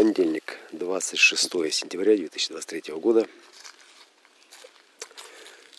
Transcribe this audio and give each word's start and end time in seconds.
Понедельник, 0.00 0.56
26 0.72 1.42
сентября 1.74 2.16
2023 2.16 2.94
года. 2.94 3.28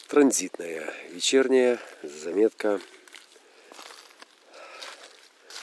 Транзитная 0.09 0.94
вечерняя 1.09 1.79
заметка 2.03 2.79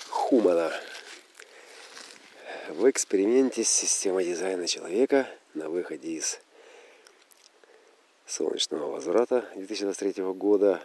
Хумана 0.09 0.73
в 2.71 2.91
эксперименте 2.91 3.63
с 3.63 3.69
системой 3.69 4.25
дизайна 4.25 4.67
человека 4.67 5.31
на 5.55 5.69
выходе 5.69 6.15
из 6.15 6.41
солнечного 8.27 8.91
возврата 8.91 9.49
2023 9.55 10.25
года. 10.35 10.83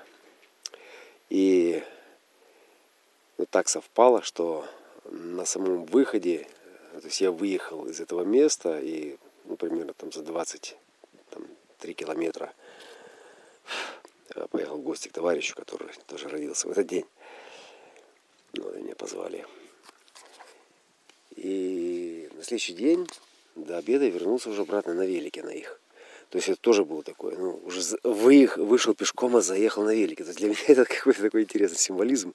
И 1.32 1.84
ну, 3.40 3.48
так 3.48 3.68
совпало, 3.68 4.22
что 4.22 4.64
на 5.06 5.46
самом 5.46 5.86
выходе 5.86 6.48
то 7.00 7.08
есть 7.08 7.22
я 7.22 7.32
выехал 7.32 7.86
из 7.88 8.00
этого 8.00 8.24
места 8.24 8.80
и 8.80 9.18
ну, 9.46 9.56
примерно 9.56 9.94
там 9.94 10.12
за 10.12 10.22
23 10.22 11.94
километра 11.94 12.54
э, 14.36 14.48
поехал 14.50 14.78
в 14.78 14.82
гости 14.84 15.08
к 15.08 15.14
товарищу, 15.14 15.56
который 15.56 15.90
тоже 16.08 16.30
родился 16.30 16.68
в 16.68 16.72
этот 16.72 16.88
день. 16.88 17.06
Ну, 18.54 18.70
и 18.74 18.82
меня 18.82 18.96
позвали. 18.96 19.46
И 21.36 22.30
на 22.34 22.44
следующий 22.44 22.74
день 22.74 23.08
до 23.56 23.78
обеда 23.78 24.08
вернулся 24.08 24.50
уже 24.50 24.62
обратно 24.62 24.94
на 24.94 25.06
велике 25.06 25.44
на 25.44 25.50
их. 25.50 25.80
То 26.30 26.38
есть 26.38 26.50
это 26.50 26.60
тоже 26.60 26.84
было 26.84 27.04
такое, 27.04 27.38
ну, 27.38 27.62
уже 27.64 27.82
выехал, 28.04 28.66
вышел 28.66 28.96
пешком, 28.96 29.36
а 29.36 29.42
заехал 29.42 29.84
на 29.84 29.94
велике. 29.94 30.24
То 30.24 30.30
есть 30.30 30.40
для 30.40 30.50
меня 30.50 30.60
это 30.68 30.86
какой-то 30.86 31.22
такой 31.22 31.44
интересный 31.44 31.78
символизм 31.78 32.34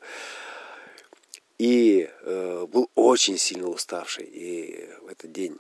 и 1.59 2.09
э, 2.23 2.67
был 2.67 2.91
очень 2.95 3.37
сильно 3.37 3.69
уставший. 3.69 4.25
И 4.25 4.89
в 5.03 5.09
этот 5.09 5.33
день, 5.33 5.59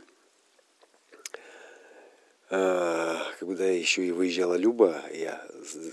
э, 2.50 3.16
когда 3.40 3.64
еще 3.66 4.06
и 4.06 4.12
выезжала 4.12 4.54
Люба, 4.54 5.02
я 5.12 5.44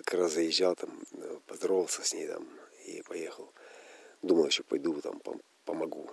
как 0.05 0.19
раз 0.19 0.33
заезжал 0.33 0.75
там, 0.75 0.91
поздоровался 1.47 2.03
с 2.03 2.13
ней 2.13 2.27
там 2.27 2.47
и 2.85 3.01
поехал. 3.01 3.51
Думал, 4.21 4.45
еще 4.45 4.63
пойду 4.63 5.01
там 5.01 5.21
помогу, 5.65 6.09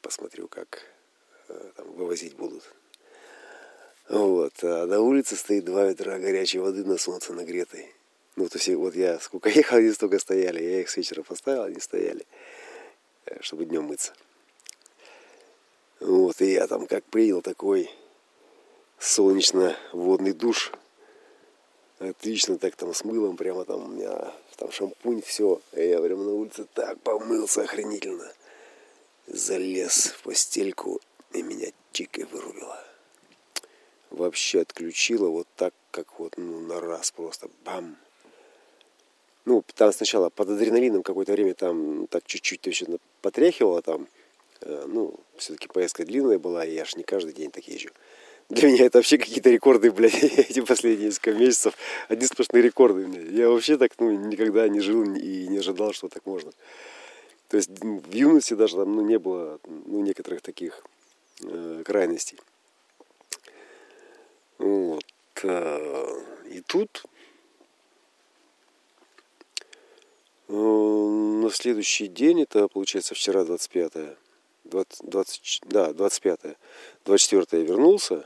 посмотрю, 0.00 0.48
как 0.48 0.82
э, 1.48 1.72
там 1.76 1.92
вывозить 1.92 2.34
будут. 2.36 2.64
Вот. 4.08 4.54
А 4.62 4.86
на 4.86 5.00
улице 5.00 5.36
стоит 5.36 5.64
два 5.64 5.84
ведра 5.84 6.18
горячей 6.18 6.58
воды 6.58 6.84
на 6.84 6.96
солнце 6.96 7.34
нагретой. 7.34 7.92
Ну, 8.36 8.48
то 8.48 8.56
есть 8.56 8.68
вот 8.68 8.94
я 8.94 9.18
сколько 9.18 9.48
ехал, 9.50 9.76
они 9.76 9.92
столько 9.92 10.18
стояли. 10.18 10.62
Я 10.62 10.80
их 10.80 10.88
с 10.88 10.96
вечера 10.96 11.22
поставил, 11.22 11.64
они 11.64 11.80
стояли. 11.80 12.24
Э, 13.26 13.42
чтобы 13.42 13.64
днем 13.64 13.84
мыться. 13.84 14.12
Вот, 16.00 16.40
и 16.40 16.52
я 16.52 16.66
там 16.66 16.86
как 16.86 17.04
принял 17.04 17.42
такой 17.42 17.90
солнечно-водный 18.98 20.32
душ. 20.32 20.72
Отлично 21.98 22.58
так 22.58 22.76
там 22.76 22.92
с 22.92 23.04
мылом, 23.04 23.36
прямо 23.36 23.64
там 23.64 23.84
у 23.84 23.88
меня 23.88 24.32
там 24.56 24.70
шампунь, 24.70 25.22
все. 25.22 25.60
И 25.72 25.88
я 25.88 26.00
прямо 26.00 26.24
на 26.24 26.32
улице 26.32 26.66
так 26.74 27.00
помылся 27.00 27.62
охренительно. 27.62 28.30
Залез 29.26 30.08
в 30.08 30.22
постельку 30.22 31.00
и 31.32 31.42
меня 31.42 31.72
чикой 31.92 32.24
вырубило. 32.24 32.84
Вообще 34.10 34.60
отключила 34.60 35.28
вот 35.28 35.48
так, 35.56 35.74
как 35.90 36.20
вот 36.20 36.34
ну, 36.36 36.60
на 36.60 36.80
раз 36.80 37.10
просто 37.10 37.48
бам 37.64 37.96
ну, 39.46 39.64
там 39.74 39.92
сначала 39.92 40.28
под 40.28 40.50
адреналином 40.50 41.02
какое-то 41.02 41.32
время 41.32 41.54
там 41.54 42.08
так 42.08 42.24
чуть-чуть 42.26 42.60
точно 42.60 42.98
потряхивало 43.22 43.80
там. 43.80 44.08
Э, 44.60 44.84
ну, 44.88 45.14
все-таки 45.36 45.68
поездка 45.68 46.04
длинная 46.04 46.38
была, 46.38 46.66
и 46.66 46.74
я 46.74 46.84
ж 46.84 46.96
не 46.96 47.04
каждый 47.04 47.32
день 47.32 47.52
так 47.52 47.66
езжу. 47.68 47.90
Для 48.48 48.68
меня 48.68 48.86
это 48.86 48.98
вообще 48.98 49.18
какие-то 49.18 49.50
рекорды, 49.50 49.92
блядь, 49.92 50.14
эти 50.22 50.60
последние 50.60 51.08
несколько 51.08 51.32
месяцев. 51.32 51.74
Одни 52.08 52.26
сплошные 52.26 52.62
рекорды. 52.62 53.06
Блядь. 53.06 53.30
Я 53.30 53.48
вообще 53.48 53.78
так, 53.78 53.92
ну, 54.00 54.10
никогда 54.10 54.68
не 54.68 54.80
жил 54.80 55.04
и 55.04 55.46
не 55.46 55.58
ожидал, 55.58 55.92
что 55.92 56.08
так 56.08 56.26
можно. 56.26 56.50
То 57.48 57.56
есть 57.56 57.70
в 57.80 58.12
юности 58.12 58.54
даже 58.54 58.76
там, 58.76 58.96
ну, 58.96 59.02
не 59.02 59.20
было, 59.20 59.60
ну, 59.64 60.02
некоторых 60.02 60.42
таких 60.42 60.82
э, 61.44 61.82
крайностей. 61.84 62.38
Вот. 64.58 65.04
Э, 65.44 66.20
и 66.50 66.60
тут 66.62 66.90
Э, 66.98 67.08
на 70.48 71.50
следующий 71.50 72.08
день, 72.08 72.42
это 72.42 72.68
получается 72.68 73.14
вчера 73.14 73.44
25 73.44 73.92
20, 74.64 75.08
20, 75.08 75.60
да, 75.64 75.92
25 75.92 76.40
24 77.04 77.62
я 77.62 77.68
вернулся, 77.68 78.24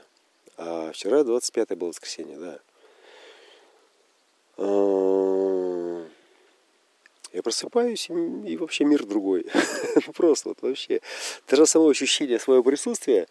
а 0.57 0.91
вчера 0.93 1.25
25 1.25 1.71
было 1.77 1.89
воскресенье, 1.89 2.39
да. 2.39 2.59
Э, 4.59 6.07
я 7.33 7.43
просыпаюсь, 7.43 8.09
и 8.11 8.57
вообще 8.57 8.85
мир 8.85 9.07
другой. 9.07 9.47
Просто 10.15 10.51
вот 10.51 10.63
вообще. 10.63 11.01
Даже 11.49 11.67
само 11.67 11.89
ощущение 11.89 12.39
своего 12.39 12.63
присутствия, 12.63 13.23
э, 13.23 13.27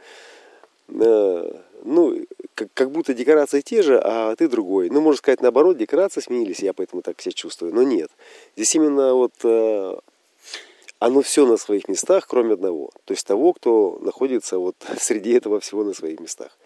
ну, 0.92 2.26
как, 2.56 2.68
как 2.74 2.92
будто 2.92 3.14
декорации 3.14 3.62
те 3.62 3.82
же, 3.82 4.00
а 4.00 4.36
ты 4.36 4.48
другой. 4.48 4.90
Ну, 4.90 5.02
можно 5.02 5.18
сказать, 5.18 5.42
наоборот, 5.42 5.78
декорации 5.78 6.22
сменились, 6.22 6.60
я 6.60 6.74
поэтому 6.74 7.02
так 7.02 7.22
себя 7.22 7.32
чувствую. 7.32 7.74
Но 7.74 7.84
нет. 7.84 8.12
Здесь 8.56 8.76
именно 8.76 9.14
вот 9.14 9.34
э, 9.44 9.98
оно 11.00 11.22
все 11.22 11.46
на 11.46 11.58
своих 11.58 11.88
местах, 11.88 12.28
кроме 12.28 12.54
одного. 12.54 12.92
То 13.06 13.14
есть 13.14 13.26
того, 13.26 13.54
кто 13.54 13.98
находится 14.02 14.60
вот 14.60 14.76
среди 15.00 15.32
этого 15.32 15.60
всего 15.60 15.84
на 15.84 15.94
своих 15.94 16.20
местах. 16.20 16.58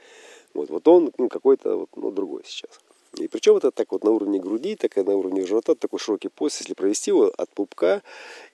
Вот, 0.53 0.69
вот 0.69 0.88
он 0.88 1.11
ну, 1.17 1.29
какой-то 1.29 1.78
вот, 1.78 1.90
ну, 1.95 2.11
другой 2.11 2.44
сейчас. 2.45 2.79
И 3.17 3.28
причем 3.28 3.57
это 3.57 3.69
так 3.69 3.91
вот 3.91 4.03
на 4.03 4.09
уровне 4.09 4.40
груди, 4.40 4.75
так 4.75 4.97
и 4.97 5.03
на 5.03 5.16
уровне 5.16 5.45
живота, 5.45 5.75
такой 5.75 6.00
широкий 6.00 6.29
пояс, 6.29 6.59
если 6.59 6.73
провести 6.73 7.11
его 7.11 7.31
от 7.38 7.50
пупка 7.51 8.01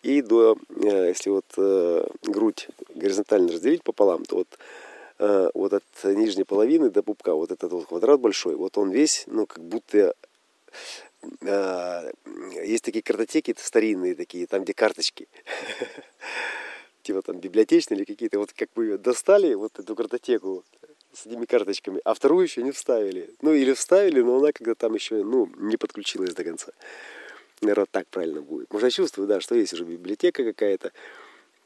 и 0.04 0.22
до, 0.22 0.58
э, 0.84 1.08
если 1.08 1.30
вот 1.30 1.46
э, 1.56 2.06
грудь 2.24 2.68
горизонтально 2.94 3.54
разделить 3.54 3.84
пополам, 3.84 4.26
то 4.26 4.36
вот 4.36 4.48
Э, 5.20 5.50
вот 5.54 5.74
от 5.74 5.84
нижней 6.04 6.46
половины 6.46 6.90
до 6.90 7.04
пупка, 7.04 7.34
вот 7.34 7.52
этот 7.52 7.72
вот 7.74 7.88
квадрат 7.88 8.22
большой, 8.22 8.56
вот 8.56 8.78
он 8.78 8.90
весь, 8.90 9.26
ну, 9.28 9.46
как 9.46 9.62
будто 9.62 10.16
э, 11.42 12.12
есть 12.64 12.86
такие 12.86 13.04
картотеки 13.04 13.54
старинные 13.58 14.16
такие, 14.16 14.48
там 14.48 14.64
где 14.64 14.74
карточки, 14.74 15.28
типа 17.04 17.22
там 17.22 17.40
библиотечные 17.40 17.98
или 17.98 18.06
какие-то, 18.06 18.40
вот 18.40 18.54
как 18.54 18.70
бы 18.76 18.98
достали 18.98 19.54
вот 19.56 19.78
эту 19.78 19.94
картотеку 19.94 20.64
с 21.12 21.26
этими 21.26 21.44
карточками, 21.44 22.00
а 22.06 22.14
вторую 22.14 22.44
еще 22.44 22.64
не 22.64 22.72
вставили. 22.72 23.36
Ну, 23.42 23.52
или 23.52 23.74
вставили, 23.74 24.22
но 24.22 24.38
она 24.38 24.54
когда 24.54 24.74
там 24.74 24.94
еще, 24.94 25.22
ну, 25.24 25.50
не 25.58 25.76
подключилась 25.76 26.34
до 26.34 26.46
конца. 26.46 26.72
Наверное, 27.60 27.88
так 27.92 28.08
правильно 28.08 28.42
будет. 28.42 28.72
Может, 28.72 28.86
я 28.86 28.92
чувствую, 28.92 29.28
да, 29.28 29.42
что 29.42 29.56
есть 29.56 29.74
уже 29.74 29.84
библиотека 29.84 30.46
какая-то, 30.46 30.94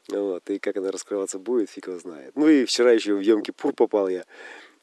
вот, 0.08 0.48
и 0.50 0.58
как 0.58 0.76
она 0.76 0.90
раскрываться 0.90 1.38
будет, 1.38 1.70
фиг 1.70 1.86
его 1.88 1.98
знает. 1.98 2.32
Ну 2.34 2.48
и 2.48 2.64
вчера 2.64 2.92
еще 2.92 3.14
в 3.14 3.20
Емкий 3.20 3.54
Пур 3.54 3.72
попал 3.72 4.08
я, 4.08 4.24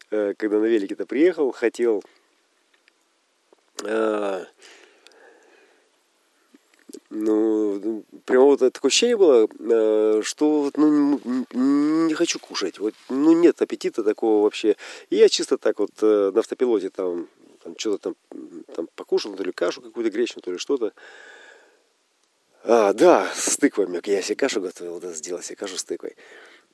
э, 0.09 0.33
когда 0.37 0.59
на 0.59 0.65
велике-то 0.65 1.05
приехал, 1.05 1.51
хотел 1.51 2.03
э, 3.83 4.45
ну, 7.11 8.03
прямо 8.25 8.45
вот 8.45 8.59
такое 8.59 8.89
ощущение 8.89 9.17
было, 9.17 9.47
э, 9.59 10.21
что 10.23 10.71
ну, 10.75 11.19
не 11.53 12.13
хочу 12.15 12.39
кушать. 12.39 12.79
Вот, 12.79 12.95
ну, 13.09 13.33
нет 13.33 13.61
аппетита 13.61 14.03
такого 14.03 14.43
вообще. 14.43 14.75
И 15.11 15.17
я 15.17 15.29
чисто 15.29 15.57
так 15.57 15.77
вот 15.79 15.91
на 16.01 16.39
автопилоте 16.39 16.89
там, 16.89 17.27
там 17.63 17.75
что-то 17.77 18.13
там, 18.29 18.39
там 18.75 18.89
покушал, 18.95 19.35
то 19.35 19.43
ли 19.43 19.51
кашу 19.51 19.81
какую-то 19.81 20.09
гречневую, 20.09 20.43
то 20.43 20.51
ли 20.51 20.57
что-то. 20.57 20.93
А, 22.63 22.93
да, 22.93 23.27
с 23.33 23.57
тыквами. 23.57 24.01
Я 24.05 24.21
себе 24.21 24.35
кашу 24.35 24.61
готовил, 24.61 24.99
да, 24.99 25.13
сделал 25.13 25.41
себе 25.41 25.55
кашу 25.55 25.77
с 25.77 25.83
тыквой. 25.83 26.15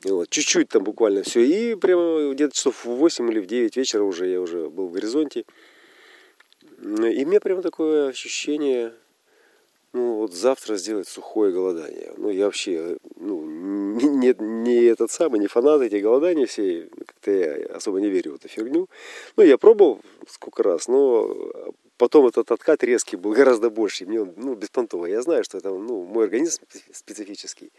Вот, 0.04 0.30
чуть-чуть 0.30 0.70
там 0.70 0.84
буквально 0.84 1.24
все. 1.24 1.44
И 1.44 1.76
прямо 1.76 2.34
где-то 2.34 2.56
часов 2.56 2.86
в 2.86 2.90
8 2.90 3.32
или 3.32 3.40
в 3.40 3.48
9 3.48 3.76
вечера 3.78 4.04
уже 4.04 4.28
я 4.28 4.42
уже 4.42 4.70
был 4.70 4.88
в 4.88 4.92
горизонте. 4.92 5.46
И 6.80 7.26
меня 7.26 7.40
прямо 7.40 7.62
такое 7.62 8.10
ощущение, 8.10 8.94
ну 9.94 10.18
вот 10.18 10.34
завтра 10.34 10.76
сделать 10.76 11.08
сухое 11.08 11.52
голодание. 11.52 12.14
Ну 12.18 12.30
я 12.30 12.46
вообще, 12.46 12.98
ну, 13.16 13.44
не, 13.46 14.36
не 14.40 14.84
этот 14.84 15.10
самый, 15.10 15.40
не 15.40 15.48
фанат 15.48 15.82
этих 15.82 16.04
голоданий 16.04 16.46
все, 16.46 16.88
как-то 17.06 17.32
я 17.32 17.76
особо 17.76 18.00
не 18.00 18.10
верю 18.10 18.34
в 18.34 18.36
эту 18.36 18.50
фигню. 18.50 18.88
Ну 19.38 19.44
я 19.44 19.58
пробовал 19.58 20.02
сколько 20.28 20.62
раз, 20.62 20.88
но 20.88 21.36
Потом 21.98 22.28
этот 22.28 22.52
откат 22.52 22.84
резкий 22.84 23.16
был 23.16 23.32
гораздо 23.32 23.70
больше. 23.70 24.06
Мне 24.06 24.22
он, 24.22 24.34
ну, 24.38 24.54
беспонтово. 24.54 25.08
Я 25.08 25.22
знаю, 25.22 25.44
что 25.44 25.58
это, 25.58 25.70
ну, 25.70 26.04
мой 26.04 26.26
организм 26.26 26.64
специфический. 26.94 27.72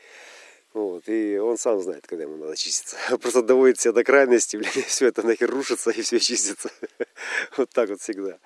Вот, 0.75 1.09
и 1.09 1.39
он 1.39 1.57
сам 1.57 1.81
знает, 1.81 2.07
когда 2.07 2.25
ему 2.25 2.37
надо 2.37 2.57
чиститься. 2.57 2.97
Просто 3.23 3.43
доводит 3.43 3.81
себя 3.81 3.93
до 3.93 4.05
крайности, 4.05 4.57
блин, 4.59 4.71
и 4.77 4.83
все 4.83 5.07
это 5.07 5.27
нахер 5.27 5.51
рушится, 5.51 5.91
и 5.91 6.03
все 6.03 6.19
чистится. 6.19 6.71
Вот 7.57 7.71
так 7.71 7.89
вот 7.89 8.01
всегда. 8.01 8.39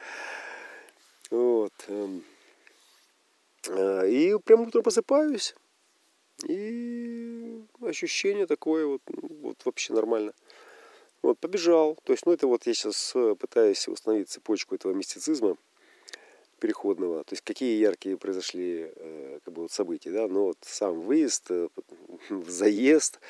Вот. 1.30 1.72
Эм. 1.88 2.22
А, 3.69 4.02
и 4.04 4.38
прямо 4.38 4.64
утром 4.64 4.82
просыпаюсь. 4.82 5.54
И 6.48 7.62
ощущение 7.80 8.46
такое 8.46 8.86
вот, 8.86 9.02
ну, 9.08 9.28
вот 9.42 9.64
вообще 9.64 9.92
нормально. 9.92 10.32
Вот, 11.22 11.38
побежал. 11.38 11.96
То 12.04 12.12
есть, 12.12 12.26
ну, 12.26 12.32
это 12.32 12.46
вот 12.46 12.66
я 12.66 12.74
сейчас 12.74 13.12
э, 13.14 13.36
пытаюсь 13.38 13.86
установить 13.86 14.28
цепочку 14.28 14.74
этого 14.74 14.92
мистицизма 14.92 15.56
переходного. 16.58 17.22
То 17.24 17.34
есть, 17.34 17.42
какие 17.44 17.78
яркие 17.78 18.16
произошли 18.16 18.92
э, 18.94 19.38
как 19.44 19.54
бы 19.54 19.62
вот 19.62 19.70
события, 19.70 20.10
да. 20.10 20.26
Но 20.26 20.46
вот 20.46 20.58
сам 20.62 21.00
выезд, 21.00 21.46
э, 21.50 21.69
заезд, 22.48 23.20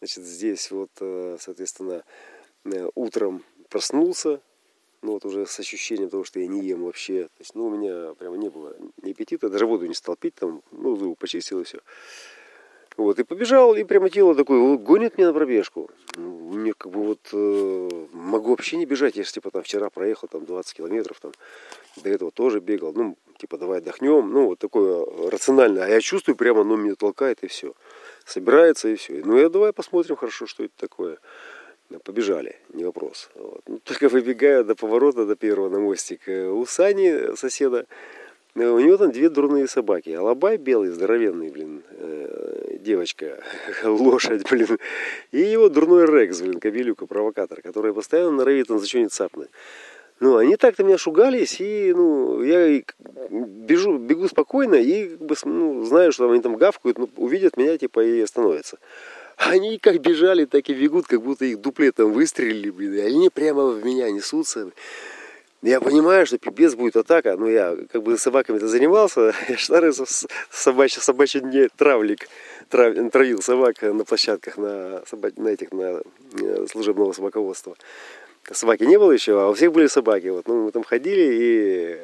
значит, 0.00 0.24
здесь 0.24 0.70
вот, 0.70 0.90
соответственно, 0.98 2.04
утром 2.94 3.44
проснулся, 3.68 4.40
ну 5.02 5.12
вот 5.12 5.24
уже 5.24 5.46
с 5.46 5.58
ощущением 5.58 6.10
того, 6.10 6.24
что 6.24 6.40
я 6.40 6.46
не 6.46 6.64
ем 6.64 6.84
вообще. 6.84 7.24
То 7.24 7.40
есть, 7.40 7.54
ну, 7.54 7.66
у 7.66 7.70
меня 7.70 8.14
прямо 8.14 8.36
не 8.36 8.48
было 8.48 8.76
ни 9.02 9.10
аппетита, 9.10 9.48
даже 9.48 9.66
воду 9.66 9.86
не 9.86 9.94
стал 9.94 10.16
пить, 10.16 10.36
там, 10.36 10.62
ну, 10.70 10.96
зубы 10.96 11.16
почистил 11.16 11.60
и 11.60 11.64
все. 11.64 11.80
Вот, 12.96 13.18
и 13.18 13.24
побежал, 13.24 13.74
и 13.74 13.84
прямо 13.84 14.10
тело 14.10 14.34
такое, 14.34 14.76
гонит 14.76 15.16
меня 15.16 15.28
на 15.28 15.34
пробежку. 15.34 15.90
Ну, 16.16 16.52
мне 16.52 16.74
как 16.74 16.92
бы 16.92 17.02
вот 17.04 17.20
э, 17.32 17.88
могу 18.12 18.50
вообще 18.50 18.76
не 18.76 18.84
бежать, 18.84 19.14
же 19.14 19.24
типа 19.24 19.50
там 19.50 19.62
вчера 19.62 19.88
проехал 19.88 20.28
там 20.28 20.44
20 20.44 20.76
километров, 20.76 21.18
там 21.20 21.32
до 21.96 22.10
этого 22.10 22.30
тоже 22.30 22.60
бегал, 22.60 22.92
ну, 22.92 23.16
типа 23.38 23.56
давай 23.56 23.78
отдохнем, 23.78 24.30
ну, 24.30 24.46
вот 24.48 24.58
такое 24.58 25.06
рациональное. 25.30 25.84
А 25.84 25.88
я 25.88 26.00
чувствую 26.00 26.36
прямо, 26.36 26.64
ну, 26.64 26.76
меня 26.76 26.94
толкает 26.94 27.42
и 27.42 27.46
все. 27.46 27.74
Собирается 28.26 28.88
и 28.88 28.96
все. 28.96 29.22
Ну, 29.24 29.38
я 29.38 29.48
давай 29.48 29.72
посмотрим 29.72 30.16
хорошо, 30.16 30.46
что 30.46 30.64
это 30.64 30.74
такое. 30.76 31.18
Побежали, 32.04 32.56
не 32.72 32.84
вопрос. 32.84 33.28
Вот. 33.34 33.60
Ну, 33.66 33.78
только 33.84 34.08
выбегая 34.08 34.64
до 34.64 34.74
поворота, 34.74 35.26
до 35.26 35.36
первого 35.36 35.68
на 35.68 35.78
мостик, 35.78 36.26
э, 36.26 36.48
у 36.48 36.64
Сани, 36.64 37.36
соседа, 37.36 37.86
у 38.54 38.78
него 38.80 38.96
там 38.98 39.12
две 39.12 39.28
дурные 39.28 39.66
собаки. 39.66 40.10
Алабай 40.10 40.56
белый, 40.58 40.90
здоровенный, 40.90 41.50
блин, 41.50 41.82
э, 41.90 42.76
девочка, 42.80 43.42
лошадь, 43.84 44.48
блин. 44.50 44.78
И 45.30 45.40
его 45.40 45.68
дурной 45.68 46.06
Рекс, 46.06 46.40
блин, 46.40 46.60
кобелюка, 46.60 47.06
провокатор, 47.06 47.62
который 47.62 47.94
постоянно 47.94 48.32
норовит 48.32 48.70
он 48.70 48.78
за 48.78 48.86
что-нибудь 48.86 49.12
цапнуть. 49.12 49.48
Ну, 50.20 50.36
они 50.36 50.56
так-то 50.56 50.84
меня 50.84 50.98
шугались, 50.98 51.60
и, 51.60 51.92
ну, 51.92 52.42
я 52.42 52.80
бежу, 53.30 53.98
бегу 53.98 54.28
спокойно, 54.28 54.76
и, 54.76 55.08
как 55.08 55.26
бы, 55.26 55.34
ну, 55.44 55.84
знаю, 55.84 56.12
что 56.12 56.30
они 56.30 56.40
там 56.40 56.56
гавкают, 56.56 56.98
ну, 56.98 57.08
увидят 57.16 57.56
меня, 57.56 57.76
типа, 57.76 58.04
и 58.04 58.20
остановятся. 58.20 58.78
Они 59.36 59.78
как 59.78 60.00
бежали, 60.00 60.44
так 60.44 60.68
и 60.68 60.74
бегут, 60.74 61.06
как 61.06 61.22
будто 61.22 61.44
их 61.44 61.60
дуплетом 61.60 62.12
выстрелили, 62.12 62.70
блин. 62.70 62.94
И 62.94 63.00
они 63.00 63.30
прямо 63.30 63.66
в 63.66 63.84
меня 63.84 64.10
несутся. 64.10 64.70
Я 65.62 65.80
понимаю, 65.80 66.26
что 66.26 66.38
пипец 66.38 66.74
будет 66.74 66.96
атака. 66.96 67.36
но 67.36 67.48
я 67.48 67.76
как 67.92 68.02
бы 68.02 68.18
собаками-то 68.18 68.66
занимался. 68.66 69.32
Я 69.48 69.56
старый 69.56 69.92
собачий, 70.50 71.00
собачий 71.00 71.40
дне 71.40 71.68
травлик. 71.76 72.28
Трав, 72.68 72.94
травил 73.12 73.40
собак 73.42 73.80
на 73.82 74.04
площадках, 74.04 74.56
на, 74.56 75.02
собак, 75.06 75.36
на 75.36 75.48
этих, 75.48 75.70
на 75.72 76.02
э, 76.40 76.66
служебного 76.68 77.12
собаководства. 77.12 77.76
Собаки 78.50 78.82
не 78.82 78.98
было 78.98 79.12
еще, 79.12 79.40
а 79.40 79.50
у 79.50 79.54
всех 79.54 79.72
были 79.72 79.86
собаки. 79.86 80.28
Вот, 80.28 80.48
ну, 80.48 80.64
мы 80.64 80.72
там 80.72 80.82
ходили, 80.82 81.30
и 81.32 82.00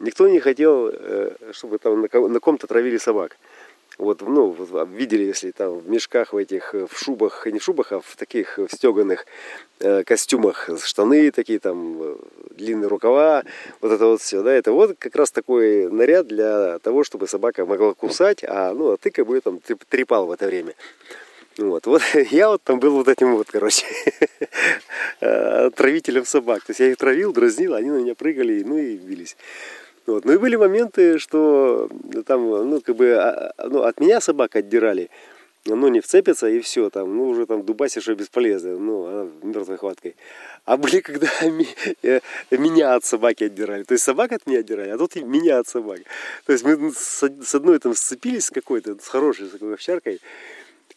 никто 0.00 0.26
не 0.28 0.40
хотел, 0.40 0.88
э, 0.90 1.32
чтобы 1.52 1.78
там 1.78 2.00
на 2.00 2.40
ком-то 2.40 2.66
травили 2.66 2.96
собак 2.96 3.36
вот, 3.98 4.22
ну, 4.22 4.56
видели, 4.90 5.24
если 5.24 5.50
там 5.50 5.78
в 5.78 5.88
мешках 5.88 6.32
в 6.32 6.36
этих, 6.36 6.74
э, 6.74 6.86
в 6.90 6.98
шубах, 6.98 7.46
не 7.46 7.58
в 7.58 7.62
шубах, 7.62 7.92
а 7.92 8.00
в 8.00 8.16
таких 8.16 8.58
в 8.58 8.68
стеганых 8.68 9.26
э, 9.80 10.02
костюмах, 10.04 10.70
штаны 10.82 11.30
такие 11.30 11.58
там, 11.58 11.98
э, 12.00 12.16
длинные 12.50 12.88
рукава, 12.88 13.44
вот 13.80 13.92
это 13.92 14.06
вот 14.06 14.20
все, 14.20 14.42
да, 14.42 14.52
это 14.52 14.72
вот 14.72 14.96
как 14.98 15.14
раз 15.16 15.30
такой 15.30 15.90
наряд 15.90 16.26
для 16.26 16.78
того, 16.78 17.04
чтобы 17.04 17.28
собака 17.28 17.66
могла 17.66 17.94
кусать, 17.94 18.44
а, 18.44 18.72
ну, 18.74 18.92
а 18.92 18.96
ты 18.96 19.10
как 19.10 19.26
бы 19.26 19.40
там 19.40 19.60
трепал 19.88 20.26
в 20.26 20.32
это 20.32 20.46
время. 20.46 20.74
Вот, 21.58 21.86
вот 21.86 22.02
я 22.30 22.48
вот 22.48 22.62
там 22.62 22.80
был 22.80 22.92
вот 22.92 23.08
этим 23.08 23.36
вот, 23.36 23.48
короче, 23.50 23.84
травителем 25.20 26.24
собак. 26.24 26.64
То 26.64 26.70
есть 26.70 26.80
я 26.80 26.88
их 26.88 26.96
травил, 26.96 27.32
дразнил, 27.32 27.74
они 27.74 27.90
на 27.90 27.98
меня 27.98 28.14
прыгали, 28.14 28.62
ну 28.62 28.78
и 28.78 28.96
бились. 28.96 29.36
Вот. 30.06 30.24
Ну 30.24 30.32
и 30.32 30.36
были 30.38 30.56
моменты, 30.56 31.18
что 31.18 31.88
там, 32.26 32.48
ну, 32.48 32.80
как 32.80 32.96
бы, 32.96 33.14
а, 33.14 33.52
а, 33.56 33.68
ну, 33.68 33.82
от 33.82 34.00
меня 34.00 34.20
собак 34.20 34.56
отдирали, 34.56 35.10
ну, 35.64 35.88
не 35.88 36.00
вцепится 36.00 36.48
и 36.48 36.60
все, 36.60 36.90
там, 36.90 37.16
ну, 37.16 37.28
уже 37.28 37.46
там 37.46 37.62
дубасишь 37.64 38.08
уже 38.08 38.14
бесполезно, 38.14 38.78
ну, 38.78 39.06
она 39.06 39.30
мертвой 39.42 39.78
хваткой. 39.78 40.16
А 40.64 40.76
были, 40.76 41.00
когда 41.02 41.28
э, 42.02 42.20
меня 42.50 42.94
от 42.94 43.04
собаки 43.04 43.44
отдирали. 43.44 43.84
То 43.84 43.92
есть 43.92 44.04
собак 44.04 44.32
от 44.32 44.46
меня 44.46 44.60
отдирали, 44.60 44.90
а 44.90 44.98
тут 44.98 45.16
и 45.16 45.22
меня 45.22 45.58
от 45.58 45.68
собак. 45.68 46.00
То 46.46 46.52
есть 46.52 46.64
мы 46.64 46.92
с 46.92 47.54
одной 47.54 47.78
там 47.78 47.94
сцепились 47.94 48.46
с 48.46 48.50
какой-то, 48.50 48.96
с 49.00 49.06
хорошей, 49.06 49.46
с 49.46 49.50
такой 49.50 49.74
овчаркой, 49.74 50.20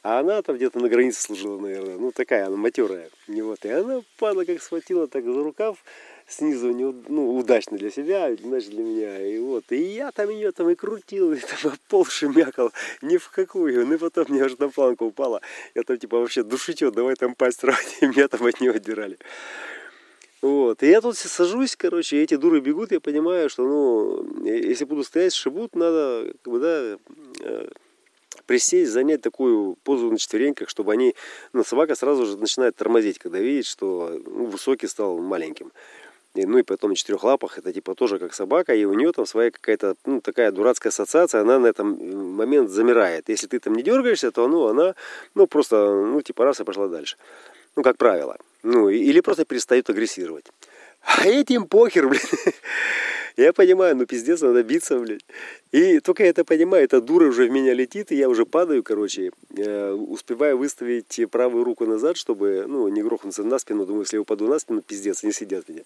а 0.02 0.20
она 0.20 0.42
там 0.44 0.56
где-то 0.56 0.80
на 0.80 0.88
границе 0.88 1.22
служила, 1.22 1.60
наверное. 1.60 1.98
Ну, 1.98 2.12
такая 2.12 2.46
она 2.46 2.58
матерая. 2.58 3.10
И 3.28 3.42
вот. 3.42 3.66
И 3.66 3.70
она, 3.70 4.02
падла, 4.20 4.46
как 4.46 4.62
схватила 4.62 5.08
так 5.08 5.24
за 5.24 5.44
рукав, 5.44 5.84
снизу 6.28 6.72
не, 6.72 6.84
ну, 7.08 7.36
удачно 7.36 7.78
для 7.78 7.92
себя, 7.92 8.36
значит 8.36 8.72
для 8.72 8.84
меня. 8.84 9.22
И 9.22 9.40
вот, 9.40 9.72
и 9.72 9.82
я 9.82 10.12
там 10.12 10.30
ее 10.30 10.52
там 10.52 10.70
и 10.70 10.76
крутил, 10.76 11.34
и 11.34 11.40
там 11.40 11.74
пол 11.90 12.06
шумякал, 12.06 12.72
ни 13.02 13.18
в 13.18 13.30
какую. 13.30 13.86
Ну 13.86 13.96
и 13.96 13.98
потом 13.98 14.26
мне 14.30 14.44
аж 14.44 14.58
на 14.58 14.70
планку 14.70 15.06
упала. 15.06 15.42
Я 15.76 15.84
там 15.84 15.98
типа 15.98 16.20
вообще 16.20 16.44
душитет, 16.44 16.94
давай 16.94 17.16
там 17.16 17.36
пасть 17.36 17.64
рвать, 17.64 17.98
и 18.02 18.08
меня 18.08 18.28
там 18.28 18.46
от 18.46 18.60
нее 18.60 18.72
отдирали. 18.72 19.18
Вот. 20.42 20.84
И 20.84 20.88
я 20.88 21.02
тут 21.02 21.18
сажусь, 21.18 21.76
короче, 21.76 22.22
эти 22.22 22.36
дуры 22.36 22.60
бегут, 22.60 22.92
я 22.92 23.00
понимаю, 23.00 23.50
что, 23.50 23.64
ну, 23.64 24.46
если 24.46 24.86
буду 24.86 25.04
стоять, 25.04 25.34
шибут, 25.34 25.76
надо, 25.76 26.34
как 26.44 26.54
бы, 26.54 26.60
да, 26.60 27.00
э, 27.40 27.68
присесть, 28.46 28.92
занять 28.92 29.22
такую 29.22 29.76
позу 29.84 30.12
на 30.12 30.20
четвереньках, 30.20 30.70
чтобы 30.70 30.94
они, 30.94 31.16
ну, 31.54 31.64
собака 31.64 31.96
сразу 31.96 32.26
же 32.26 32.38
начинает 32.38 32.76
тормозить, 32.76 33.18
когда 33.18 33.40
видит, 33.40 33.66
что 33.66 34.22
ну, 34.26 34.46
высокий 34.46 34.88
стал 34.88 35.18
маленьким. 35.18 35.72
Ну 36.36 36.58
и 36.58 36.64
потом 36.64 36.90
на 36.90 36.96
четырех 36.96 37.24
лапах, 37.24 37.58
это 37.58 37.72
типа 37.72 37.96
тоже 37.96 38.20
как 38.20 38.34
собака, 38.34 38.76
и 38.76 38.86
у 38.86 38.94
нее 38.94 39.12
там 39.12 39.26
своя 39.26 39.52
какая-то, 39.52 39.96
ну, 40.06 40.22
такая 40.22 40.52
дурацкая 40.52 40.92
ассоциация, 40.92 41.42
она 41.42 41.60
на 41.60 41.68
этом 41.68 42.36
момент 42.36 42.70
замирает. 42.70 43.30
Если 43.30 43.48
ты 43.48 43.60
там 43.60 43.74
не 43.74 43.84
дергаешься, 43.84 44.32
то, 44.32 44.48
ну, 44.48 44.68
она, 44.68 44.96
ну, 45.36 45.48
просто, 45.48 45.76
ну, 45.76 46.22
типа 46.22 46.44
раз 46.44 46.60
и 46.60 46.64
пошла 46.64 46.88
дальше. 46.88 47.18
Ну, 47.76 47.84
как 47.84 47.98
правило. 47.98 48.38
Ну, 48.64 48.90
или 48.90 49.22
просто 49.22 49.46
перестают 49.46 49.90
агрессировать. 49.90 50.46
А 51.02 51.28
этим 51.28 51.68
похер, 51.68 52.08
блин. 52.08 52.22
Я 53.38 53.52
понимаю, 53.52 53.98
ну 53.98 54.06
пиздец, 54.06 54.42
надо 54.42 54.64
биться, 54.64 54.98
блядь. 54.98 55.26
И 55.72 56.00
только 56.00 56.24
я 56.24 56.30
это 56.30 56.46
понимаю, 56.46 56.86
эта 56.86 57.02
дура 57.02 57.28
уже 57.28 57.48
в 57.48 57.52
меня 57.52 57.74
летит, 57.74 58.12
и 58.12 58.16
я 58.16 58.30
уже 58.30 58.46
падаю, 58.46 58.82
короче. 58.82 59.32
Э, 59.58 59.92
успеваю 59.92 60.58
выставить 60.58 61.20
правую 61.30 61.66
руку 61.66 61.86
назад, 61.86 62.16
чтобы, 62.16 62.64
ну, 62.68 62.88
не 62.88 63.04
грохнуться 63.04 63.44
на 63.44 63.60
спину. 63.60 63.86
Думаю, 63.86 64.04
если 64.04 64.18
я 64.18 64.22
упаду 64.22 64.48
на 64.48 64.58
спину, 64.58 64.82
пиздец, 64.82 65.24
они 65.24 65.34
сидят 65.34 65.68
меня. 65.68 65.84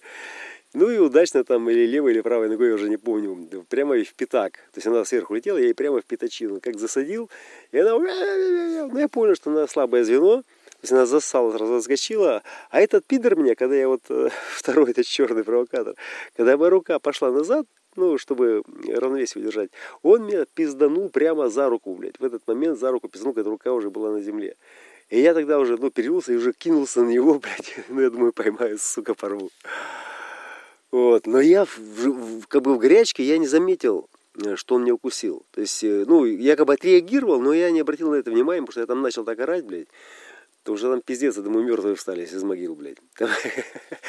Ну 0.74 0.92
и 0.92 1.00
удачно 1.00 1.44
там 1.44 1.68
или 1.72 1.88
левой, 1.88 2.12
или 2.12 2.22
правой 2.22 2.48
ногой, 2.48 2.68
я 2.68 2.76
уже 2.76 2.90
не 2.90 2.98
помню, 2.98 3.66
прямо 3.70 3.96
в 4.04 4.14
пятак. 4.14 4.54
То 4.72 4.78
есть 4.78 4.86
она 4.86 5.04
сверху 5.04 5.34
летела, 5.34 5.58
я 5.58 5.66
ей 5.66 5.74
прямо 5.74 6.02
в 6.02 6.06
пятачину. 6.06 6.60
Как 6.62 6.78
засадил, 6.78 7.30
и 7.72 7.80
она... 7.80 7.98
Ну 7.98 9.00
я 9.00 9.08
понял, 9.08 9.34
что 9.34 9.50
она 9.50 9.68
слабое 9.68 10.04
звено. 10.04 10.44
То 10.80 10.86
есть 10.86 10.94
она 10.94 11.06
засала, 11.06 11.52
сразу. 11.52 12.42
А 12.70 12.80
этот 12.80 13.06
пидор 13.06 13.36
меня, 13.36 13.54
когда 13.56 13.76
я 13.76 13.90
вот, 13.90 14.02
э, 14.08 14.30
второй 14.54 14.92
этот 14.92 15.06
черный 15.06 15.44
провокатор, 15.44 15.96
когда 16.38 16.56
моя 16.56 16.70
рука 16.70 17.00
пошла 17.00 17.32
назад, 17.32 17.66
ну, 17.98 18.18
чтобы 18.18 18.64
равновесие 18.88 19.42
удержать, 19.42 19.72
он 20.04 20.26
меня 20.26 20.46
пизданул 20.54 21.10
прямо 21.10 21.50
за 21.50 21.68
руку, 21.68 21.94
блядь. 21.96 22.18
В 22.18 22.24
этот 22.24 22.48
момент 22.48 22.80
за 22.80 22.92
руку 22.92 23.10
пизданул, 23.10 23.34
когда 23.34 23.50
рука 23.50 23.74
уже 23.74 23.90
была 23.90 24.12
на 24.12 24.22
земле. 24.22 24.56
И 25.10 25.20
я 25.20 25.34
тогда 25.34 25.60
уже, 25.60 25.76
ну, 25.76 25.90
перевелся 25.90 26.32
и 26.32 26.38
уже 26.38 26.54
кинулся 26.54 27.02
на 27.02 27.10
него, 27.10 27.34
блядь. 27.40 27.76
Ну, 27.90 28.00
я 28.00 28.10
думаю, 28.10 28.32
поймаю, 28.32 28.78
сука, 28.80 29.16
порву. 29.16 29.52
Вот. 30.92 31.28
Но 31.28 31.42
я, 31.42 31.66
в, 31.66 31.78
в, 31.78 32.48
как 32.48 32.62
бы 32.62 32.74
в 32.74 32.78
горячке, 32.78 33.24
я 33.24 33.38
не 33.38 33.48
заметил, 33.48 34.08
э, 34.42 34.56
что 34.56 34.76
он 34.76 34.84
меня 34.84 34.94
укусил. 34.94 35.44
То 35.52 35.60
есть, 35.60 35.84
э, 35.84 36.06
ну, 36.08 36.24
я 36.24 36.56
как 36.56 36.68
бы 36.68 36.74
отреагировал, 36.74 37.42
но 37.42 37.52
я 37.52 37.70
не 37.70 37.82
обратил 37.82 38.12
на 38.12 38.16
это 38.16 38.32
внимания, 38.32 38.62
потому 38.62 38.72
что 38.72 38.80
я 38.80 38.88
там 38.88 39.02
начал 39.02 39.26
так 39.26 39.38
орать, 39.42 39.66
блядь 39.66 39.90
то 40.64 40.74
уже 40.74 40.90
там 40.90 41.02
пиздец, 41.02 41.38
я 41.38 41.44
думаю, 41.44 41.66
мертвые 41.66 41.96
встали 41.96 42.24
из 42.24 42.44
могил, 42.44 42.76
блядь. 42.76 42.98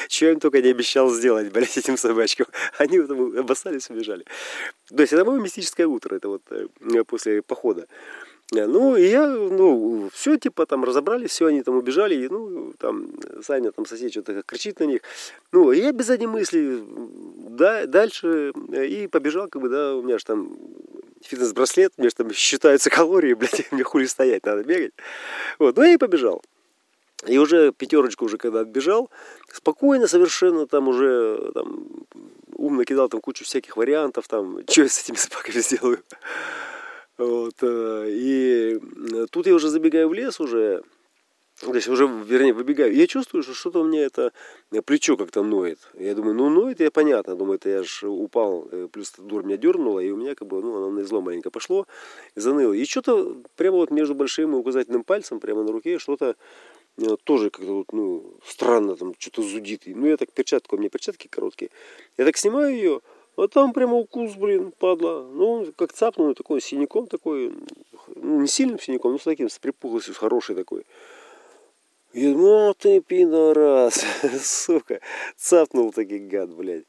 Что 0.09 0.27
я 0.27 0.33
им 0.33 0.41
только 0.41 0.61
не 0.61 0.71
обещал 0.71 1.11
сделать, 1.11 1.53
блядь, 1.53 1.77
этим 1.79 1.97
собачкам. 1.97 2.47
Они 2.79 3.01
там 3.01 3.39
обоссались 3.39 3.91
убежали. 3.91 4.25
То 4.89 5.01
есть 5.01 5.13
это 5.13 5.25
мое 5.25 5.41
мистическое 5.41 5.87
утро, 5.87 6.17
это 6.17 6.29
вот 6.29 6.43
э, 6.51 7.05
после 7.05 7.43
похода. 7.43 7.87
Ну, 8.53 8.97
и 8.97 9.07
я, 9.07 9.29
ну, 9.29 10.11
все, 10.13 10.37
типа, 10.37 10.67
там 10.67 10.83
разобрались, 10.83 11.31
все, 11.31 11.47
они 11.47 11.63
там 11.63 11.77
убежали, 11.77 12.17
и, 12.17 12.29
ну, 12.29 12.73
там, 12.79 13.09
Саня, 13.43 13.71
там, 13.71 13.87
сосед 13.87 14.11
что-то 14.11 14.43
кричит 14.43 14.81
на 14.81 14.85
них. 14.85 15.03
Ну, 15.53 15.71
и 15.71 15.79
я 15.79 15.93
без 15.93 16.07
задней 16.07 16.27
мысли, 16.27 16.83
да, 17.49 17.87
дальше, 17.87 18.53
э, 18.73 18.87
и 18.87 19.07
побежал, 19.07 19.49
как 19.49 19.63
бы, 19.63 19.69
да, 19.69 19.95
у 19.95 20.03
меня 20.03 20.19
же 20.19 20.25
там 20.25 20.57
фитнес-браслет, 21.23 21.93
мне 21.97 22.09
же 22.09 22.15
там 22.15 22.33
считаются 22.33 22.91
калории, 22.91 23.35
блядь, 23.35 23.71
мне 23.73 23.83
хули 23.83 24.07
стоять, 24.07 24.45
надо 24.47 24.65
бегать. 24.65 24.93
Вот, 25.59 25.77
ну, 25.77 25.85
и 25.85 25.97
побежал. 25.97 26.43
И 27.27 27.39
уже 27.39 27.73
пятерочку 27.73 28.25
уже 28.25 28.39
когда 28.39 28.61
отбежал, 28.61 29.11
спокойно 29.53 30.07
совершенно 30.07 30.67
там 30.67 30.89
уже 30.89 31.51
там, 31.53 31.87
умно 32.55 32.85
кидал 32.85 33.09
там 33.09 33.21
кучу 33.21 33.45
всяких 33.45 33.77
вариантов, 33.77 34.27
там, 34.27 34.61
что 34.69 34.83
я 34.83 34.89
с 34.89 35.03
этими 35.03 35.17
собаками 35.17 35.61
сделаю. 35.61 36.03
Вот, 37.19 37.57
э, 37.61 38.07
и 38.09 38.81
тут 39.31 39.47
я 39.47 39.55
уже 39.55 39.69
забегаю 39.69 40.09
в 40.09 40.15
лес 40.15 40.41
уже, 40.41 40.83
то 41.61 41.75
есть 41.75 41.89
уже, 41.89 42.07
вернее, 42.07 42.55
выбегаю. 42.55 42.95
Я 42.95 43.07
чувствую, 43.07 43.43
что 43.43 43.53
что-то 43.53 43.81
у 43.81 43.85
меня 43.85 44.07
это 44.07 44.33
плечо 44.87 45.19
как-то 45.19 45.43
ноет. 45.43 45.79
Я 45.99 46.15
думаю, 46.15 46.35
ну 46.35 46.49
ноет, 46.49 46.81
я 46.81 46.91
понятно. 46.91 47.37
Думаю, 47.37 47.57
это 47.57 47.69
я 47.69 47.83
же 47.83 48.09
упал, 48.09 48.67
э, 48.73 48.89
плюс 48.91 49.13
дур 49.19 49.45
меня 49.45 49.59
дернула, 49.59 50.01
и 50.01 50.11
у 50.11 50.17
меня 50.17 50.35
как 50.35 50.49
бы, 50.49 50.63
ну, 50.63 50.77
оно 50.77 50.91
на 50.91 51.01
излом 51.01 51.25
маленько 51.25 51.51
пошло, 51.51 51.87
заныло. 52.35 52.73
И 52.73 52.87
что-то 52.87 53.37
прямо 53.57 53.77
вот 53.77 53.91
между 53.91 54.15
большим 54.15 54.55
и 54.55 54.59
указательным 54.59 55.05
пальцем, 55.05 55.39
прямо 55.39 55.63
на 55.63 55.73
руке, 55.73 55.99
что-то 55.99 56.35
э, 56.97 57.17
тоже 57.25 57.51
как-то 57.51 57.73
вот, 57.75 57.93
ну, 57.93 58.39
странно 58.43 58.97
там, 58.97 59.15
что-то 59.19 59.43
зудит. 59.43 59.83
Ну, 59.85 60.07
я 60.07 60.17
так 60.17 60.33
перчатку, 60.33 60.77
у 60.77 60.79
меня 60.79 60.89
перчатки 60.89 61.29
короткие. 61.29 61.71
Я 62.17 62.25
так 62.25 62.39
снимаю 62.39 62.75
ее, 62.75 63.01
а 63.37 63.49
там 63.49 63.75
прямо 63.75 63.97
укус, 63.97 64.35
блин, 64.35 64.73
падла. 64.79 65.29
Ну, 65.31 65.71
как 65.77 65.93
цапнул, 65.93 66.35
такой 66.35 66.63
синяком 66.63 67.07
такой, 67.07 67.55
ну, 68.17 68.41
не 68.41 68.49
сильным 68.49 68.81
синяком, 68.81 69.13
но 69.13 69.19
с 69.19 69.25
таким, 69.25 69.51
с 69.51 69.59
припухлостью, 69.59 70.15
с 70.15 70.17
хорошей 70.17 70.57
такой. 70.57 70.85
Ну 72.13 72.75
ты 72.75 73.01
пидорас, 73.01 74.05
сука, 74.43 75.01
цапнул 75.37 75.93
таки 75.93 76.19
гад, 76.19 76.53
блядь. 76.53 76.85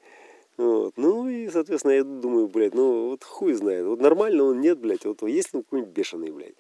Вот. 0.57 0.93
Ну 0.97 1.29
и, 1.29 1.47
соответственно, 1.49 1.91
я 1.91 2.03
думаю, 2.03 2.47
блядь, 2.47 2.73
ну 2.73 3.09
вот 3.09 3.23
хуй 3.23 3.53
знает. 3.53 3.85
Вот 3.85 3.99
нормально 3.99 4.45
он 4.45 4.61
нет, 4.61 4.79
блядь, 4.79 5.05
вот 5.05 5.21
есть 5.23 5.49
он 5.53 5.61
какой-нибудь 5.61 5.93
бешеный, 5.93 6.31
блядь. 6.31 6.55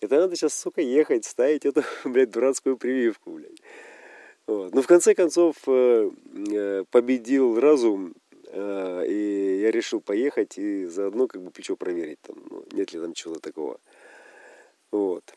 Это 0.00 0.16
надо 0.16 0.36
сейчас, 0.36 0.54
сука, 0.54 0.80
ехать, 0.80 1.24
ставить 1.24 1.66
эту, 1.66 1.82
блядь, 2.04 2.30
дурацкую 2.30 2.76
прививку, 2.76 3.30
блядь. 3.30 3.60
Вот. 4.46 4.70
Но 4.70 4.76
ну, 4.76 4.82
в 4.82 4.86
конце 4.86 5.14
концов 5.14 5.56
э, 5.66 6.10
э, 6.52 6.84
победил 6.90 7.58
разум, 7.58 8.14
э, 8.46 9.06
и 9.08 9.60
я 9.60 9.72
решил 9.72 10.00
поехать 10.00 10.56
и 10.58 10.84
заодно 10.84 11.26
как 11.26 11.42
бы 11.42 11.50
плечо 11.50 11.74
проверить, 11.74 12.20
там, 12.22 12.36
ну, 12.48 12.64
нет 12.72 12.92
ли 12.92 13.00
там 13.00 13.12
чего-то 13.12 13.40
такого. 13.40 13.80
Вот. 14.92 15.34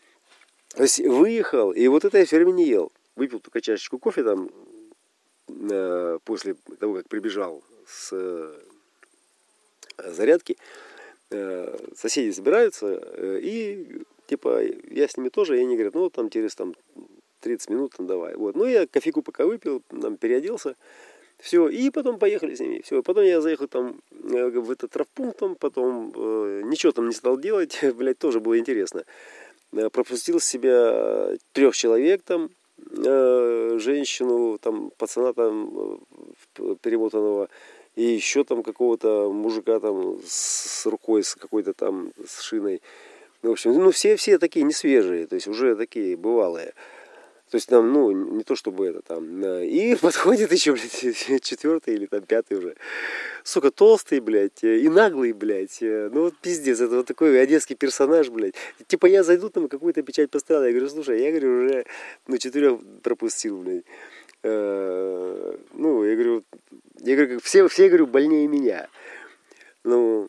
То 0.78 0.84
есть 0.84 1.00
выехал, 1.00 1.72
и 1.72 1.88
вот 1.88 2.06
это 2.06 2.20
я 2.20 2.26
все 2.26 2.36
время 2.36 2.52
не 2.52 2.68
ел. 2.68 2.92
Выпил 3.16 3.40
только 3.40 3.62
чашечку 3.62 3.98
кофе 3.98 4.24
там 4.24 4.52
э, 5.48 6.20
после 6.24 6.56
того, 6.80 6.94
как 6.94 7.10
прибежал 7.10 7.64
с 7.88 8.10
э, 8.12 8.54
зарядки. 9.98 10.56
Э, 11.32 11.76
соседи 11.96 12.30
собираются, 12.30 12.86
э, 12.86 13.40
и 13.42 14.04
типа 14.28 14.62
я 14.92 15.08
с 15.08 15.18
ними 15.18 15.30
тоже, 15.30 15.58
и 15.58 15.62
они 15.62 15.74
говорят, 15.74 15.96
ну 15.96 16.12
там 16.12 16.30
через 16.30 16.54
там 16.54 16.76
30 17.40 17.72
минут 17.72 17.94
там 17.98 18.06
давай. 18.06 18.36
Вот. 18.36 18.56
Ну 18.56 18.66
я 18.66 18.86
кофейку 18.86 19.24
пока 19.24 19.48
выпил, 19.48 19.82
там 19.90 20.16
переоделся. 20.16 20.76
Все, 21.40 21.70
и 21.70 21.90
потом 21.90 22.20
поехали 22.20 22.54
с 22.54 22.60
ними. 22.60 22.82
Все, 22.84 23.02
потом 23.02 23.24
я 23.24 23.42
заехал 23.42 23.68
там 23.68 24.00
э, 24.12 24.50
в 24.50 24.70
этот 24.70 24.92
травпункт, 24.92 25.60
потом 25.60 26.14
э, 26.16 26.62
ничего 26.66 26.92
там 26.92 27.08
не 27.08 27.14
стал 27.14 27.40
делать, 27.40 27.80
блядь, 27.96 28.20
тоже 28.20 28.40
было 28.40 28.60
интересно. 28.60 29.06
Э, 29.78 29.90
пропустил 29.90 30.40
себя 30.40 31.36
трех 31.52 31.76
человек 31.76 32.24
там, 32.24 32.50
э, 33.06 33.78
женщину, 33.80 34.58
там, 34.58 34.92
пацана 34.98 35.34
там 35.34 36.00
э, 36.58 36.76
перемотанного, 36.82 37.50
и 37.96 38.04
еще 38.04 38.44
там 38.44 38.64
какого-то 38.64 39.32
мужика 39.32 39.80
там 39.80 40.20
с 40.26 40.86
рукой, 40.86 41.24
с 41.24 41.36
какой-то 41.36 41.74
там, 41.74 42.12
с 42.26 42.42
шиной. 42.42 42.82
В 43.44 43.52
общем, 43.52 43.74
ну 43.74 43.92
все, 43.92 44.16
все 44.16 44.40
такие 44.40 44.64
не 44.66 44.74
свежие, 44.74 45.28
то 45.28 45.36
есть 45.36 45.48
уже 45.48 45.76
такие 45.76 46.18
бывалые. 46.18 46.74
То 47.50 47.56
есть 47.56 47.70
там, 47.70 47.94
ну, 47.94 48.12
не 48.12 48.44
то 48.44 48.56
чтобы 48.56 48.88
это 48.88 49.02
там. 49.02 49.42
И 49.64 49.96
подходит 50.02 50.52
еще, 50.52 50.74
блядь, 50.74 51.42
четвертый 51.44 51.94
или 51.94 52.06
там 52.06 52.22
пятый 52.22 52.58
уже. 52.58 52.76
Сука, 53.44 53.72
толстый, 53.72 54.20
блядь, 54.20 54.64
э, 54.64 54.80
и 54.80 54.90
наглый, 54.90 55.32
блядь. 55.32 55.82
Э, 55.82 56.10
ну 56.12 56.24
вот 56.24 56.38
пиздец, 56.38 56.82
это 56.82 56.98
вот 56.98 57.06
такой 57.06 57.42
одесский 57.42 57.76
персонаж, 57.76 58.30
блядь. 58.30 58.56
Типа 58.88 59.06
я 59.06 59.24
зайду 59.24 59.50
там 59.50 59.70
какую-то 59.70 60.02
печать 60.02 60.30
поставил, 60.30 60.66
я 60.66 60.72
говорю, 60.72 60.90
слушай, 60.90 61.22
я 61.22 61.32
говорю, 61.32 61.66
уже, 61.66 61.86
ну, 62.28 62.38
четырех 62.38 62.80
пропустил, 63.02 63.60
блядь. 63.60 63.86
Э, 64.44 65.56
ну, 65.74 66.04
я 66.04 66.16
говорю, 66.16 66.44
я 67.00 67.16
говорю, 67.16 67.40
все, 67.42 67.66
все, 67.70 67.88
говорю, 67.88 68.08
больнее 68.08 68.48
меня. 68.48 68.90
Ну, 69.86 70.28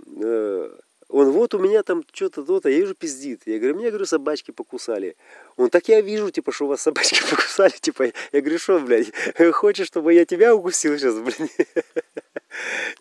он, 1.09 1.31
вот 1.31 1.55
у 1.55 1.59
меня 1.59 1.83
там 1.83 2.05
что-то, 2.13 2.45
то-то, 2.45 2.69
я 2.69 2.81
вижу, 2.81 2.95
пиздит. 2.95 3.43
Я 3.47 3.59
говорю, 3.59 3.77
меня, 3.77 3.89
говорю, 3.89 4.05
собачки 4.05 4.51
покусали. 4.51 5.17
Он, 5.57 5.71
так 5.71 5.89
я 5.89 6.03
вижу, 6.03 6.31
типа, 6.31 6.53
что 6.53 6.67
у 6.67 6.69
вас 6.69 6.83
собачки 6.83 7.21
покусали. 7.31 7.73
Типа, 7.81 8.13
я 8.33 8.41
говорю, 8.41 8.59
что, 8.59 8.79
блядь, 8.79 9.13
хочешь, 9.53 9.87
чтобы 9.87 10.13
я 10.13 10.27
тебя 10.27 10.55
укусил 10.55 10.99
сейчас, 10.99 11.19
блядь? 11.19 11.51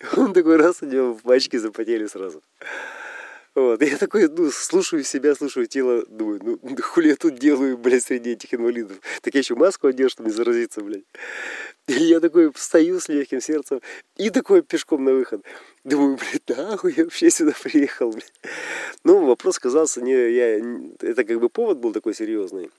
Он 0.18 0.34
такой 0.34 0.56
раз, 0.56 0.82
у 0.82 0.86
него 0.86 1.16
пачки 1.22 1.58
запотели 1.58 2.08
сразу. 2.08 2.42
Вот. 3.56 3.82
Я 3.82 3.98
такой, 3.98 4.30
ну, 4.30 4.52
слушаю 4.52 5.04
себя, 5.04 5.36
слушаю 5.36 5.66
тело, 5.66 6.06
думаю, 6.08 6.40
ну, 6.44 6.78
хули 6.82 7.10
я 7.10 7.16
тут 7.16 7.36
делаю, 7.36 7.78
блядь, 7.78 8.04
среди 8.04 8.32
этих 8.32 8.54
инвалидов. 8.54 8.98
Так 9.22 9.34
я 9.34 9.40
еще 9.40 9.56
маску 9.56 9.88
одел, 9.88 10.10
чтобы 10.10 10.30
не 10.30 10.36
заразиться, 10.36 10.82
блядь. 10.82 11.06
И 12.00 12.03
я 12.03 12.20
такой 12.20 12.51
встаю 12.51 13.00
с 13.00 13.08
легким 13.08 13.39
сердцем 13.39 13.82
и 14.17 14.29
такой 14.29 14.62
пешком 14.62 15.06
на 15.06 15.13
выход. 15.13 15.41
Думаю, 15.86 16.17
блядь, 16.17 16.58
нахуй 16.58 16.94
я 16.98 17.06
вообще 17.06 17.29
сюда 17.29 17.53
приехал, 17.63 18.12
блядь. 18.12 18.34
Ну, 19.06 19.25
вопрос 19.25 19.58
казался 19.58 20.01
не, 20.01 20.12
я, 20.12 20.58
это 21.00 21.24
как 21.24 21.39
бы 21.39 21.48
повод 21.50 21.77
был 21.77 21.94
такой 21.94 22.13
серьезный. 22.13 22.72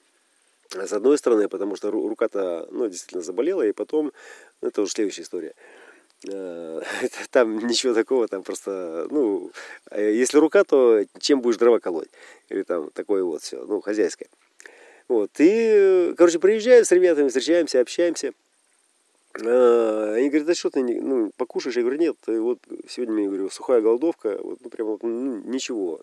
С 0.71 0.93
одной 0.93 1.17
стороны, 1.17 1.49
потому 1.49 1.77
что 1.77 1.91
рука-то, 1.91 2.69
ну, 2.71 2.87
действительно 2.89 3.23
заболела, 3.23 3.63
и 3.63 3.73
потом, 3.73 4.13
это 4.61 4.83
уже 4.83 4.93
следующая 4.93 5.23
история. 5.23 5.55
Э, 6.31 6.83
там 7.31 7.67
ничего 7.67 7.95
такого, 7.95 8.29
там 8.29 8.43
просто, 8.43 9.07
ну, 9.11 9.51
э, 9.91 10.13
если 10.13 10.37
рука, 10.37 10.65
то 10.65 11.03
чем 11.19 11.41
будешь 11.41 11.57
дрова 11.57 11.79
колоть? 11.79 12.11
Или 12.51 12.63
там 12.63 12.91
такое 12.91 13.25
вот 13.25 13.41
все, 13.41 13.65
ну, 13.65 13.81
хозяйское. 13.81 14.29
Вот, 15.09 15.31
и, 15.39 16.13
короче, 16.19 16.39
приезжаю 16.39 16.85
с 16.85 16.93
ребятами, 16.93 17.29
встречаемся, 17.29 17.81
общаемся. 17.81 18.35
А, 19.45 20.15
они 20.15 20.29
говорят, 20.29 20.47
да 20.47 20.55
что 20.55 20.71
ты, 20.71 20.83
ну, 20.83 21.31
покушаешь? 21.37 21.77
Я 21.77 21.83
говорю, 21.83 21.99
нет, 21.99 22.17
вот 22.27 22.59
сегодня 22.89 23.15
мне, 23.15 23.27
говорю, 23.29 23.51
сухая 23.51 23.81
голодовка, 23.81 24.39
вот, 24.43 24.59
ну, 24.63 24.71
прям, 24.71 24.99
ну, 25.03 25.39
ничего. 25.45 26.01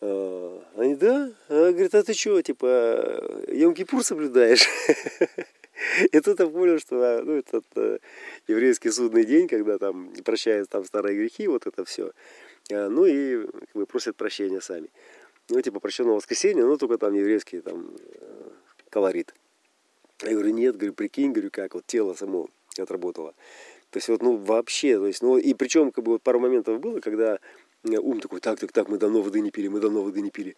А, 0.00 0.62
они, 0.76 0.94
да? 0.94 1.32
А, 1.48 1.70
говорит, 1.72 1.94
а 1.94 2.02
ты 2.02 2.14
что, 2.14 2.40
типа, 2.40 3.44
Йом-Кипур 3.48 4.02
соблюдаешь? 4.02 4.66
И 6.12 6.20
тут 6.20 6.40
я 6.40 6.46
понял, 6.46 6.78
что 6.78 6.96
а, 7.02 7.22
ну, 7.22 7.32
этот 7.32 7.64
э, 7.76 7.98
еврейский 8.46 8.90
судный 8.90 9.24
день, 9.24 9.48
когда 9.48 9.76
там 9.76 10.12
прощают 10.24 10.70
там 10.70 10.84
старые 10.84 11.16
грехи, 11.16 11.48
вот 11.48 11.66
это 11.66 11.84
все. 11.84 12.12
Ну 12.70 13.04
и 13.04 13.44
как 13.44 13.74
бы, 13.74 13.86
просят 13.86 14.16
прощения 14.16 14.60
сами. 14.60 14.88
Ну, 15.50 15.60
типа 15.60 15.80
прощенного 15.80 16.16
воскресенья, 16.16 16.64
но 16.64 16.76
только 16.76 16.96
там 16.96 17.12
еврейский 17.12 17.60
там 17.60 17.90
э, 17.98 18.50
колорит. 18.88 19.34
Я 20.22 20.32
говорю, 20.32 20.50
нет, 20.50 20.76
говорю, 20.76 20.94
прикинь, 20.94 21.32
говорю, 21.32 21.50
как 21.50 21.74
вот 21.74 21.86
тело 21.86 22.14
само 22.14 22.48
отработало. 22.78 23.34
То 23.90 23.98
есть 23.98 24.08
вот, 24.08 24.22
ну, 24.22 24.36
вообще, 24.36 24.96
то 24.98 25.06
есть, 25.06 25.22
ну, 25.22 25.38
и 25.38 25.54
причем, 25.54 25.90
как 25.90 26.04
бы, 26.04 26.12
вот 26.12 26.22
пару 26.22 26.40
моментов 26.40 26.80
было, 26.80 27.00
когда 27.00 27.38
ум 27.84 28.20
такой, 28.20 28.40
так, 28.40 28.58
так, 28.58 28.72
так, 28.72 28.88
мы 28.88 28.98
давно 28.98 29.22
воды 29.22 29.40
не 29.40 29.50
пили, 29.50 29.68
мы 29.68 29.80
давно 29.80 30.02
воды 30.02 30.20
не 30.20 30.30
пили. 30.30 30.56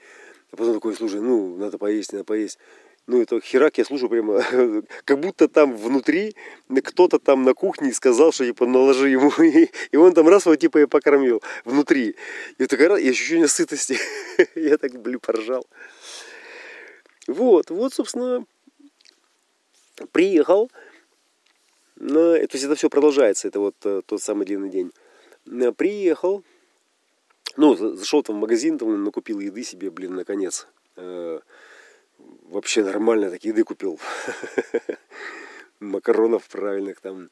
А 0.53 0.57
потом 0.57 0.75
такой, 0.75 0.95
слушай, 0.95 1.21
ну, 1.21 1.57
надо 1.57 1.79
поесть, 1.79 2.13
надо 2.13 2.25
поесть. 2.25 2.59
Ну, 3.07 3.23
это 3.23 3.41
херак, 3.41 3.79
я 3.79 3.85
слушаю 3.85 4.11
прямо, 4.11 4.43
как 5.05 5.21
будто 5.21 5.49
там 5.49 5.77
внутри 5.77 6.35
кто-то 6.83 7.21
там 7.21 7.45
на 7.45 7.55
кухне 7.55 7.93
сказал, 7.93 8.33
что 8.33 8.45
типа 8.45 8.67
наложи 8.67 9.11
ему, 9.11 9.31
и, 9.43 9.71
и 9.93 9.97
он 9.97 10.13
там 10.13 10.29
раз 10.29 10.47
вот 10.47 10.57
типа 10.57 10.79
и 10.79 10.87
покормил 10.87 11.41
внутри. 11.65 12.17
И 12.59 12.67
такая 12.67 12.89
раз, 12.89 13.01
и 13.01 13.09
ощущение 13.09 13.47
сытости. 13.47 13.97
я 14.57 14.77
так, 14.77 15.01
блин, 15.01 15.21
поржал. 15.21 15.67
Вот, 17.29 17.71
вот, 17.71 17.95
собственно, 17.95 18.45
приехал. 20.13 20.71
То 21.99 22.37
есть 22.37 22.65
это 22.65 22.75
все 22.75 22.91
продолжается, 22.91 23.49
это 23.49 23.59
вот 23.59 23.75
э, 23.85 24.03
тот 24.05 24.21
самый 24.21 24.45
длинный 24.45 24.69
день. 24.69 24.93
Э, 25.47 25.73
приехал, 25.73 26.45
ну, 27.57 27.75
зашел 27.75 28.23
там 28.23 28.37
в 28.37 28.41
магазин, 28.41 28.77
там 28.77 29.03
накупил 29.03 29.41
еды 29.41 29.65
себе, 29.65 29.91
блин, 29.91 30.15
наконец. 30.15 30.67
Э, 30.97 31.41
вообще 32.19 32.85
нормально 32.85 33.31
так 33.31 33.45
еды 33.45 33.65
купил. 33.65 33.99
Макаронов 35.81 36.49
правильных 36.49 37.01
там. 37.01 37.31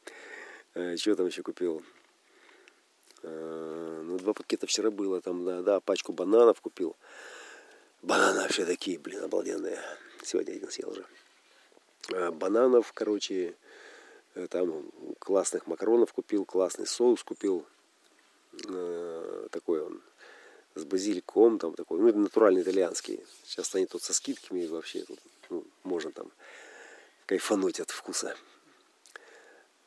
Что 0.97 1.15
там 1.15 1.27
еще 1.27 1.41
купил? 1.41 1.83
Ну, 3.23 4.17
два 4.19 4.33
пакета 4.33 4.67
вчера 4.67 4.91
было 4.91 5.21
там, 5.21 5.45
да, 5.45 5.61
да, 5.61 5.79
пачку 5.79 6.11
бананов 6.11 6.61
купил. 6.61 6.95
Бананы 8.01 8.41
вообще 8.41 8.65
такие, 8.65 8.99
блин, 8.99 9.23
обалденные. 9.23 9.79
Сегодня 10.21 10.51
один 10.51 10.69
съел 10.69 10.91
уже. 10.91 11.05
Э, 12.11 12.31
бананов, 12.31 12.93
короче, 12.93 13.55
там 14.49 14.83
классных 15.19 15.65
макаронов 15.65 16.11
купил, 16.13 16.45
классный 16.45 16.87
соус 16.87 17.23
купил. 17.23 17.65
Такой 19.51 19.81
он 19.81 20.01
с 20.75 20.83
базиликом, 20.83 21.57
там 21.57 21.73
такой, 21.73 21.99
ну, 21.99 22.13
натуральный 22.13 22.61
итальянский. 22.61 23.21
Сейчас 23.43 23.73
они 23.75 23.85
тут 23.85 24.03
со 24.03 24.13
скидками 24.13 24.65
вообще 24.67 25.03
тут, 25.03 25.19
ну, 25.49 25.63
можно 25.83 26.11
там 26.11 26.31
кайфануть 27.25 27.79
от 27.79 27.91
вкуса. 27.91 28.35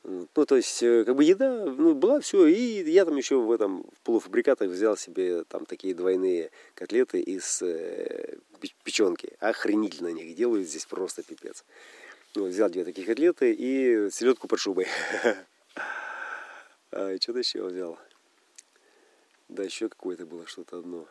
Ну, 0.04 0.46
то 0.46 0.56
есть, 0.56 0.82
э, 0.82 1.04
как 1.04 1.16
бы 1.16 1.24
еда, 1.24 1.66
ну, 1.66 1.94
была 1.94 2.20
все, 2.20 2.46
и 2.46 2.90
я 2.90 3.04
там 3.04 3.16
еще 3.16 3.36
в 3.36 3.50
этом 3.52 3.82
в 3.82 4.00
полуфабрикатах 4.04 4.70
взял 4.70 4.96
себе 4.96 5.44
там 5.44 5.66
такие 5.66 5.94
двойные 5.94 6.50
котлеты 6.74 7.20
из 7.20 7.60
э, 7.60 8.38
печенки. 8.84 9.36
Охренительно 9.40 10.08
они 10.08 10.22
их 10.22 10.36
делают 10.36 10.66
здесь 10.66 10.86
просто 10.86 11.22
пипец. 11.22 11.64
Ну, 12.38 12.46
взял 12.46 12.70
две 12.70 12.84
такие 12.84 13.04
котлеты 13.04 13.52
и 13.52 14.08
селедку 14.12 14.46
под 14.46 14.60
шубой. 14.60 14.86
А, 16.92 17.12
и 17.12 17.20
что-то 17.20 17.40
еще 17.40 17.64
взял. 17.64 17.98
Да, 19.48 19.64
еще 19.64 19.88
какое-то 19.88 20.24
было 20.24 20.46
что-то 20.46 20.78
одно. 20.78 21.06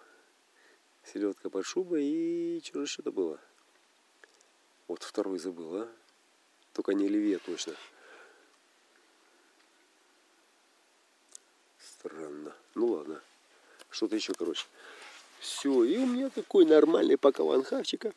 Селедка 1.04 1.50
под 1.50 1.66
шубой 1.66 2.06
и 2.06 2.62
что 2.64 2.80
же 2.80 2.86
еще-то 2.86 3.12
было. 3.12 3.42
Вот 4.88 5.04
второй 5.04 5.38
забыл, 5.38 5.82
а? 5.82 5.90
Только 6.72 6.94
не 6.94 7.06
оливье 7.08 7.40
точно. 7.40 7.76
Странно. 11.78 12.56
Ну 12.74 12.88
ладно. 12.88 13.22
Что-то 13.90 14.16
еще, 14.16 14.34
короче. 14.34 14.66
Все. 15.40 15.84
И 15.84 15.98
у 15.98 16.08
меня 16.08 16.30
такой 16.30 16.66
нормальный 16.66 17.18
пакован 17.18 17.64
хавчика. 17.64 18.14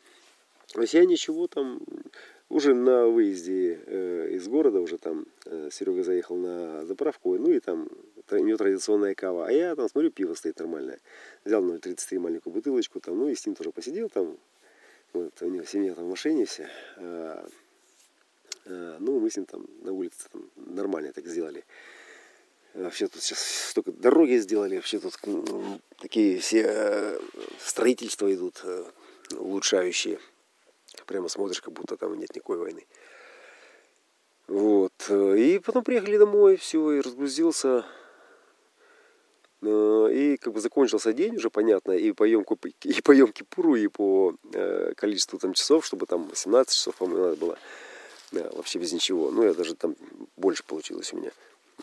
То 0.67 0.81
есть 0.81 0.93
я 0.93 1.05
ничего 1.05 1.47
там... 1.47 1.81
Уже 2.51 2.73
на 2.73 3.07
выезде 3.07 3.79
э, 3.85 4.31
из 4.31 4.45
города, 4.49 4.81
уже 4.81 4.97
там 4.97 5.25
э, 5.45 5.69
Серега 5.71 6.03
заехал 6.03 6.35
на 6.35 6.85
заправку, 6.85 7.37
ну 7.37 7.49
и 7.49 7.61
там 7.61 7.87
у 8.29 8.35
него 8.35 8.57
традиционная 8.57 9.15
кава. 9.15 9.47
А 9.47 9.51
я 9.53 9.73
там 9.73 9.87
смотрю, 9.87 10.11
пиво 10.11 10.33
стоит 10.33 10.59
нормальное. 10.59 10.99
Взял 11.45 11.63
0,33 11.63 12.19
маленькую 12.19 12.53
бутылочку, 12.53 12.99
там, 12.99 13.17
ну 13.19 13.29
и 13.29 13.35
с 13.35 13.45
ним 13.45 13.55
тоже 13.55 13.71
посидел 13.71 14.09
там. 14.09 14.37
Вот, 15.13 15.31
у 15.41 15.47
него 15.47 15.63
семья 15.63 15.95
там 15.95 16.07
в 16.07 16.09
машине 16.09 16.43
все. 16.43 16.67
А, 16.97 17.47
а, 18.65 18.97
ну, 18.99 19.21
мы 19.21 19.31
с 19.31 19.37
ним 19.37 19.45
там 19.45 19.65
на 19.83 19.93
улице 19.93 20.27
там, 20.29 20.43
нормально 20.57 21.13
так 21.13 21.25
сделали. 21.27 21.63
Вообще 22.73 23.07
тут 23.07 23.21
сейчас 23.21 23.39
столько 23.69 23.93
дороги 23.93 24.35
сделали, 24.35 24.75
вообще 24.75 24.99
тут 24.99 25.17
такие 25.99 26.39
все 26.39 26.65
э, 26.67 27.19
строительства 27.59 28.33
идут 28.33 28.61
улучшающие. 29.37 30.19
Прямо 31.05 31.27
смотришь, 31.27 31.61
как 31.61 31.73
будто 31.73 31.97
там 31.97 32.17
нет 32.17 32.33
никакой 32.35 32.57
войны. 32.57 32.85
Вот. 34.47 34.93
Э, 35.09 35.37
и 35.37 35.59
потом 35.59 35.83
приехали 35.83 36.17
домой, 36.17 36.57
все, 36.57 36.91
и 36.91 37.01
разгрузился. 37.01 37.85
И 39.63 40.37
как 40.41 40.53
бы 40.53 40.59
закончился 40.59 41.13
день 41.13 41.35
уже, 41.35 41.51
понятно, 41.51 41.91
и 41.91 42.11
по 42.13 42.23
емку, 42.23 42.57
и 42.83 43.01
по 43.01 43.11
емке 43.11 43.43
пуру, 43.43 43.75
и 43.75 43.87
по 43.87 44.35
количеству 44.97 45.37
там 45.37 45.53
часов, 45.53 45.85
чтобы 45.85 46.07
там 46.07 46.31
17 46.33 46.73
часов, 46.73 46.95
по-моему, 46.95 47.25
надо 47.25 47.35
было. 47.35 47.57
Да, 48.31 48.49
вообще 48.53 48.79
без 48.79 48.91
ничего. 48.91 49.29
Ну, 49.29 49.43
я 49.43 49.53
даже 49.53 49.75
там 49.75 49.95
больше 50.35 50.63
получилось 50.63 51.13
у 51.13 51.17
меня. 51.17 51.31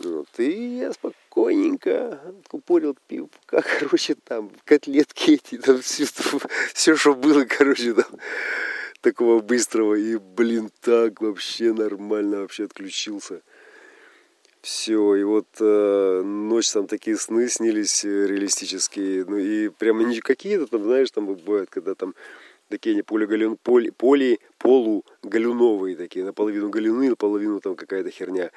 Вот. 0.00 0.28
И 0.38 0.78
я 0.78 0.92
спокойненько 0.92 2.20
купорил 2.48 2.96
пивка, 3.06 3.62
короче, 3.78 4.14
там, 4.14 4.50
котлетки 4.64 5.32
эти, 5.32 5.58
там, 5.58 5.80
все, 5.80 6.06
все, 6.72 6.96
что 6.96 7.14
было, 7.14 7.44
короче, 7.44 7.94
там, 7.94 8.06
такого 9.00 9.40
быстрого. 9.40 9.94
И, 9.94 10.16
блин, 10.16 10.70
так 10.80 11.20
вообще 11.20 11.72
нормально 11.72 12.40
вообще 12.40 12.64
отключился. 12.64 13.42
Все, 14.60 15.14
и 15.14 15.22
вот 15.22 15.46
э, 15.60 16.22
ночь 16.24 16.70
там 16.72 16.88
такие 16.88 17.16
сны 17.16 17.48
снились 17.48 18.04
э, 18.04 18.26
реалистические. 18.26 19.24
Ну 19.24 19.36
и 19.36 19.68
прямо 19.68 20.02
не 20.02 20.20
какие-то 20.20 20.66
там, 20.66 20.82
знаешь, 20.84 21.10
там 21.10 21.26
бывают, 21.26 21.70
когда 21.70 21.94
там 21.94 22.14
такие 22.68 22.92
они 22.92 23.02
полигалюн, 23.02 23.56
поли, 23.56 23.90
поли, 23.90 24.40
полугалюновые 24.58 25.96
такие, 25.96 26.24
наполовину 26.24 26.70
галюны, 26.70 27.10
наполовину 27.10 27.60
там 27.60 27.76
какая-то 27.76 28.10
херня. 28.10 28.50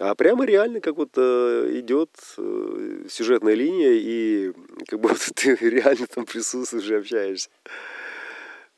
А 0.00 0.14
прямо 0.14 0.44
реально 0.44 0.80
как 0.80 0.96
вот 0.96 1.10
э, 1.16 1.70
идет 1.74 2.10
э, 2.36 3.04
сюжетная 3.08 3.54
линия, 3.54 3.92
и 3.92 4.52
как 4.88 4.98
будто 4.98 5.32
ты 5.34 5.54
реально 5.60 6.06
там 6.06 6.26
присутствуешь 6.26 6.88
и 6.88 6.94
общаешься. 6.94 7.50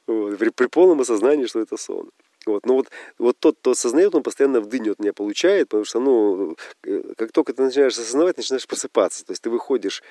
Вот, 0.06 0.38
при, 0.38 0.50
при 0.50 0.66
полном 0.66 1.00
осознании, 1.00 1.46
что 1.46 1.60
это 1.60 1.76
сон. 1.76 2.10
Вот. 2.46 2.64
Но 2.64 2.74
вот, 2.74 2.88
вот 3.18 3.36
тот, 3.38 3.56
кто 3.58 3.72
осознает, 3.72 4.14
он 4.14 4.22
постоянно 4.22 4.60
в 4.60 4.66
дыню 4.66 4.92
от 4.92 5.00
меня 5.00 5.12
получает, 5.12 5.68
потому 5.68 5.84
что, 5.84 6.00
ну, 6.00 6.56
э, 6.84 7.02
как 7.16 7.32
только 7.32 7.52
ты 7.52 7.62
начинаешь 7.62 7.98
осознавать, 7.98 8.36
начинаешь 8.36 8.66
просыпаться. 8.66 9.24
То 9.26 9.32
есть 9.32 9.42
ты 9.42 9.50
выходишь, 9.50 10.02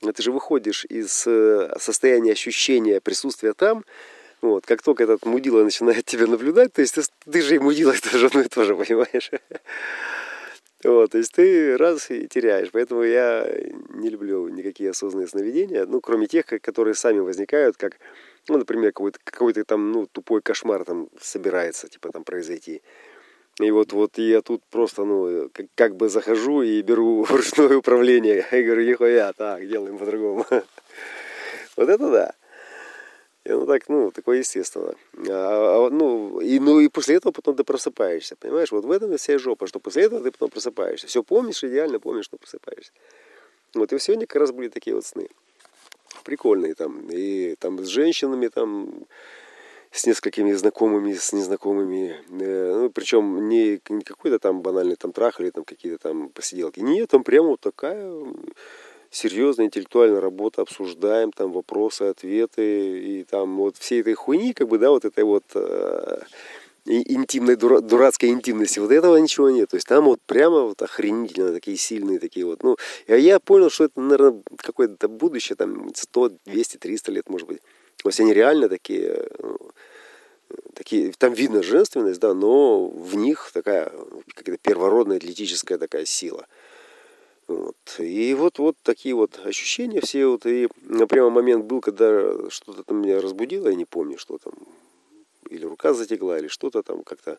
ты 0.00 0.22
же 0.22 0.32
выходишь 0.32 0.84
из 0.86 1.24
э, 1.26 1.72
состояния 1.78 2.32
ощущения 2.32 3.00
присутствия 3.00 3.52
там, 3.52 3.84
вот, 4.42 4.66
как 4.66 4.82
только 4.82 5.04
этот 5.04 5.24
мудила 5.24 5.62
начинает 5.64 6.04
тебя 6.04 6.26
наблюдать, 6.26 6.72
то 6.72 6.82
есть 6.82 6.96
ты, 6.96 7.02
ты 7.30 7.40
же 7.40 7.54
и 7.54 7.58
мудила 7.58 7.94
тоже 8.12 8.26
одно 8.26 8.42
и 8.42 8.48
то 8.48 8.64
же, 8.64 8.76
понимаешь? 8.76 9.30
Вот, 10.84 11.12
то 11.12 11.18
есть 11.18 11.32
ты 11.32 11.76
раз 11.78 12.10
и 12.10 12.28
теряешь. 12.28 12.70
Поэтому 12.70 13.02
я 13.02 13.48
не 13.88 14.10
люблю 14.10 14.48
никакие 14.48 14.90
осознанные 14.90 15.28
сновидения, 15.28 15.86
ну, 15.86 16.00
кроме 16.00 16.26
тех, 16.26 16.44
которые 16.46 16.94
сами 16.94 17.20
возникают, 17.20 17.76
как, 17.76 17.98
ну, 18.48 18.58
например, 18.58 18.92
какой-то 18.92 19.18
какой 19.24 19.52
там, 19.54 19.92
ну, 19.92 20.06
тупой 20.06 20.42
кошмар 20.42 20.84
там 20.84 21.08
собирается, 21.18 21.88
типа, 21.88 22.12
там 22.12 22.24
произойти. 22.24 22.82
И 23.60 23.70
вот, 23.70 23.92
вот 23.92 24.18
я 24.18 24.42
тут 24.42 24.62
просто, 24.70 25.04
ну, 25.04 25.48
как, 25.54 25.66
как 25.74 25.96
бы 25.96 26.08
захожу 26.08 26.62
и 26.62 26.82
беру 26.82 27.24
ручное 27.30 27.76
управление. 27.76 28.44
И 28.52 28.62
говорю, 28.62 28.84
нихуя, 28.84 29.32
так, 29.32 29.66
делаем 29.66 29.98
по-другому. 29.98 30.46
Вот 31.76 31.88
это 31.88 32.08
да. 32.08 32.34
И 33.44 33.50
ну 33.50 33.66
так, 33.66 33.88
ну, 33.88 34.10
такое 34.10 34.38
естественно. 34.38 34.94
А, 35.28 35.86
а, 35.86 35.90
ну, 35.90 36.40
и, 36.40 36.58
ну, 36.58 36.80
и 36.80 36.88
после 36.88 37.16
этого 37.16 37.30
потом 37.30 37.54
ты 37.56 37.62
просыпаешься, 37.62 38.36
понимаешь? 38.36 38.72
Вот 38.72 38.86
в 38.86 38.90
этом 38.90 39.14
вся 39.18 39.38
жопа, 39.38 39.66
что 39.66 39.80
после 39.80 40.04
этого 40.04 40.22
ты 40.22 40.30
потом 40.30 40.48
просыпаешься. 40.48 41.06
Все 41.06 41.22
помнишь, 41.22 41.62
идеально 41.62 42.00
помнишь, 42.00 42.30
но 42.32 42.38
просыпаешься. 42.38 42.92
Вот 43.74 43.92
и 43.92 43.98
сегодня 43.98 44.26
как 44.26 44.40
раз 44.40 44.52
были 44.52 44.68
такие 44.68 44.96
вот 44.96 45.04
сны. 45.04 45.28
Прикольные 46.24 46.74
там. 46.74 47.06
И 47.10 47.54
там 47.56 47.84
с 47.84 47.88
женщинами 47.88 48.48
там, 48.48 49.04
с 49.90 50.06
несколькими 50.06 50.52
знакомыми, 50.52 51.12
с 51.12 51.34
незнакомыми. 51.34 52.16
Э, 52.40 52.74
ну, 52.80 52.90
причем 52.90 53.46
не, 53.50 53.78
не 53.90 54.02
какой-то 54.02 54.38
там 54.38 54.62
банальный 54.62 54.96
там 54.96 55.12
трах 55.12 55.38
или 55.40 55.50
там 55.50 55.64
какие-то 55.64 55.98
там 55.98 56.30
посиделки. 56.30 56.80
Нет, 56.80 57.10
там 57.10 57.22
прямо 57.22 57.48
вот 57.48 57.60
такая 57.60 58.10
серьезная 59.14 59.66
интеллектуальная 59.66 60.20
работа, 60.20 60.62
обсуждаем 60.62 61.30
там 61.32 61.52
вопросы, 61.52 62.02
ответы, 62.02 62.98
и 63.00 63.24
там 63.24 63.56
вот 63.56 63.76
всей 63.76 64.00
этой 64.00 64.14
хуйни, 64.14 64.52
как 64.52 64.68
бы, 64.68 64.78
да, 64.78 64.90
вот 64.90 65.04
этой 65.04 65.24
вот 65.24 65.44
э, 65.54 66.22
интимной, 66.84 67.56
дура, 67.56 67.80
дурацкой 67.80 68.30
интимности, 68.30 68.80
вот 68.80 68.90
этого 68.90 69.16
ничего 69.16 69.50
нет. 69.50 69.70
То 69.70 69.76
есть 69.76 69.86
там 69.86 70.04
вот 70.04 70.20
прямо 70.26 70.62
вот 70.62 70.82
охренительно 70.82 71.52
такие 71.52 71.76
сильные 71.76 72.18
такие 72.18 72.44
вот. 72.44 72.62
Ну, 72.62 72.76
я, 73.06 73.16
я 73.16 73.38
понял, 73.38 73.70
что 73.70 73.84
это, 73.84 74.00
наверное, 74.00 74.42
какое-то 74.56 75.08
будущее, 75.08 75.56
там 75.56 75.94
100, 75.94 76.32
200, 76.46 76.76
300 76.78 77.12
лет, 77.12 77.28
может 77.28 77.46
быть. 77.46 77.60
То 78.02 78.08
есть 78.08 78.20
они 78.20 78.34
реально 78.34 78.68
такие, 78.68 79.28
ну, 79.38 79.58
такие, 80.74 81.12
там 81.16 81.32
видно 81.32 81.62
женственность, 81.62 82.20
да, 82.20 82.34
но 82.34 82.86
в 82.88 83.14
них 83.14 83.50
такая 83.54 83.92
какая-то 84.34 84.58
первородная 84.60 85.18
атлетическая 85.18 85.78
такая 85.78 86.04
сила. 86.04 86.46
Вот. 87.46 87.76
И 87.98 88.34
вот, 88.34 88.58
вот 88.58 88.76
такие 88.82 89.14
вот 89.14 89.38
ощущения 89.44 90.00
все. 90.00 90.26
Вот, 90.26 90.46
и 90.46 90.68
прямо 91.08 91.30
момент 91.30 91.64
был, 91.64 91.80
когда 91.80 92.50
что-то 92.50 92.82
там 92.82 93.02
меня 93.02 93.20
разбудило, 93.20 93.68
я 93.68 93.74
не 93.74 93.84
помню, 93.84 94.18
что 94.18 94.38
там. 94.38 94.54
Или 95.50 95.66
рука 95.66 95.92
затекла, 95.92 96.38
или 96.38 96.48
что-то 96.48 96.82
там 96.82 97.02
как-то. 97.02 97.38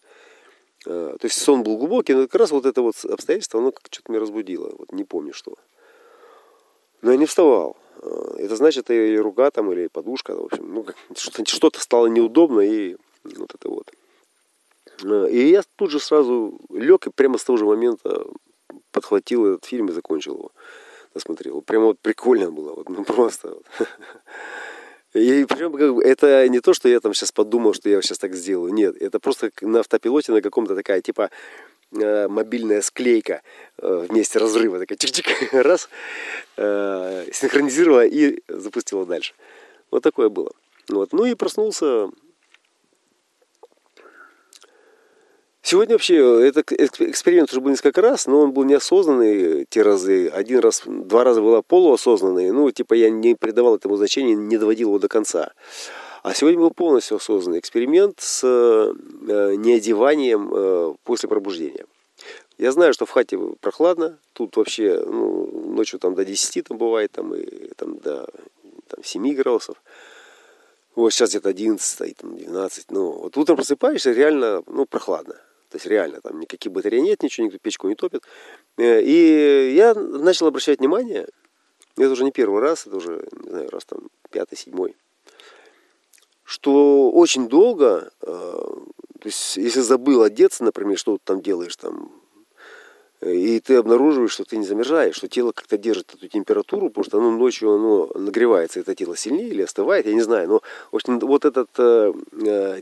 А, 0.85 1.17
то 1.17 1.25
есть 1.25 1.41
сон 1.41 1.63
был 1.63 1.77
глубокий, 1.77 2.13
но 2.13 2.23
как 2.23 2.35
раз 2.35 2.51
вот 2.51 2.65
это 2.65 2.81
вот 2.81 2.95
обстоятельство, 3.03 3.59
оно 3.59 3.71
как 3.71 3.87
что-то 3.89 4.11
меня 4.11 4.21
разбудило. 4.21 4.71
Вот 4.77 4.91
не 4.91 5.03
помню 5.03 5.33
что. 5.33 5.55
Но 7.01 7.11
я 7.11 7.17
не 7.17 7.25
вставал. 7.25 7.75
А, 8.03 8.35
это 8.37 8.55
значит, 8.55 8.91
и 8.91 9.17
рука 9.17 9.49
там, 9.49 9.71
или 9.71 9.87
подушка, 9.87 10.35
в 10.35 10.45
общем, 10.45 10.73
ну, 10.73 10.85
что-то 11.15 11.79
стало 11.79 12.05
неудобно, 12.07 12.61
и 12.61 12.95
вот 13.23 13.55
это 13.55 13.69
вот. 13.69 13.91
А, 15.03 15.25
и 15.25 15.49
я 15.49 15.63
тут 15.75 15.89
же 15.89 15.99
сразу 15.99 16.59
лег, 16.69 17.07
и 17.07 17.09
прямо 17.09 17.39
с 17.39 17.43
того 17.43 17.57
же 17.57 17.65
момента 17.65 18.25
подхватил 18.91 19.45
этот 19.45 19.65
фильм 19.65 19.89
и 19.89 19.91
закончил 19.91 20.33
его. 20.35 20.51
Досмотрел. 21.13 21.61
Прямо 21.61 21.85
вот 21.85 21.99
прикольно 21.99 22.51
было. 22.51 22.73
Вот, 22.73 22.89
ну 22.89 23.03
просто. 23.03 23.49
Вот. 23.49 23.65
И 25.15 25.45
причем 25.45 25.71
как 25.71 25.95
бы, 25.95 26.03
это 26.03 26.47
не 26.49 26.59
то, 26.59 26.73
что 26.73 26.89
я 26.89 26.99
там 26.99 27.13
сейчас 27.13 27.31
подумал, 27.31 27.73
что 27.73 27.89
я 27.89 28.01
сейчас 28.01 28.17
так 28.17 28.35
сделаю. 28.35 28.73
Нет, 28.73 29.01
это 29.01 29.19
просто 29.19 29.49
на 29.61 29.79
автопилоте 29.79 30.33
на 30.33 30.41
каком-то 30.41 30.75
такая 30.75 30.99
типа 30.99 31.29
э, 31.93 32.27
мобильная 32.27 32.81
склейка 32.81 33.41
э, 33.77 34.05
вместе 34.09 34.39
разрыва. 34.39 34.77
Такая 34.77 34.97
чик-чик, 34.97 35.61
раз, 35.61 35.87
э, 36.57 37.27
синхронизировала 37.31 38.05
и 38.05 38.41
запустила 38.49 39.05
дальше. 39.05 39.33
Вот 39.89 40.03
такое 40.03 40.27
было. 40.27 40.51
Вот. 40.89 41.13
Ну 41.13 41.23
и 41.23 41.33
проснулся 41.33 42.09
Сегодня 45.67 45.95
вообще 45.95 46.47
этот 46.47 46.71
эксперимент 46.71 47.51
уже 47.51 47.59
был 47.59 47.71
несколько 47.71 47.99
раз, 47.99 48.27
но 48.27 48.41
он 48.41 48.51
был 48.51 48.65
неосознанный 48.65 49.65
те 49.67 49.81
разы. 49.81 50.27
Один 50.27 50.59
раз, 50.59 50.83
два 50.85 51.23
раза 51.23 51.41
было 51.41 51.63
полуосознанный. 51.63 52.51
Ну, 52.51 52.69
типа 52.69 52.93
я 52.93 53.09
не 53.09 53.33
придавал 53.33 53.75
этому 53.75 53.95
значения, 53.95 54.35
не 54.35 54.59
доводил 54.59 54.89
его 54.89 54.99
до 54.99 55.07
конца. 55.07 55.53
А 56.21 56.35
сегодня 56.35 56.59
был 56.59 56.69
полностью 56.69 57.17
осознанный 57.17 57.57
эксперимент 57.57 58.19
с 58.19 58.43
э, 58.43 58.93
неодеванием 59.55 60.51
э, 60.53 60.93
после 61.03 61.29
пробуждения. 61.29 61.87
Я 62.59 62.71
знаю, 62.71 62.93
что 62.93 63.07
в 63.07 63.09
хате 63.09 63.39
прохладно, 63.59 64.19
тут 64.33 64.57
вообще 64.57 65.03
ну, 65.03 65.49
ночью 65.73 65.97
там 65.97 66.13
до 66.13 66.23
10 66.23 66.63
там 66.63 66.77
бывает, 66.77 67.11
там 67.11 67.33
и 67.33 67.73
там 67.75 67.97
до 67.97 68.27
там, 68.87 69.03
7 69.03 69.33
градусов. 69.33 69.77
Вот 70.95 71.11
сейчас 71.11 71.31
где-то 71.31 71.49
11, 71.49 72.17
там 72.17 72.37
12. 72.37 72.91
Ну, 72.91 73.13
вот 73.13 73.35
утром 73.35 73.55
просыпаешься, 73.55 74.11
реально, 74.11 74.61
ну, 74.67 74.85
прохладно. 74.85 75.35
То 75.75 75.77
есть 75.77 75.87
реально, 75.87 76.21
там 76.21 76.39
никаких 76.39 76.71
батарей 76.71 77.01
нет, 77.01 77.21
ничего, 77.21 77.47
никто 77.47 77.59
печку 77.59 77.89
не 77.89 77.95
топит. 77.95 78.23
Э, 78.77 79.01
и 79.01 79.73
я 79.75 79.93
начал 79.93 80.47
обращать 80.47 80.79
внимание, 80.79 81.27
это 81.97 82.11
уже 82.11 82.23
не 82.23 82.31
первый 82.31 82.61
раз, 82.61 82.87
это 82.87 82.95
уже, 82.95 83.27
не 83.43 83.49
знаю, 83.49 83.69
раз 83.71 83.83
там 83.83 83.99
пятый, 84.31 84.57
седьмой, 84.57 84.95
что 86.45 87.11
очень 87.11 87.49
долго, 87.49 88.09
э, 88.21 88.25
то 88.25 89.25
есть 89.25 89.57
если 89.57 89.81
забыл 89.81 90.23
одеться, 90.23 90.63
например, 90.63 90.97
что 90.97 91.17
ты 91.17 91.23
там 91.25 91.41
делаешь, 91.41 91.75
там 91.75 92.09
и 93.21 93.59
ты 93.59 93.75
обнаруживаешь, 93.75 94.31
что 94.31 94.45
ты 94.45 94.55
не 94.55 94.65
замерзаешь, 94.65 95.15
что 95.15 95.27
тело 95.27 95.51
как-то 95.51 95.77
держит 95.77 96.13
эту 96.13 96.29
температуру, 96.29 96.87
потому 96.87 97.03
что 97.03 97.17
оно 97.17 97.31
ночью 97.31 97.73
оно 97.73 98.09
нагревается, 98.15 98.79
это 98.79 98.95
тело 98.95 99.17
сильнее 99.17 99.49
или 99.49 99.63
остывает, 99.63 100.05
я 100.05 100.13
не 100.13 100.21
знаю. 100.21 100.47
Но 100.47 100.61
в 100.93 100.95
общем, 100.95 101.19
вот 101.19 101.43
этот 101.43 101.67
э, 101.77 102.13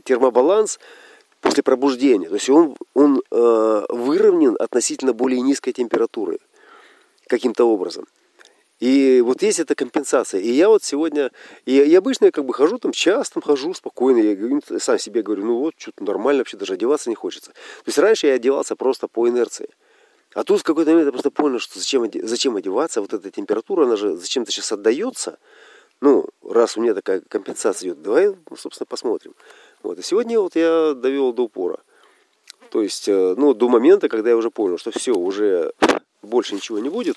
термобаланс 0.04 0.78
после 1.44 1.62
пробуждения, 1.62 2.28
то 2.28 2.36
есть 2.36 2.48
он, 2.48 2.74
он 2.94 3.22
э, 3.30 3.86
выровнен 3.90 4.56
относительно 4.58 5.12
более 5.12 5.42
низкой 5.42 5.72
температуры 5.72 6.38
каким-то 7.28 7.64
образом. 7.64 8.06
И 8.80 9.20
вот 9.20 9.42
есть 9.42 9.60
эта 9.60 9.74
компенсация. 9.74 10.40
И 10.40 10.50
я 10.50 10.68
вот 10.68 10.82
сегодня, 10.82 11.30
и, 11.66 11.76
и 11.76 11.94
обычно 11.94 12.26
я 12.26 12.30
как 12.30 12.46
бы 12.46 12.54
хожу 12.54 12.78
там 12.78 12.92
час, 12.92 13.28
там 13.28 13.42
хожу 13.42 13.74
спокойно, 13.74 14.18
я 14.18 14.80
сам 14.80 14.98
себе 14.98 15.22
говорю, 15.22 15.44
ну 15.44 15.58
вот, 15.58 15.74
что-то 15.76 16.02
нормально, 16.02 16.40
вообще 16.40 16.56
даже 16.56 16.72
одеваться 16.72 17.10
не 17.10 17.14
хочется. 17.14 17.50
То 17.50 17.88
есть 17.88 17.98
раньше 17.98 18.26
я 18.26 18.34
одевался 18.34 18.74
просто 18.74 19.06
по 19.06 19.28
инерции. 19.28 19.68
А 20.32 20.44
тут 20.44 20.60
в 20.60 20.64
какой-то 20.64 20.92
момент 20.92 21.06
я 21.06 21.12
просто 21.12 21.30
понял, 21.30 21.58
что 21.58 21.78
зачем, 21.78 22.10
зачем 22.22 22.56
одеваться, 22.56 23.02
вот 23.02 23.12
эта 23.12 23.30
температура, 23.30 23.84
она 23.84 23.96
же 23.96 24.16
зачем-то 24.16 24.50
сейчас 24.50 24.72
отдается. 24.72 25.38
Ну, 26.00 26.26
раз 26.42 26.76
у 26.76 26.80
меня 26.80 26.94
такая 26.94 27.20
компенсация 27.20 27.88
идет, 27.88 28.02
давай, 28.02 28.28
ну, 28.28 28.56
собственно, 28.56 28.86
посмотрим. 28.86 29.34
Вот. 29.84 29.98
И 29.98 30.02
сегодня 30.02 30.40
вот 30.40 30.56
я 30.56 30.94
довел 30.94 31.32
до 31.32 31.42
упора. 31.42 31.78
То 32.70 32.82
есть, 32.82 33.06
э, 33.06 33.34
ну, 33.36 33.54
до 33.54 33.68
момента, 33.68 34.08
когда 34.08 34.30
я 34.30 34.36
уже 34.36 34.50
понял, 34.50 34.78
что 34.78 34.90
все, 34.90 35.12
уже 35.12 35.72
больше 36.22 36.54
ничего 36.54 36.78
не 36.78 36.88
будет, 36.88 37.16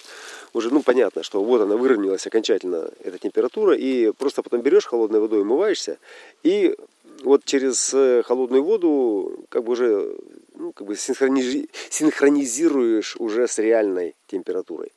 уже, 0.54 0.70
ну, 0.72 0.84
понятно, 0.84 1.24
что 1.24 1.42
вот 1.44 1.62
она 1.62 1.78
выровнялась 1.78 2.28
окончательно, 2.28 2.92
эта 3.04 3.18
температура, 3.18 3.74
и 3.74 4.12
просто 4.12 4.44
потом 4.44 4.62
берешь 4.62 4.86
холодной 4.86 5.22
водой, 5.22 5.42
умываешься, 5.42 5.98
и 6.44 6.76
вот 7.24 7.46
через 7.46 7.94
э, 7.94 8.22
холодную 8.24 8.64
воду 8.64 9.46
как 9.50 9.64
бы 9.64 9.72
уже 9.72 10.16
ну, 10.56 10.74
как 10.74 10.86
бы 10.86 10.96
синхронизи... 10.96 11.70
синхронизируешь 11.90 13.16
уже 13.16 13.48
с 13.48 13.58
реальной 13.60 14.16
температурой. 14.28 14.92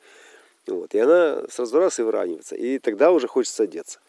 Вот. 0.67 0.93
И 0.93 0.99
она 0.99 1.43
сразу 1.49 1.79
раз 1.79 1.99
и 1.99 2.03
выравнивается. 2.03 2.55
И 2.55 2.79
тогда 2.79 3.11
уже 3.11 3.27
хочется 3.27 3.63
одеться. 3.63 3.99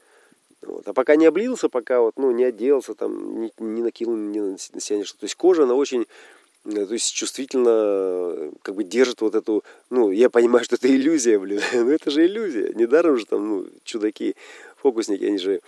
Вот. 0.63 0.87
А 0.87 0.93
пока 0.93 1.17
не 1.17 1.27
облился, 1.27 1.69
пока 1.69 2.01
вот, 2.01 2.15
ну, 2.17 2.31
не 2.31 2.45
оделся, 2.45 2.95
там, 2.95 3.41
не, 3.41 3.53
не 3.59 3.83
накинул 3.83 4.17
не 4.17 4.41
на 4.41 4.59
себя 4.59 5.05
что. 5.05 5.19
То 5.19 5.25
есть 5.25 5.35
кожа, 5.35 5.65
она 5.65 5.75
очень 5.75 6.07
э, 6.65 6.87
то 6.87 6.93
есть 6.93 7.13
чувствительно 7.13 8.53
как 8.63 8.77
бы 8.77 8.85
держит 8.85 9.21
вот 9.21 9.35
эту, 9.35 9.65
ну, 9.91 10.11
я 10.11 10.31
понимаю, 10.31 10.65
что 10.65 10.77
это 10.77 10.89
иллюзия, 10.89 11.39
блин, 11.39 11.61
но 11.75 11.91
это 11.91 12.11
же 12.11 12.25
иллюзия. 12.25 12.73
Недаром 12.75 13.19
же 13.19 13.27
там, 13.27 13.49
ну, 13.49 13.67
чудаки, 13.85 14.37
фокусники, 14.77 15.25
они 15.25 15.39
же 15.39 15.61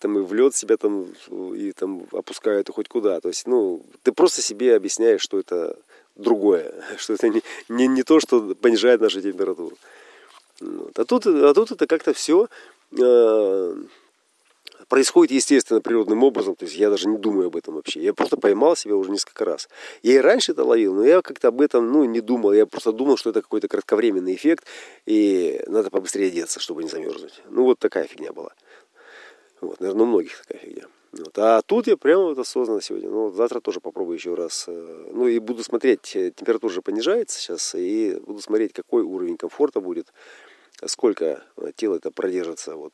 там 0.00 0.18
и 0.18 0.22
в 0.22 0.32
лед 0.32 0.54
себя 0.54 0.76
там 0.76 1.06
и 1.54 1.72
там 1.72 2.06
опускают 2.12 2.68
и 2.68 2.72
хоть 2.72 2.88
куда. 2.88 3.20
То 3.20 3.28
есть, 3.28 3.46
ну, 3.46 3.84
ты 4.02 4.12
просто 4.12 4.40
себе 4.40 4.74
объясняешь, 4.74 5.20
что 5.20 5.38
это 5.38 5.76
другое, 6.16 6.74
что 6.96 7.14
это 7.14 7.28
не, 7.28 7.42
не, 7.68 7.86
не 7.86 8.02
то, 8.02 8.20
что 8.20 8.54
понижает 8.54 9.00
нашу 9.00 9.20
температуру. 9.20 9.76
Вот. 10.60 10.98
А, 10.98 11.04
тут, 11.04 11.26
а 11.26 11.52
тут 11.54 11.72
это 11.72 11.86
как-то 11.86 12.14
все 12.14 12.48
э, 12.98 13.76
происходит 14.88 15.32
естественно, 15.32 15.80
природным 15.80 16.22
образом. 16.22 16.54
То 16.54 16.64
есть 16.64 16.76
я 16.76 16.90
даже 16.90 17.08
не 17.08 17.18
думаю 17.18 17.48
об 17.48 17.56
этом 17.56 17.74
вообще. 17.74 18.00
Я 18.00 18.14
просто 18.14 18.36
поймал 18.36 18.76
себя 18.76 18.96
уже 18.96 19.10
несколько 19.10 19.44
раз. 19.44 19.68
Я 20.02 20.14
и 20.14 20.18
раньше 20.18 20.52
это 20.52 20.64
ловил, 20.64 20.94
но 20.94 21.04
я 21.04 21.22
как-то 21.22 21.48
об 21.48 21.60
этом 21.60 21.90
ну, 21.90 22.04
не 22.04 22.20
думал. 22.20 22.52
Я 22.52 22.66
просто 22.66 22.92
думал, 22.92 23.16
что 23.16 23.30
это 23.30 23.42
какой-то 23.42 23.68
кратковременный 23.68 24.34
эффект, 24.34 24.66
и 25.06 25.62
надо 25.66 25.90
побыстрее 25.90 26.28
одеться, 26.28 26.60
чтобы 26.60 26.82
не 26.82 26.88
замерзнуть. 26.88 27.42
Ну, 27.48 27.64
вот 27.64 27.78
такая 27.78 28.04
фигня 28.04 28.32
была. 28.32 28.52
Вот, 29.60 29.80
наверное, 29.80 30.04
у 30.04 30.06
многих 30.06 30.38
такая 30.46 30.58
фигня. 30.58 30.84
Вот. 31.12 31.38
А 31.38 31.62
тут 31.62 31.86
я 31.86 31.96
прямо 31.96 32.24
вот 32.24 32.38
осознанно 32.38 32.82
сегодня. 32.82 33.08
Ну, 33.08 33.32
завтра 33.32 33.60
тоже 33.60 33.80
попробую 33.80 34.16
еще 34.16 34.34
раз. 34.34 34.66
Э, 34.68 35.10
ну, 35.12 35.26
и 35.26 35.38
буду 35.38 35.62
смотреть, 35.64 36.14
э, 36.14 36.30
температура 36.30 36.70
уже 36.70 36.82
понижается 36.82 37.38
сейчас, 37.38 37.74
и 37.74 38.18
буду 38.26 38.40
смотреть, 38.40 38.72
какой 38.72 39.02
уровень 39.02 39.36
комфорта 39.36 39.80
будет, 39.80 40.12
сколько 40.84 41.42
э, 41.56 41.72
тело 41.74 41.96
это 41.96 42.10
продержится, 42.10 42.76
вот, 42.76 42.92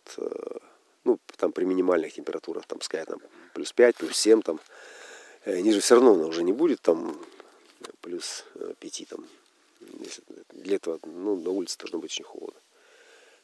ну, 1.05 1.19
там 1.37 1.53
при 1.53 1.65
минимальных 1.65 2.13
температурах, 2.13 2.67
там, 2.67 2.81
сказать, 2.81 3.09
там, 3.09 3.21
плюс 3.55 3.73
5, 3.73 3.97
плюс 3.97 4.17
7, 4.17 4.43
там, 4.43 4.61
ниже 5.47 5.81
все 5.81 5.95
равно 5.95 6.15
она 6.15 6.27
уже 6.27 6.43
не 6.43 6.53
будет, 6.53 6.81
там, 6.81 7.19
плюс 8.01 8.45
5, 8.79 9.07
там, 9.09 9.27
для 10.53 10.77
этого, 10.77 10.99
ну, 11.05 11.37
на 11.37 11.51
улице 11.51 11.79
должно 11.79 11.99
быть 11.99 12.13
очень 12.13 12.25
холодно. 12.25 12.61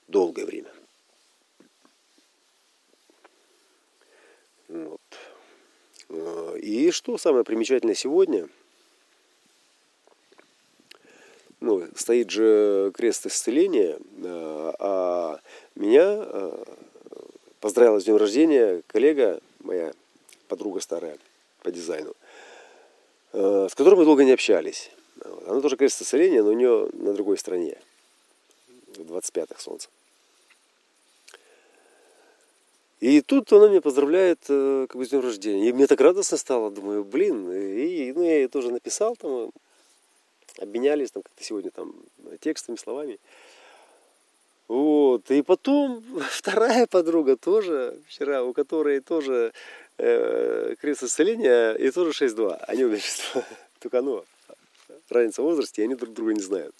Долгое 0.06 0.46
время. 0.46 0.70
Вот. 4.68 5.00
Э, 6.08 6.58
и 6.60 6.90
что 6.90 7.18
самое 7.18 7.44
примечательное 7.44 7.94
сегодня? 7.94 8.48
Ну, 11.60 11.88
стоит 11.96 12.30
же 12.30 12.92
крест 12.94 13.26
исцеления, 13.26 13.98
э, 13.98 14.72
а 14.78 15.40
меня 15.74 16.18
э, 16.20 16.64
поздравила 17.60 18.00
с 18.00 18.04
днем 18.04 18.16
рождения 18.16 18.82
коллега, 18.86 19.40
моя 19.60 19.92
подруга 20.48 20.80
старая 20.80 21.18
по 21.62 21.70
дизайну, 21.70 22.14
с 23.32 23.74
которой 23.74 23.96
мы 23.96 24.04
долго 24.04 24.24
не 24.24 24.32
общались. 24.32 24.90
Она 25.46 25.60
тоже 25.60 25.76
крест 25.76 26.00
исцеления, 26.00 26.42
но 26.42 26.50
у 26.50 26.52
нее 26.52 26.88
на 26.92 27.12
другой 27.12 27.38
стороне, 27.38 27.78
в 28.96 29.12
25-х 29.12 29.60
солнца. 29.60 29.88
И 33.00 33.20
тут 33.20 33.52
она 33.52 33.68
меня 33.68 33.80
поздравляет 33.80 34.40
э, 34.48 34.86
как 34.88 34.96
бы 34.96 35.06
с 35.06 35.10
днем 35.10 35.20
рождения. 35.20 35.68
И 35.68 35.72
мне 35.72 35.86
так 35.86 36.00
радостно 36.00 36.36
стало, 36.36 36.70
думаю, 36.70 37.04
блин. 37.04 37.50
И 37.52 38.12
ну, 38.12 38.24
я 38.24 38.38
ей 38.38 38.48
тоже 38.48 38.72
написал, 38.72 39.14
там, 39.14 39.52
обменялись 40.58 41.12
там 41.12 41.22
как-то 41.22 41.44
сегодня 41.44 41.70
там 41.70 41.94
текстами, 42.40 42.76
словами. 42.76 43.20
Вот. 44.68 45.30
И 45.30 45.42
потом 45.42 46.04
вторая 46.30 46.86
подруга 46.86 47.36
тоже 47.36 47.98
вчера, 48.06 48.44
у 48.44 48.52
которой 48.52 49.00
тоже 49.00 49.52
э, 49.98 50.74
крест 50.80 51.02
исцеления 51.02 51.72
и 51.72 51.90
тоже 51.90 52.10
6-2. 52.10 52.64
Они 52.66 52.84
обе 52.84 52.98
6 52.98 53.22
Только 53.80 54.02
ну, 54.02 54.24
разница 55.08 55.42
в 55.42 55.46
возрасте, 55.46 55.82
и 55.82 55.84
они 55.84 55.94
друг 55.94 56.12
друга 56.14 56.34
не 56.34 56.40
знают. 56.40 56.74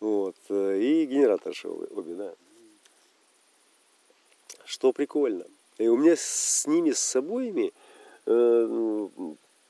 Вот. 0.00 0.36
Э, 0.50 0.78
и 0.78 1.06
генераторши 1.06 1.68
обе, 1.68 2.14
да 2.14 2.34
что 4.64 4.92
прикольно. 4.92 5.44
И 5.78 5.88
у 5.88 5.96
меня 5.96 6.14
с 6.16 6.66
ними, 6.66 6.92
с 6.92 7.16
обоими 7.16 7.72
э, 8.26 8.98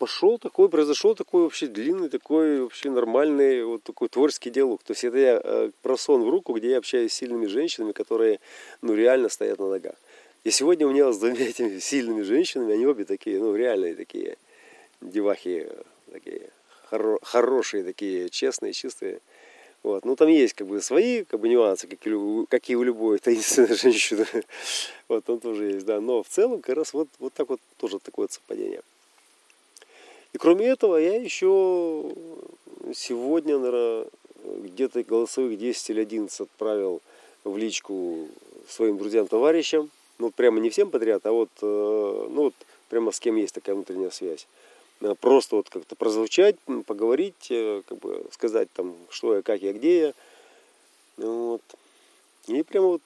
пошел 0.04 0.38
такой, 0.38 0.68
произошел 0.68 1.14
такой 1.14 1.44
вообще 1.44 1.66
длинный, 1.66 2.10
такой 2.10 2.60
вообще 2.60 2.90
нормальный, 2.90 3.64
вот 3.64 3.82
такой 3.84 4.08
творческий 4.10 4.50
диалог. 4.50 4.82
То 4.82 4.90
есть 4.90 5.02
это 5.02 5.16
я 5.16 5.40
э, 5.42 5.70
про 5.80 5.96
сон 5.96 6.24
в 6.24 6.28
руку, 6.28 6.52
где 6.52 6.72
я 6.72 6.76
общаюсь 6.76 7.10
с 7.10 7.14
сильными 7.14 7.46
женщинами, 7.46 7.92
которые, 7.92 8.38
ну, 8.82 8.94
реально 8.94 9.30
стоят 9.30 9.58
на 9.58 9.70
ногах. 9.70 9.94
И 10.44 10.50
сегодня 10.50 10.86
у 10.86 10.90
меня 10.90 11.10
с 11.10 11.18
двумя 11.18 11.48
этими 11.48 11.78
сильными 11.78 12.20
женщинами, 12.20 12.74
они 12.74 12.86
обе 12.86 13.06
такие, 13.06 13.38
ну, 13.38 13.56
реальные 13.56 13.94
такие 13.94 14.36
девахи, 15.00 15.70
такие 16.12 16.50
хоро- 16.90 17.20
хорошие, 17.22 17.82
такие 17.82 18.28
честные, 18.28 18.74
чистые. 18.74 19.20
Вот. 19.82 20.04
Ну, 20.04 20.16
там 20.16 20.28
есть 20.28 20.52
как 20.52 20.66
бы 20.66 20.82
свои 20.82 21.24
как 21.24 21.40
бы, 21.40 21.48
нюансы, 21.48 21.86
как 21.86 22.06
и, 22.06 22.46
как 22.50 22.68
и 22.68 22.76
у 22.76 22.82
любой 22.82 23.20
таинственной 23.20 23.74
женщины. 23.82 24.26
вот, 25.08 25.30
он 25.30 25.40
тоже 25.40 25.64
есть, 25.72 25.86
да. 25.86 25.98
Но 26.02 26.22
в 26.22 26.28
целом, 26.28 26.60
как 26.60 26.76
раз 26.76 26.92
вот, 26.92 27.08
вот 27.18 27.32
так 27.32 27.48
вот 27.48 27.60
тоже 27.78 27.98
такое 28.00 28.28
совпадение. 28.30 28.82
И 30.34 30.38
кроме 30.38 30.66
этого, 30.66 30.96
я 30.96 31.14
еще 31.14 32.12
сегодня, 32.92 33.56
наверное, 33.56 34.06
где-то 34.44 35.04
голосовых 35.04 35.56
10 35.56 35.90
или 35.90 36.00
11 36.00 36.40
отправил 36.40 37.00
в 37.44 37.56
личку 37.56 38.26
своим 38.68 38.98
друзьям, 38.98 39.28
товарищам. 39.28 39.90
Ну, 40.18 40.32
прямо 40.32 40.58
не 40.58 40.70
всем 40.70 40.90
подряд, 40.90 41.24
а 41.26 41.32
вот, 41.32 41.50
э, 41.62 42.26
ну, 42.30 42.42
вот 42.44 42.54
прямо 42.88 43.12
с 43.12 43.20
кем 43.20 43.36
есть 43.36 43.54
такая 43.54 43.76
внутренняя 43.76 44.10
связь. 44.10 44.46
Э, 45.00 45.14
просто 45.20 45.56
вот 45.56 45.70
как-то 45.70 45.94
прозвучать, 45.94 46.56
поговорить, 46.86 47.46
э, 47.50 47.82
как 47.86 47.98
бы 47.98 48.26
сказать 48.32 48.68
там, 48.72 48.94
что 49.10 49.36
я, 49.36 49.42
как 49.42 49.62
я, 49.62 49.72
где 49.72 49.98
я. 49.98 50.14
Вот. 51.16 51.62
И 52.46 52.62
прямо 52.62 52.86
вот 52.88 53.02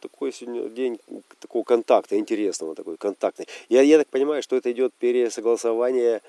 такой 0.00 0.32
сегодня 0.32 0.68
день 0.68 0.98
такого 1.38 1.62
контакта, 1.62 2.18
интересного 2.18 2.74
такой, 2.74 2.96
контактный. 2.96 3.46
Я, 3.68 3.82
я 3.82 3.98
так 3.98 4.08
понимаю, 4.08 4.42
что 4.42 4.56
это 4.56 4.72
идет 4.72 4.92
пересогласование 4.94 6.20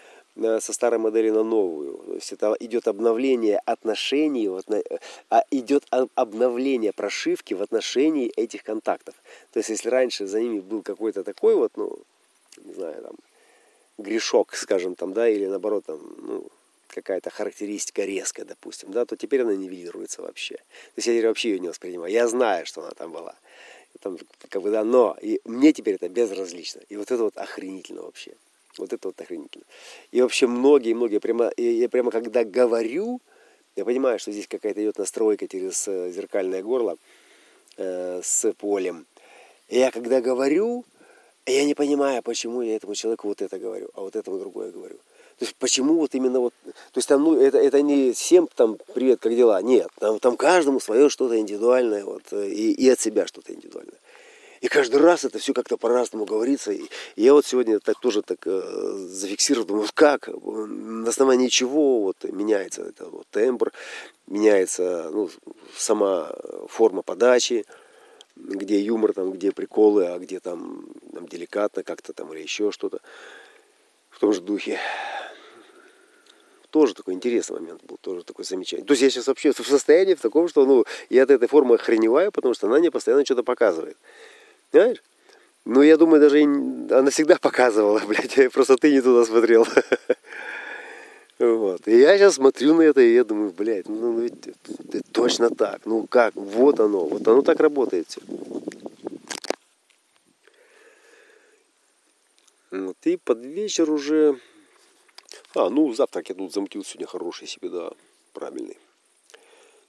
со 0.59 0.73
старой 0.73 0.99
модели 0.99 1.29
на 1.29 1.43
новую. 1.43 1.97
То 1.97 2.13
есть 2.13 2.31
это 2.31 2.55
идет 2.59 2.87
обновление 2.87 3.59
отношений, 3.65 4.49
а 5.29 5.43
идет 5.51 5.85
обновление 6.15 6.93
прошивки 6.93 7.53
в 7.53 7.61
отношении 7.61 8.29
этих 8.35 8.63
контактов. 8.63 9.15
То 9.51 9.59
есть 9.59 9.69
если 9.69 9.89
раньше 9.89 10.27
за 10.27 10.39
ними 10.39 10.59
был 10.59 10.81
какой-то 10.81 11.23
такой 11.23 11.55
вот, 11.55 11.71
ну, 11.75 11.97
не 12.63 12.73
знаю, 12.73 13.01
там, 13.01 13.15
грешок, 13.97 14.53
скажем 14.55 14.95
там, 14.95 15.13
да, 15.13 15.27
или 15.27 15.45
наоборот, 15.47 15.85
там, 15.85 15.99
ну, 16.21 16.47
какая-то 16.87 17.29
характеристика 17.29 18.03
резкая, 18.05 18.45
допустим, 18.45 18.91
да, 18.91 19.05
то 19.05 19.15
теперь 19.15 19.41
она 19.41 19.55
нивелируется 19.55 20.21
вообще. 20.21 20.55
То 20.55 20.97
есть 20.97 21.07
я 21.07 21.27
вообще 21.27 21.51
ее 21.51 21.59
не 21.59 21.67
воспринимаю. 21.67 22.11
Я 22.11 22.27
знаю, 22.27 22.65
что 22.65 22.81
она 22.81 22.91
там 22.91 23.11
была. 23.11 23.35
Там, 24.01 24.17
как 24.49 24.61
бы, 24.61 24.69
да, 24.71 24.83
но 24.83 25.17
и 25.21 25.39
мне 25.45 25.73
теперь 25.73 25.95
это 25.95 26.09
безразлично. 26.09 26.81
И 26.89 26.95
вот 26.97 27.11
это 27.11 27.23
вот 27.23 27.37
охренительно 27.37 28.03
вообще. 28.03 28.33
Вот 28.79 28.93
это 28.93 29.07
вот 29.07 29.19
охренительно. 29.19 29.65
И 30.11 30.21
вообще 30.21 30.47
многие-многие, 30.47 31.19
прямо, 31.19 31.51
я 31.57 31.89
прямо 31.89 32.11
когда 32.11 32.43
говорю, 32.43 33.21
я 33.75 33.85
понимаю, 33.85 34.19
что 34.19 34.31
здесь 34.31 34.47
какая-то 34.47 34.81
идет 34.81 34.97
настройка 34.97 35.47
через 35.47 35.87
э, 35.87 36.11
зеркальное 36.11 36.63
горло 36.63 36.97
э, 37.77 38.21
с 38.23 38.51
полем. 38.53 39.05
И 39.69 39.77
я 39.77 39.91
когда 39.91 40.21
говорю, 40.21 40.85
я 41.45 41.63
не 41.65 41.75
понимаю, 41.75 42.23
почему 42.23 42.61
я 42.61 42.75
этому 42.75 42.95
человеку 42.95 43.27
вот 43.27 43.41
это 43.41 43.59
говорю, 43.59 43.89
а 43.93 44.01
вот 44.01 44.15
этому 44.15 44.39
другое 44.39 44.71
говорю. 44.71 44.97
То 45.37 45.45
есть 45.45 45.55
почему 45.57 45.95
вот 45.95 46.15
именно 46.15 46.39
вот, 46.39 46.53
то 46.63 46.97
есть 46.97 47.07
там, 47.07 47.23
ну, 47.23 47.39
это, 47.39 47.59
это 47.59 47.81
не 47.83 48.11
всем 48.11 48.47
там 48.55 48.77
привет, 48.95 49.19
как 49.19 49.35
дела, 49.35 49.61
нет, 49.61 49.87
там, 49.99 50.19
там 50.19 50.35
каждому 50.35 50.79
свое 50.79 51.09
что-то 51.09 51.39
индивидуальное, 51.39 52.03
вот, 52.03 52.23
э, 52.31 52.49
и, 52.49 52.73
и 52.73 52.89
от 52.89 52.99
себя 52.99 53.27
что-то 53.27 53.53
индивидуальное. 53.53 53.99
И 54.61 54.67
каждый 54.67 54.99
раз 54.99 55.25
это 55.25 55.39
все 55.39 55.53
как-то 55.53 55.77
по-разному 55.77 56.25
говорится. 56.25 56.71
И 56.71 56.83
я 57.15 57.33
вот 57.33 57.45
сегодня 57.45 57.79
так 57.79 57.99
тоже 57.99 58.21
так 58.21 58.39
э, 58.45 58.61
зафиксировал, 59.07 59.65
думаю, 59.65 59.87
как, 59.93 60.27
на 60.27 61.09
основании 61.09 61.47
чего 61.47 62.01
вот 62.01 62.23
меняется 62.23 62.83
это 62.83 63.05
вот 63.05 63.27
тембр, 63.31 63.71
меняется 64.27 65.09
ну, 65.11 65.29
сама 65.75 66.31
форма 66.67 67.01
подачи, 67.01 67.65
где 68.35 68.79
юмор, 68.79 69.13
там, 69.13 69.31
где 69.31 69.51
приколы, 69.51 70.07
а 70.07 70.19
где 70.19 70.39
там, 70.39 70.85
там 71.13 71.27
деликатно 71.27 71.83
как-то 71.83 72.13
там 72.13 72.33
или 72.33 72.41
еще 72.41 72.71
что-то 72.71 72.99
в 74.09 74.19
том 74.19 74.33
же 74.33 74.41
духе. 74.41 74.79
Тоже 76.69 76.93
такой 76.93 77.13
интересный 77.13 77.59
момент 77.59 77.83
был, 77.85 77.97
тоже 77.97 78.23
такой 78.23 78.45
замечательный. 78.45 78.85
То 78.85 78.93
есть 78.93 79.01
я 79.01 79.09
сейчас 79.09 79.27
вообще 79.27 79.51
в 79.51 79.67
состоянии 79.67 80.15
в 80.15 80.21
таком, 80.21 80.47
что 80.47 80.65
ну, 80.65 80.85
я 81.09 81.23
от 81.23 81.31
этой 81.31 81.47
формы 81.47 81.75
охреневаю, 81.75 82.31
потому 82.31 82.53
что 82.53 82.67
она 82.67 82.79
мне 82.79 82.91
постоянно 82.91 83.23
что-то 83.25 83.43
показывает. 83.43 83.97
Понимаешь? 84.71 85.03
Ну, 85.65 85.81
я 85.81 85.97
думаю, 85.97 86.21
даже 86.21 86.41
она 86.43 87.09
всегда 87.09 87.35
показывала, 87.41 87.99
блядь, 88.07 88.51
просто 88.53 88.77
ты 88.77 88.91
не 88.91 89.01
туда 89.01 89.25
смотрел. 89.25 89.67
Вот. 91.39 91.87
И 91.87 91.99
я 91.99 92.17
сейчас 92.17 92.35
смотрю 92.35 92.73
на 92.73 92.81
это, 92.81 93.01
и 93.01 93.13
я 93.13 93.23
думаю, 93.23 93.51
блядь, 93.51 93.87
ну, 93.87 94.13
ну 94.13 94.25
это, 94.25 94.49
это 94.49 95.01
точно 95.11 95.49
так. 95.51 95.85
Ну 95.85 96.07
как, 96.07 96.33
вот 96.35 96.79
оно, 96.79 97.05
вот 97.05 97.27
оно 97.27 97.43
так 97.43 97.59
работает 97.59 98.07
все. 98.09 98.21
Вот, 102.71 102.97
и 103.03 103.17
под 103.17 103.45
вечер 103.45 103.91
уже... 103.91 104.39
А, 105.53 105.69
ну, 105.69 105.93
завтрак 105.93 106.29
я 106.29 106.35
тут 106.35 106.53
замутил 106.53 106.83
сегодня 106.83 107.07
хороший 107.07 107.47
себе, 107.47 107.69
да, 107.69 107.91
правильный. 108.33 108.77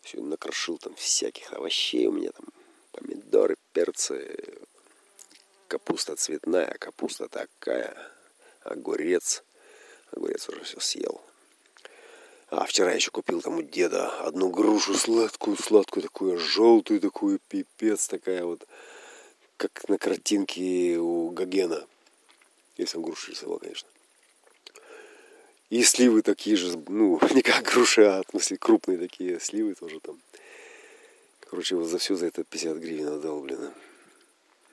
Сегодня 0.05 0.31
накрошил 0.31 0.79
там 0.79 0.95
всяких 0.95 1.53
овощей 1.53 2.07
у 2.07 2.13
меня 2.13 2.31
там, 2.31 2.47
помидоры, 2.93 3.57
перцы, 3.73 4.39
Капуста 5.69 6.17
цветная, 6.17 6.75
капуста 6.81 7.29
такая. 7.29 7.95
Огурец. 8.63 9.45
Огурец 10.13 10.49
уже 10.49 10.65
все 10.65 10.81
съел. 10.81 11.21
А 12.49 12.65
вчера 12.65 12.93
еще 12.93 13.11
купил 13.11 13.43
там 13.43 13.59
у 13.59 13.63
деда 13.63 14.09
одну 14.21 14.49
грушу 14.49 14.95
сладкую, 14.95 15.59
сладкую, 15.59 16.03
такую 16.03 16.39
желтую, 16.39 17.01
такую 17.01 17.39
пипец, 17.49 18.09
такая 18.09 18.45
вот, 18.45 18.67
как 19.59 19.87
на 19.89 19.99
картинке 19.99 20.97
у 20.97 21.29
Гогена. 21.29 21.87
Если 22.79 22.97
он 22.97 23.03
грушу 23.03 23.33
рисовал, 23.33 23.59
конечно. 23.59 23.89
И 25.69 25.83
сливы 25.83 26.23
такие 26.23 26.57
же, 26.57 26.79
ну, 26.89 27.21
не 27.35 27.43
как 27.43 27.65
груши, 27.65 28.05
а 28.05 28.23
в 28.23 28.31
смысле 28.31 28.57
крупные 28.57 28.97
такие 28.97 29.39
сливы 29.39 29.75
тоже 29.75 30.01
там. 30.01 30.19
Короче, 31.41 31.77
вот 31.77 31.89
за 31.89 31.99
все 31.99 32.15
за 32.15 32.27
это 32.27 32.43
50 32.43 32.79
гривен 32.79 33.09
отдал, 33.09 33.43
блин. 33.43 33.71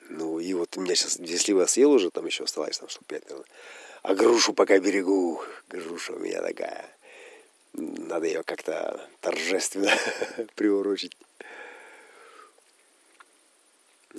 Ну, 0.09 0.39
и 0.39 0.53
вот 0.53 0.77
у 0.77 0.81
меня 0.81 0.95
сейчас 0.95 1.17
две 1.17 1.37
сливы 1.37 1.67
съел 1.67 1.91
уже, 1.91 2.11
там 2.11 2.25
еще 2.25 2.43
осталось 2.43 2.77
там 2.77 2.89
штук 2.89 3.05
пять, 3.07 3.23
наверное. 3.25 3.47
А 4.03 4.13
грушу 4.13 4.53
пока 4.53 4.77
берегу. 4.77 5.41
Груша 5.67 6.13
у 6.13 6.19
меня 6.19 6.41
такая. 6.41 6.85
Надо 7.73 8.27
ее 8.27 8.43
как-то 8.43 9.09
торжественно 9.19 9.91
приурочить. 10.55 11.17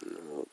Вот. 0.02 0.48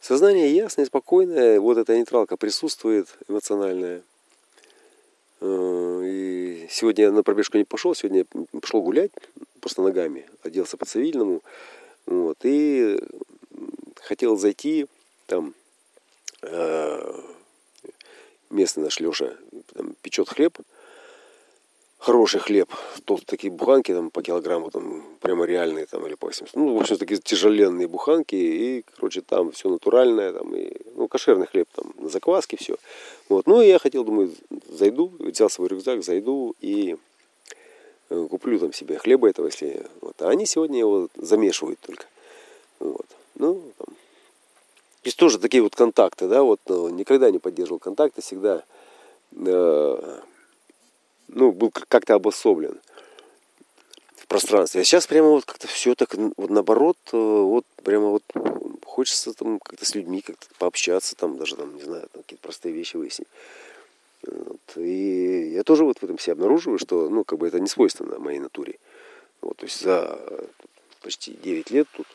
Сознание 0.00 0.54
ясное, 0.54 0.84
спокойное, 0.84 1.60
вот 1.60 1.78
эта 1.78 1.96
нейтралка 1.96 2.36
присутствует 2.36 3.08
эмоциональная. 3.26 4.02
Э, 5.40 6.02
и 6.04 6.37
сегодня 6.68 7.04
я 7.04 7.12
на 7.12 7.22
пробежку 7.22 7.58
не 7.58 7.64
пошел, 7.64 7.94
сегодня 7.94 8.24
я 8.32 8.60
пошел 8.60 8.82
гулять 8.82 9.10
просто 9.60 9.82
ногами, 9.82 10.26
оделся 10.42 10.76
по 10.76 10.86
цивильному. 10.86 11.42
Вот, 12.06 12.38
и 12.42 12.98
хотел 13.96 14.36
зайти, 14.36 14.86
там 15.26 15.54
э, 16.42 17.20
местный 18.50 18.84
наш 18.84 19.00
Леша 19.00 19.36
там, 19.74 19.94
печет 20.00 20.28
хлеб, 20.28 20.58
хороший 21.98 22.40
хлеб, 22.40 22.70
тут 23.04 23.26
такие 23.26 23.52
буханки 23.52 23.92
там 23.92 24.10
по 24.10 24.22
килограмму, 24.22 24.70
там 24.70 25.04
прямо 25.20 25.44
реальные 25.44 25.86
там 25.86 26.06
или 26.06 26.14
по 26.14 26.28
80. 26.28 26.54
Ну, 26.54 26.74
в 26.74 26.80
общем, 26.80 26.96
такие 26.96 27.20
тяжеленные 27.20 27.88
буханки, 27.88 28.36
и, 28.36 28.84
короче, 28.94 29.20
там 29.20 29.50
все 29.50 29.68
натуральное, 29.68 30.32
там, 30.32 30.54
и, 30.54 30.72
ну, 30.94 31.08
кошерный 31.08 31.46
хлеб, 31.46 31.68
там, 31.74 31.92
на 31.98 32.08
закваске 32.08 32.56
все. 32.56 32.76
Вот, 33.28 33.46
ну, 33.46 33.60
и 33.60 33.66
я 33.66 33.78
хотел, 33.78 34.04
думаю, 34.04 34.32
зайду, 34.68 35.12
взял 35.18 35.50
свой 35.50 35.68
рюкзак, 35.68 36.04
зайду 36.04 36.54
и 36.60 36.96
э, 38.10 38.26
куплю 38.30 38.58
там 38.60 38.72
себе 38.72 38.98
хлеба 38.98 39.28
этого, 39.28 39.46
если, 39.46 39.84
вот, 40.00 40.22
а 40.22 40.28
они 40.28 40.46
сегодня 40.46 40.78
его 40.78 41.08
замешивают 41.16 41.80
только, 41.80 42.06
вот, 42.78 43.06
ну, 43.34 43.60
там, 43.76 43.88
есть 45.02 45.16
тоже 45.16 45.38
такие 45.38 45.62
вот 45.62 45.74
контакты, 45.74 46.28
да, 46.28 46.44
вот, 46.44 46.60
никогда 46.68 47.30
не 47.30 47.38
поддерживал 47.38 47.80
контакты, 47.80 48.22
всегда 48.22 48.62
э, 49.32 50.20
ну, 51.28 51.52
был 51.52 51.70
как-то 51.70 52.14
обособлен 52.14 52.78
в 54.16 54.26
пространстве. 54.26 54.80
А 54.80 54.84
сейчас 54.84 55.06
прямо 55.06 55.28
вот 55.28 55.44
как-то 55.44 55.66
все 55.68 55.94
так 55.94 56.14
вот 56.14 56.50
наоборот, 56.50 56.98
э, 57.12 57.16
вот 57.16 57.64
прямо 57.84 58.08
вот 58.08 58.22
хочется 58.84 59.32
там 59.32 59.60
как-то 59.60 59.84
с 59.84 59.94
людьми 59.94 60.20
как-то 60.20 60.46
пообщаться, 60.58 61.14
там 61.14 61.38
даже 61.38 61.56
там, 61.56 61.76
не 61.76 61.82
знаю, 61.82 62.08
какие-то 62.12 62.42
простые 62.42 62.74
вещи 62.74 62.96
выяснить. 62.96 63.28
Вот. 64.26 64.60
И 64.76 65.50
я 65.52 65.62
тоже 65.62 65.84
вот 65.84 65.98
в 65.98 66.02
этом 66.02 66.18
себя 66.18 66.32
обнаруживаю, 66.32 66.78
что, 66.78 67.08
ну, 67.08 67.24
как 67.24 67.38
бы 67.38 67.46
это 67.46 67.60
не 67.60 67.68
свойственно 67.68 68.18
моей 68.18 68.40
натуре. 68.40 68.78
Вот, 69.40 69.56
то 69.56 69.64
есть 69.66 69.80
за 69.80 70.18
почти 71.02 71.32
9 71.32 71.70
лет 71.70 71.86
тут 71.92 72.06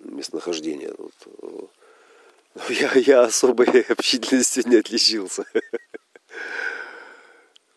местонахождения 0.00 0.94
вот, 0.96 1.12
э, 1.42 2.70
я, 2.72 2.92
я 2.94 3.20
особой 3.22 3.80
общительностью 3.88 4.68
не 4.68 4.76
отличился. 4.76 5.44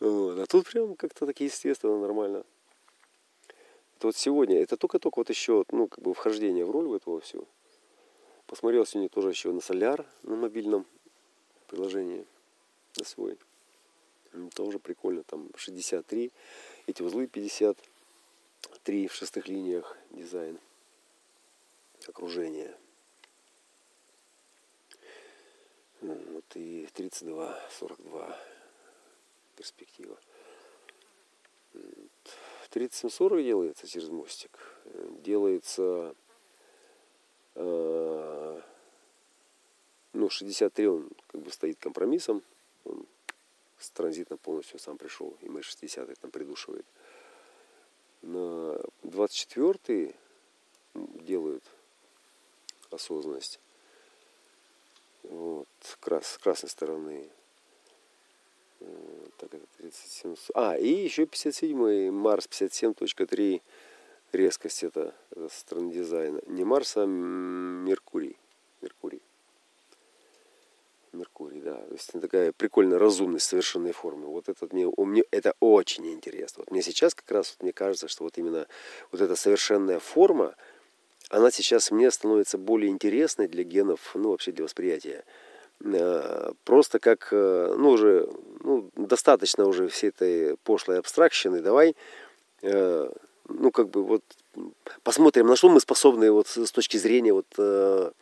Вот. 0.01 0.39
А 0.39 0.45
тут 0.47 0.67
прям 0.67 0.95
как-то 0.95 1.27
так 1.27 1.39
естественно, 1.39 1.97
нормально. 1.99 2.43
Это 3.95 4.07
вот 4.07 4.17
сегодня, 4.17 4.59
это 4.59 4.75
только-только 4.75 5.19
вот 5.19 5.29
еще, 5.29 5.63
ну, 5.71 5.87
как 5.87 6.03
бы 6.03 6.15
вхождение 6.15 6.65
в 6.65 6.71
роль 6.71 6.87
в 6.87 6.93
этого 6.93 7.21
всего. 7.21 7.45
Посмотрел 8.47 8.83
сегодня 8.85 9.09
тоже 9.09 9.29
еще 9.29 9.51
на 9.51 9.61
соляр 9.61 10.05
на 10.23 10.35
мобильном 10.35 10.87
приложении, 11.67 12.25
на 12.97 13.05
свой. 13.05 13.37
Тоже 14.55 14.79
прикольно, 14.79 15.21
там 15.23 15.49
63, 15.55 16.31
эти 16.87 17.01
узлы 17.03 17.27
53 17.27 19.07
в 19.07 19.13
шестых 19.13 19.47
линиях 19.47 19.95
дизайн, 20.09 20.57
окружение. 22.07 22.75
Вот 26.01 26.45
и 26.55 26.87
32, 26.95 27.69
42 27.77 28.50
перспектива. 29.61 30.17
3740 32.71 33.43
делается 33.43 33.87
через 33.87 34.09
мостик. 34.09 34.57
Делается 35.23 36.15
э, 37.53 38.61
ну, 40.13 40.29
63 40.29 40.87
он 40.87 41.09
как 41.27 41.41
бы 41.41 41.51
стоит 41.51 41.77
компромиссом. 41.77 42.41
Он 42.85 43.05
с 43.77 43.91
транзитом 43.91 44.39
полностью 44.39 44.79
сам 44.79 44.97
пришел. 44.97 45.37
И 45.41 45.49
мы 45.49 45.61
60 45.61 46.19
там 46.19 46.31
придушивает. 46.31 46.85
На 48.23 48.79
24 49.03 50.15
делают 50.95 51.63
осознанность. 52.89 53.59
Вот, 55.23 55.67
крас, 55.99 56.31
с 56.31 56.37
красной 56.39 56.69
стороны. 56.69 57.29
Так, 59.41 59.55
это 59.55 59.65
37. 59.79 60.35
А, 60.53 60.77
и 60.77 60.87
еще 60.87 61.25
57 61.25 62.11
Марс 62.11 62.47
57.3 62.47 63.61
резкость 64.33 64.83
это, 64.83 65.15
это 65.31 65.49
стороны 65.49 65.91
дизайна. 65.91 66.41
Не 66.45 66.63
Марс, 66.63 66.95
а 66.97 67.05
Меркурий. 67.05 68.37
Меркурий. 68.81 69.21
Меркурий, 71.11 71.61
да. 71.61 71.73
То 71.73 71.93
есть 71.93 72.11
такая 72.11 72.51
прикольная 72.51 72.99
разумность 72.99 73.47
совершенной 73.47 73.93
формы. 73.93 74.27
Вот 74.27 74.47
это 74.47 74.67
мне, 74.71 74.87
мне 74.95 75.23
это 75.31 75.55
очень 75.59 76.05
интересно. 76.13 76.61
Вот 76.61 76.71
мне 76.71 76.83
сейчас 76.83 77.15
как 77.15 77.29
раз 77.31 77.55
вот 77.57 77.63
мне 77.63 77.73
кажется, 77.73 78.07
что 78.07 78.23
вот 78.23 78.37
именно 78.37 78.67
вот 79.11 79.21
эта 79.21 79.35
совершенная 79.35 79.97
форма, 79.97 80.55
она 81.29 81.49
сейчас 81.49 81.89
мне 81.89 82.11
становится 82.11 82.59
более 82.59 82.91
интересной 82.91 83.47
для 83.47 83.63
генов, 83.63 84.11
ну 84.13 84.29
вообще 84.29 84.51
для 84.51 84.65
восприятия. 84.65 85.25
Э, 85.83 86.51
просто 86.63 86.99
как, 86.99 87.29
э, 87.31 87.75
ну 87.77 87.91
уже, 87.91 88.29
ну 88.63 88.89
достаточно 88.95 89.65
уже 89.65 89.87
всей 89.87 90.09
этой 90.09 90.57
пошлой 90.57 90.99
абстракшены, 90.99 91.61
давай, 91.61 91.95
э, 92.61 93.09
ну 93.49 93.71
как 93.71 93.89
бы 93.89 94.03
вот 94.03 94.23
посмотрим, 95.03 95.47
на 95.47 95.55
что 95.55 95.69
мы 95.69 95.79
способны 95.79 96.31
вот 96.31 96.47
с 96.47 96.71
точки 96.71 96.97
зрения 96.97 97.33
вот 97.33 98.15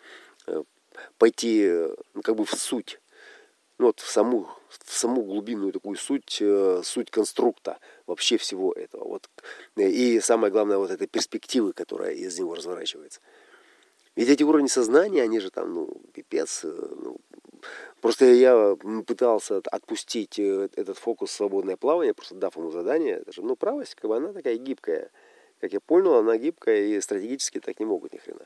пойти 1.18 1.70
ну, 2.14 2.22
как 2.22 2.36
бы 2.36 2.46
в 2.46 2.52
суть, 2.52 3.00
ну, 3.78 3.88
вот 3.88 4.00
в 4.00 4.10
саму, 4.10 4.50
в 4.70 4.94
саму 4.94 5.24
глубинную 5.24 5.72
такую 5.72 5.98
суть, 5.98 6.42
суть 6.84 7.12
конструкта 7.12 7.78
вообще 8.08 8.38
всего 8.38 8.74
этого. 8.74 9.06
Вот. 9.06 9.30
И 9.76 10.20
самое 10.20 10.52
главное, 10.52 10.78
вот 10.78 10.92
этой 10.92 11.08
перспективы, 11.08 11.74
которая 11.74 12.14
из 12.14 12.38
него 12.38 12.56
разворачивается. 12.56 13.22
Ведь 14.20 14.28
эти 14.28 14.44
уровни 14.44 14.68
сознания, 14.68 15.24
они 15.24 15.40
же 15.40 15.50
там, 15.50 15.74
ну, 15.74 15.88
пипец. 16.12 16.66
Э, 16.66 16.96
ну, 17.04 17.22
просто 18.02 18.26
я 18.26 18.76
пытался 19.08 19.62
отпустить 19.72 20.38
этот 20.38 20.98
фокус 20.98 21.32
свободное 21.32 21.78
плавание, 21.78 22.14
просто 22.14 22.36
дав 22.36 22.58
ему 22.58 22.70
задание. 22.70 23.24
Же, 23.28 23.42
ну, 23.42 23.56
правость, 23.56 23.96
как 23.96 24.10
бы 24.10 24.18
она 24.18 24.34
такая 24.34 24.58
гибкая. 24.58 25.10
Как 25.62 25.72
я 25.72 25.80
понял, 25.80 26.16
она 26.16 26.36
гибкая, 26.36 26.82
и 26.82 27.00
стратегически 27.00 27.62
так 27.62 27.80
не 27.80 27.86
могут 27.86 28.12
ни 28.12 28.18
хрена. 28.18 28.46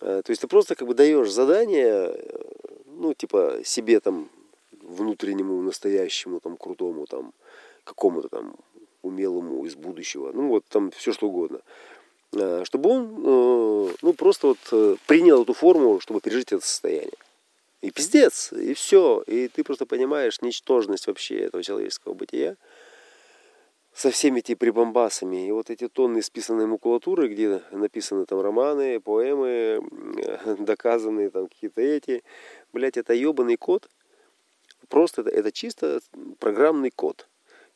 Э, 0.00 0.22
то 0.24 0.30
есть 0.30 0.40
ты 0.40 0.48
просто 0.48 0.74
как 0.74 0.88
бы 0.88 0.94
даешь 0.94 1.30
задание, 1.30 2.14
э, 2.14 2.40
ну, 2.86 3.12
типа, 3.12 3.60
себе 3.62 4.00
там, 4.00 4.30
внутреннему, 4.80 5.60
настоящему, 5.60 6.40
там, 6.40 6.56
крутому, 6.56 7.04
там, 7.04 7.34
какому-то 7.84 8.30
там 8.30 8.56
умелому 9.02 9.62
из 9.66 9.74
будущего, 9.74 10.32
ну, 10.32 10.48
вот 10.48 10.64
там 10.68 10.90
все 10.90 11.12
что 11.12 11.26
угодно, 11.26 11.58
э, 11.58 11.99
чтобы 12.32 12.90
он, 12.90 13.94
ну, 14.02 14.12
просто 14.12 14.48
вот 14.48 15.00
принял 15.06 15.42
эту 15.42 15.52
форму, 15.52 16.00
чтобы 16.00 16.20
пережить 16.20 16.52
это 16.52 16.64
состояние. 16.64 17.18
И 17.82 17.90
пиздец, 17.90 18.52
и 18.52 18.74
все. 18.74 19.22
И 19.26 19.48
ты 19.48 19.64
просто 19.64 19.86
понимаешь 19.86 20.42
ничтожность 20.42 21.06
вообще 21.06 21.38
этого 21.40 21.62
человеческого 21.62 22.12
бытия 22.12 22.56
со 23.94 24.10
всеми 24.10 24.40
этими 24.40 24.54
прибамбасами. 24.54 25.48
И 25.48 25.50
вот 25.50 25.70
эти 25.70 25.88
тонны 25.88 26.22
списанной 26.22 26.66
макулатуры, 26.66 27.28
где 27.28 27.62
написаны 27.70 28.26
там 28.26 28.40
романы, 28.40 29.00
поэмы, 29.00 29.80
доказанные 30.58 31.30
там 31.30 31.48
какие-то 31.48 31.80
эти. 31.80 32.22
Блять, 32.72 32.98
это 32.98 33.14
ебаный 33.14 33.56
код. 33.56 33.88
Просто 34.88 35.22
это, 35.22 35.30
это 35.30 35.52
чисто 35.52 36.00
программный 36.38 36.90
код, 36.90 37.28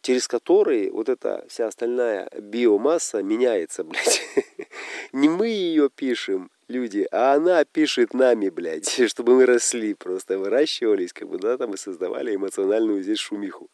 через 0.05 0.29
который 0.29 0.91
вот 0.91 1.09
эта 1.09 1.47
вся 1.49 1.67
остальная 1.67 2.29
биомасса 2.39 3.23
меняется, 3.23 3.85
блядь. 3.85 4.21
Не 5.13 5.31
мы 5.31 5.49
ее 5.49 5.89
пишем, 5.89 6.51
люди, 6.69 7.09
а 7.11 7.33
она 7.33 7.65
пишет 7.65 8.13
нами, 8.13 8.51
блядь, 8.51 9.01
чтобы 9.09 9.35
мы 9.35 9.47
росли, 9.47 9.95
просто 9.95 10.39
выращивались, 10.39 11.15
как 11.15 11.29
бы, 11.29 11.39
да, 11.39 11.57
там 11.57 11.73
и 11.73 11.79
создавали 11.79 12.35
эмоциональную 12.35 13.03
здесь 13.03 13.19
шумиху. 13.19 13.71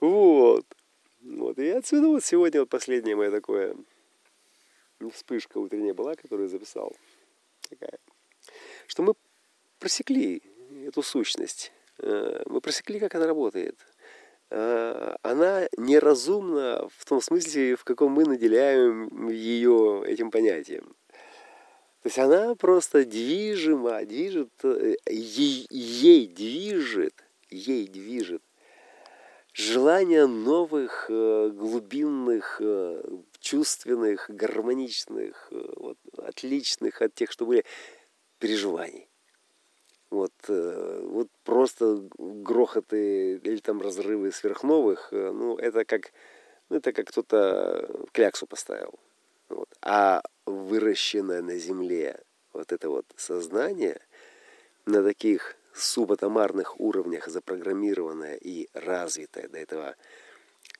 Вот. 0.00 0.66
Вот. 1.22 1.58
И 1.58 1.66
отсюда 1.70 2.08
вот 2.08 2.22
сегодня 2.22 2.60
вот 2.60 2.68
последнее 2.68 3.16
мое 3.16 3.30
такое 3.30 3.74
вспышка 5.14 5.56
утренняя 5.56 5.94
была, 5.94 6.14
которую 6.14 6.50
записал. 6.50 6.94
Такая. 7.70 7.98
Что 8.86 9.02
мы 9.02 9.14
просекли 9.78 10.42
эту 10.86 11.02
сущность. 11.02 11.72
Э, 12.00 12.42
мы 12.46 12.60
просекли, 12.60 13.00
как 13.00 13.14
она 13.14 13.26
работает. 13.26 13.78
Э, 14.50 15.16
она 15.22 15.68
неразумна 15.76 16.88
в 16.96 17.04
том 17.04 17.20
смысле, 17.20 17.76
в 17.76 17.84
каком 17.84 18.12
мы 18.12 18.24
наделяем 18.24 19.28
ее 19.28 20.02
этим 20.06 20.30
понятием. 20.30 20.94
То 22.02 22.08
есть 22.08 22.18
она 22.18 22.54
просто 22.54 23.04
движима, 23.04 24.04
движет, 24.04 24.52
э, 24.62 24.96
ей, 25.08 25.66
ей 25.70 26.28
движет, 26.28 27.24
ей 27.50 27.88
движет 27.88 28.42
желание 29.54 30.26
новых 30.26 31.06
э, 31.08 31.50
глубинных, 31.50 32.60
чувственных, 33.38 34.28
гармоничных, 34.28 35.48
вот, 35.76 35.96
отличных 36.18 37.00
от 37.00 37.14
тех, 37.14 37.30
что 37.30 37.46
были, 37.46 37.64
переживаний. 38.38 39.08
Вот, 40.14 40.32
вот 40.46 41.28
просто 41.42 42.08
грохоты 42.18 43.38
или 43.38 43.56
там 43.56 43.82
разрывы 43.82 44.30
сверхновых, 44.30 45.08
ну, 45.10 45.56
это 45.56 45.84
как, 45.84 46.12
ну, 46.68 46.76
это 46.76 46.92
как 46.92 47.08
кто-то 47.08 47.90
кляксу 48.12 48.46
поставил. 48.46 48.94
Вот. 49.48 49.68
А 49.82 50.22
выращенное 50.46 51.42
на 51.42 51.58
земле 51.58 52.22
вот 52.52 52.70
это 52.70 52.90
вот 52.90 53.06
сознание 53.16 54.00
на 54.86 55.02
таких 55.02 55.56
субатомарных 55.72 56.78
уровнях 56.78 57.26
запрограммированное 57.26 58.36
и 58.36 58.68
развитое 58.72 59.48
до 59.48 59.58
этого 59.58 59.96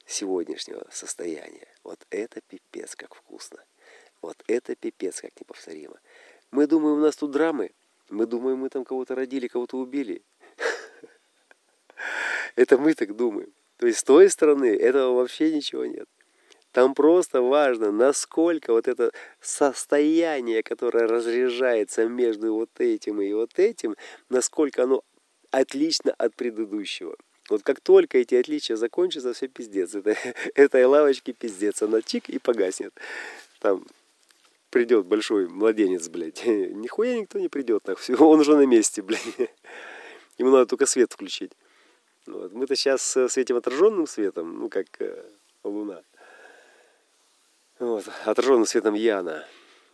сегодняшнего 0.07 0.87
состояния. 0.93 1.67
Вот 1.83 1.99
это 2.11 2.41
пипец 2.41 2.95
как 2.95 3.17
вкусно. 3.17 3.59
Вот 4.23 4.37
это 4.47 4.77
пипец 4.77 5.21
как 5.21 5.33
неповторимо. 5.41 5.99
Мы 6.53 6.69
думаем, 6.69 6.99
у 6.99 7.01
нас 7.01 7.17
тут 7.17 7.33
драмы. 7.33 7.73
Мы 8.11 8.27
думаем, 8.27 8.59
мы 8.59 8.69
там 8.69 8.85
кого-то 8.85 9.15
родили, 9.15 9.49
кого-то 9.49 9.79
убили. 9.79 10.23
Это 12.57 12.79
мы 12.79 12.95
так 12.95 13.17
думаем. 13.17 13.53
То 13.77 13.87
есть 13.87 14.01
с 14.01 14.05
той 14.05 14.31
стороны 14.31 14.67
этого 14.67 15.15
вообще 15.15 15.53
ничего 15.53 15.85
нет. 15.85 16.07
Там 16.73 16.95
просто 16.95 17.41
важно, 17.41 17.93
насколько 17.93 18.73
вот 18.73 18.89
это 18.89 19.13
состояние, 19.41 20.65
которое 20.65 21.07
разряжается 21.07 22.09
между 22.09 22.53
вот 22.53 22.71
этим 22.79 23.21
и 23.21 23.33
вот 23.33 23.59
этим, 23.59 23.95
насколько 24.29 24.83
оно 24.83 25.05
отлично 25.53 26.13
от 26.19 26.35
предыдущего. 26.35 27.17
Вот 27.49 27.63
как 27.63 27.81
только 27.81 28.19
эти 28.19 28.35
отличия 28.35 28.75
закончатся, 28.75 29.35
все 29.35 29.47
пиздец. 29.49 29.95
Это, 29.95 30.17
этой 30.55 30.85
лавочки 30.85 31.33
пиздец. 31.33 31.83
Она 31.83 32.03
чик 32.03 32.29
и 32.29 32.39
погаснет. 32.39 32.93
Там 33.61 33.85
придет 34.75 35.07
большой 35.07 35.47
младенец, 35.47 36.09
блядь. 36.09 36.45
Нихуя 36.47 37.17
никто 37.17 37.39
не 37.39 37.49
придет. 37.49 37.89
Все, 37.99 38.17
он 38.19 38.41
уже 38.41 38.57
на 38.57 38.67
месте, 38.67 39.03
блядь. 39.03 39.23
Ему 40.39 40.51
надо 40.51 40.67
только 40.67 40.87
свет 40.87 41.13
включить. 41.13 41.53
Вот. 42.27 42.53
Мы-то 42.53 42.75
сейчас 42.75 43.17
светим 43.29 43.57
отраженным 43.57 44.09
светом, 44.09 44.59
ну 44.59 44.69
как 44.69 44.87
э, 44.99 45.23
луна 45.63 46.03
вот, 47.79 48.05
отраженным 48.25 48.67
светом 48.67 48.95
Яна. 48.95 49.47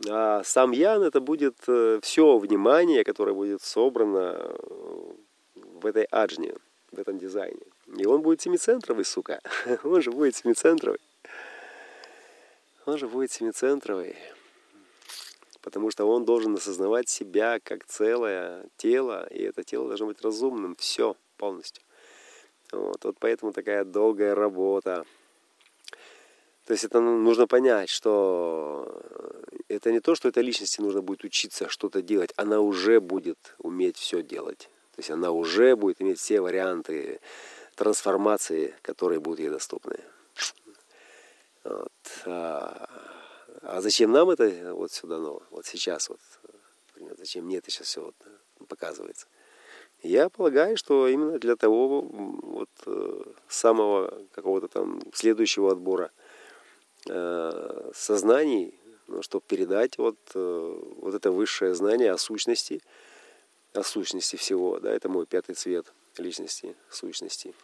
А 0.09 0.43
сам 0.45 0.71
Ян 0.71 1.03
это 1.03 1.21
будет 1.21 1.57
э, 1.67 2.01
все 2.03 2.39
внимание, 2.39 3.05
которое 3.05 3.35
будет 3.35 3.61
собрано 3.61 4.37
э, 4.39 5.13
в 5.57 5.85
этой 5.85 6.05
аджне, 6.05 6.55
в 6.91 6.99
этом 6.99 7.19
дизайне. 7.19 7.67
И 7.99 8.07
он 8.07 8.23
будет 8.23 8.41
семицентровый, 8.41 9.05
сука. 9.05 9.41
Он 9.85 10.01
же 10.01 10.11
будет 10.11 10.37
семицентровый. 10.37 11.01
Он 12.87 12.97
же 12.97 13.09
будет 13.09 13.31
семицентровый. 13.31 14.17
Потому 15.63 15.91
что 15.91 16.07
он 16.07 16.25
должен 16.25 16.55
осознавать 16.55 17.09
себя 17.09 17.61
как 17.63 17.85
целое 17.85 18.65
тело, 18.77 19.27
и 19.31 19.43
это 19.43 19.63
тело 19.63 19.89
должно 19.89 20.07
быть 20.07 20.23
разумным. 20.23 20.75
Все 20.77 21.17
полностью. 21.37 21.83
Вот, 22.73 23.05
вот 23.05 23.17
поэтому 23.19 23.53
такая 23.53 23.85
долгая 23.85 24.35
работа. 24.35 25.05
То 26.67 26.73
есть 26.73 26.85
это 26.85 27.01
ну, 27.01 27.19
нужно 27.19 27.47
понять, 27.47 27.89
что 27.89 29.03
это 29.69 29.91
не 29.91 30.01
то, 30.01 30.15
что 30.15 30.29
этой 30.29 30.43
личности 30.43 30.81
нужно 30.81 31.03
будет 31.03 31.25
учиться 31.25 31.69
что-то 31.69 32.01
делать, 32.01 32.33
она 32.37 32.61
уже 32.61 33.01
будет 33.01 33.55
уметь 33.59 33.97
все 33.97 34.23
делать. 34.23 34.71
То 34.95 34.99
есть 34.99 35.11
она 35.11 35.31
уже 35.33 35.75
будет 35.77 36.01
иметь 36.01 36.19
все 36.21 36.41
варианты 36.41 37.21
трансформации, 37.75 38.75
которые 38.83 39.21
будут 39.21 39.41
ей 39.41 39.49
доступны. 39.49 39.99
Вот. 41.65 41.93
А, 43.63 43.81
зачем 43.81 44.13
нам 44.13 44.31
это 44.31 44.75
вот 44.75 44.93
сюда, 44.93 45.19
ну, 45.19 45.43
вот 45.51 45.67
сейчас, 45.67 46.09
вот, 46.09 46.21
зачем 47.19 47.45
мне 47.45 47.59
это 47.59 47.71
сейчас 47.71 47.89
все 47.89 48.03
вот 48.03 48.69
показывается? 48.69 49.27
Я 50.03 50.31
полагаю, 50.31 50.77
что 50.77 51.09
именно 51.09 51.39
для 51.39 51.57
того 51.57 52.01
вот 52.01 52.71
э, 52.87 53.23
самого 53.49 54.27
какого-то 54.33 54.69
там 54.69 55.01
следующего 55.13 55.73
отбора– 55.73 56.11
Э, 57.09 57.91
сознаний, 57.95 58.75
ну, 59.07 59.23
чтобы 59.23 59.43
передать 59.47 59.97
вот, 59.97 60.19
э, 60.35 60.81
вот 60.99 61.15
это 61.15 61.33
высшее 61.33 61.75
знание 61.75 62.13
о 62.13 62.19
сущности 62.19 62.83
о 63.73 63.83
сущности 63.85 64.37
всего. 64.37 64.81
Да, 64.81 64.93
это 64.93 65.09
мой 65.09 65.27
пятый 65.27 65.55
цвет 65.55 65.93
личности, 66.19 66.77
сущности. 66.91 67.55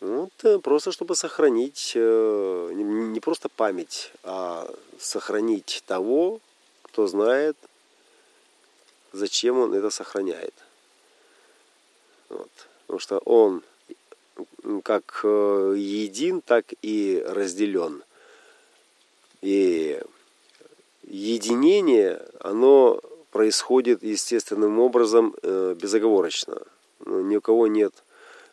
Вот, 0.00 0.32
э, 0.44 0.58
просто 0.58 0.92
чтобы 0.92 1.14
сохранить, 1.16 1.92
э, 1.94 2.70
не 2.74 3.20
просто 3.20 3.48
память, 3.48 4.12
а 4.22 4.70
сохранить 4.98 5.82
того, 5.86 6.40
кто 6.82 7.06
знает, 7.06 7.56
зачем 9.12 9.58
он 9.58 9.72
это 9.72 9.88
сохраняет. 9.90 10.54
Вот. 12.28 12.50
Потому 12.86 13.00
что 13.00 13.18
он 13.18 13.62
как 14.82 15.20
э, 15.24 15.74
един, 15.78 16.42
так 16.42 16.66
и 16.82 17.24
разделен. 17.26 18.02
И 19.40 20.02
единение, 21.04 22.20
оно 22.40 23.00
происходит 23.30 24.02
естественным 24.02 24.78
образом 24.78 25.34
безоговорочно. 25.42 26.62
Ни 27.06 27.36
у 27.36 27.40
кого 27.40 27.66
нет 27.66 27.94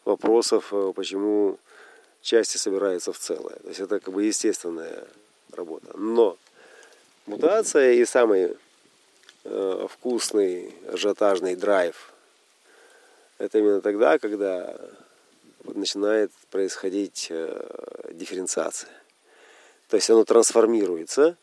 вопросов, 0.05 0.69
э, 0.71 0.93
почему 0.95 1.57
части 2.21 2.57
собираются 2.57 3.11
в 3.13 3.19
целое. 3.19 3.55
То 3.55 3.67
есть 3.67 3.79
это 3.79 3.99
как 3.99 4.13
бы 4.13 4.23
естественная 4.23 5.05
работа. 5.51 5.97
Но 5.97 6.37
мутация 7.25 7.93
и 7.93 8.05
самый 8.05 8.55
э, 9.43 9.87
вкусный 9.89 10.73
ажиотажный 10.91 11.55
драйв 11.55 12.13
это 13.37 13.59
именно 13.59 13.81
тогда, 13.81 14.19
когда 14.19 14.75
начинает 15.63 16.31
происходить 16.49 17.27
э, 17.29 18.09
дифференциация. 18.11 18.89
То 19.89 19.97
есть 19.97 20.09
оно 20.09 20.23
трансформируется 20.23 21.37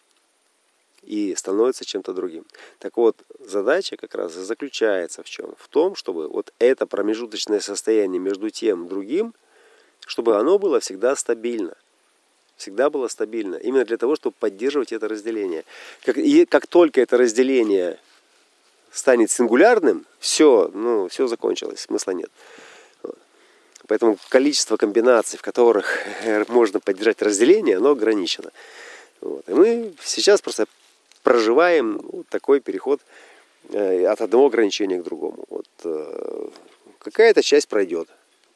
и 1.02 1.34
становится 1.34 1.84
чем-то 1.84 2.12
другим. 2.12 2.44
Так 2.78 2.96
вот, 2.96 3.16
задача 3.40 3.96
как 3.96 4.14
раз 4.14 4.36
и 4.36 4.40
заключается 4.40 5.22
в 5.22 5.28
чем? 5.28 5.54
В 5.58 5.68
том, 5.68 5.94
чтобы 5.94 6.28
вот 6.28 6.52
это 6.58 6.86
промежуточное 6.86 7.60
состояние 7.60 8.20
между 8.20 8.50
тем 8.50 8.84
и 8.84 8.88
другим, 8.88 9.34
чтобы 10.06 10.36
оно 10.36 10.58
было 10.58 10.80
всегда 10.80 11.16
стабильно. 11.16 11.76
Всегда 12.56 12.90
было 12.90 13.08
стабильно. 13.08 13.56
Именно 13.56 13.86
для 13.86 13.96
того, 13.96 14.16
чтобы 14.16 14.34
поддерживать 14.38 14.92
это 14.92 15.08
разделение. 15.08 15.64
Как, 16.04 16.18
и 16.18 16.44
как 16.44 16.66
только 16.66 17.00
это 17.00 17.16
разделение 17.16 17.98
станет 18.92 19.30
сингулярным, 19.30 20.04
все, 20.18 20.70
ну, 20.74 21.08
все 21.08 21.26
закончилось, 21.26 21.80
смысла 21.80 22.10
нет. 22.10 22.30
Поэтому 23.86 24.18
количество 24.28 24.76
комбинаций, 24.76 25.38
в 25.38 25.42
которых 25.42 26.04
можно 26.48 26.80
поддержать 26.80 27.22
разделение, 27.22 27.78
оно 27.78 27.90
ограничено. 27.90 28.52
Вот. 29.20 29.48
И 29.48 29.52
мы 29.52 29.94
сейчас 30.02 30.40
просто 30.40 30.66
проживаем 31.22 32.00
такой 32.28 32.60
переход 32.60 33.00
э, 33.70 34.06
от 34.06 34.20
одного 34.20 34.46
ограничения 34.46 35.00
к 35.00 35.04
другому. 35.04 35.44
Вот, 35.48 35.68
э, 35.84 36.48
какая-то 36.98 37.42
часть 37.42 37.68
пройдет. 37.68 38.08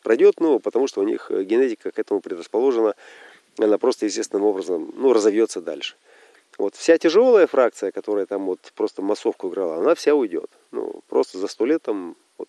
Пройдет, 0.02 0.40
ну, 0.40 0.58
потому 0.58 0.86
что 0.86 1.00
у 1.00 1.04
них 1.04 1.30
генетика 1.30 1.90
к 1.90 1.98
этому 1.98 2.20
предрасположена, 2.20 2.94
она 3.58 3.78
просто 3.78 4.06
естественным 4.06 4.44
образом, 4.44 4.92
ну, 4.96 5.12
разовьется 5.12 5.60
дальше. 5.60 5.96
Вот 6.58 6.76
вся 6.76 6.98
тяжелая 6.98 7.46
фракция, 7.46 7.90
которая 7.90 8.26
там 8.26 8.46
вот 8.46 8.60
просто 8.74 9.02
массовку 9.02 9.48
играла, 9.48 9.76
она 9.76 9.94
вся 9.94 10.14
уйдет. 10.14 10.50
Ну, 10.70 11.02
просто 11.08 11.38
за 11.38 11.48
сто 11.48 11.64
лет 11.64 11.82
там 11.82 12.16
вот, 12.38 12.48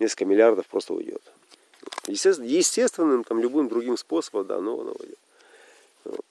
несколько 0.00 0.24
миллиардов 0.24 0.66
просто 0.66 0.94
уйдет. 0.94 1.22
Естественным, 2.06 3.24
там, 3.24 3.40
любым 3.40 3.68
другим 3.68 3.96
способом, 3.96 4.46
да, 4.46 4.60
но 4.60 4.80
она 4.80 4.90
уйдет. 4.92 5.18
Вот. 6.04 6.26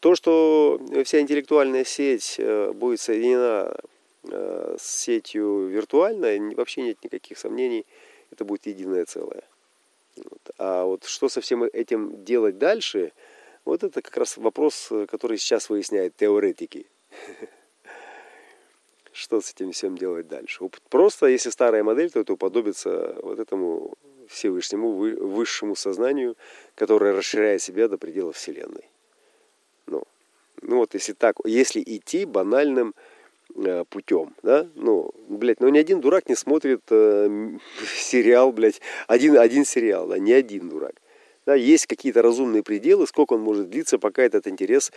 То, 0.00 0.14
что 0.14 0.80
вся 1.04 1.20
интеллектуальная 1.20 1.84
сеть 1.84 2.36
э, 2.38 2.70
будет 2.72 3.00
соединена 3.00 3.76
э, 4.30 4.76
с 4.78 5.00
сетью 5.02 5.66
виртуальной, 5.66 6.54
вообще 6.54 6.82
нет 6.82 6.98
никаких 7.02 7.38
сомнений, 7.38 7.84
это 8.30 8.44
будет 8.44 8.66
единое 8.66 9.04
целое. 9.04 9.42
А 10.58 10.84
вот 10.84 11.04
что 11.04 11.28
со 11.28 11.40
всем 11.40 11.64
этим 11.64 12.24
делать 12.24 12.58
дальше, 12.58 13.12
вот 13.64 13.82
это 13.82 14.00
как 14.00 14.16
раз 14.16 14.36
вопрос, 14.36 14.92
который 15.08 15.38
сейчас 15.38 15.68
выясняют 15.68 16.14
теоретики. 16.16 16.86
Что 19.12 19.40
с 19.40 19.52
этим 19.52 19.72
всем 19.72 19.96
делать 19.96 20.28
дальше? 20.28 20.68
Просто, 20.88 21.26
если 21.26 21.50
старая 21.50 21.84
модель, 21.84 22.10
то 22.10 22.20
это 22.20 22.32
уподобится 22.32 23.16
вот 23.22 23.38
этому 23.38 23.94
Всевышнему, 24.28 24.92
высшему 24.92 25.76
сознанию, 25.76 26.36
которое 26.74 27.12
расширяет 27.12 27.62
себя 27.62 27.88
до 27.88 27.96
пределов 27.96 28.36
Вселенной. 28.36 28.88
Ну 30.66 30.78
вот 30.78 30.94
если 30.94 31.12
так, 31.12 31.36
если 31.44 31.82
идти 31.84 32.24
банальным 32.24 32.94
э, 33.54 33.84
путем, 33.90 34.34
да, 34.42 34.66
ну, 34.74 35.10
блядь, 35.28 35.60
ну 35.60 35.68
ни 35.68 35.78
один 35.78 36.00
дурак 36.00 36.28
не 36.28 36.34
смотрит 36.34 36.80
э, 36.90 37.50
сериал, 37.96 38.50
блядь, 38.50 38.80
один, 39.06 39.36
один 39.36 39.66
сериал, 39.66 40.06
да, 40.06 40.18
ни 40.18 40.32
один 40.32 40.70
дурак. 40.70 40.94
Да, 41.44 41.54
есть 41.54 41.86
какие-то 41.86 42.22
разумные 42.22 42.62
пределы, 42.62 43.06
сколько 43.06 43.34
он 43.34 43.42
может 43.42 43.68
длиться, 43.68 43.98
пока 43.98 44.22
этот 44.22 44.48
интерес 44.48 44.90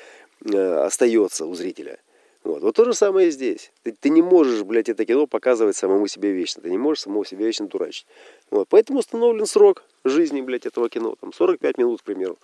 э, 0.45 0.57
остается 0.57 1.45
у 1.45 1.53
зрителя. 1.53 1.99
Вот. 2.45 2.61
вот 2.61 2.75
то 2.75 2.85
же 2.85 2.93
самое 2.93 3.27
и 3.27 3.31
здесь. 3.31 3.73
Ты, 3.83 3.91
ты 3.91 4.09
не 4.09 4.21
можешь, 4.21 4.63
блядь, 4.63 4.87
это 4.87 5.03
кино 5.03 5.27
показывать 5.27 5.75
самому 5.75 6.07
себе 6.07 6.31
вечно. 6.31 6.61
Ты 6.61 6.69
не 6.69 6.77
можешь 6.77 7.03
самого 7.03 7.25
себя 7.25 7.45
вечно 7.45 7.67
дурачить. 7.67 8.07
Вот. 8.51 8.69
Поэтому 8.69 8.99
установлен 8.99 9.45
срок 9.45 9.83
жизни, 10.05 10.39
блядь, 10.39 10.65
этого 10.65 10.87
кино. 10.87 11.17
Там 11.19 11.33
45 11.33 11.77
минут, 11.77 12.01
к 12.01 12.05
примеру, 12.05 12.37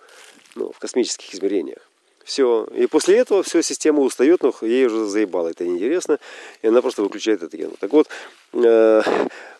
ну, 0.56 0.70
в 0.72 0.78
космических 0.78 1.34
измерениях. 1.34 1.88
Все. 2.24 2.66
И 2.74 2.86
после 2.86 3.18
этого 3.18 3.42
все, 3.42 3.62
система 3.62 4.00
устает, 4.00 4.42
но 4.42 4.54
ей 4.62 4.86
уже 4.86 5.04
заебало, 5.04 5.48
это 5.48 5.66
неинтересно, 5.66 6.18
и 6.62 6.68
она 6.68 6.80
просто 6.80 7.02
выключает 7.02 7.42
это 7.42 7.56
кино. 7.56 7.72
Так 7.78 7.92
вот, 7.92 8.08
э, 8.54 9.02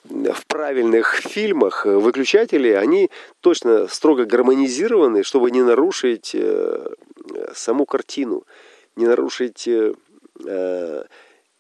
в 0.05 0.47
правильных 0.47 1.15
фильмах 1.15 1.85
выключатели, 1.85 2.71
они 2.71 3.11
точно 3.41 3.87
строго 3.89 4.25
гармонизированы, 4.25 5.23
чтобы 5.25 5.51
не 5.51 5.63
нарушить 5.63 6.35
э, 6.35 6.87
саму 7.55 7.85
картину, 7.85 8.45
не 8.97 9.07
нарушить 9.07 9.69
э, 9.69 9.95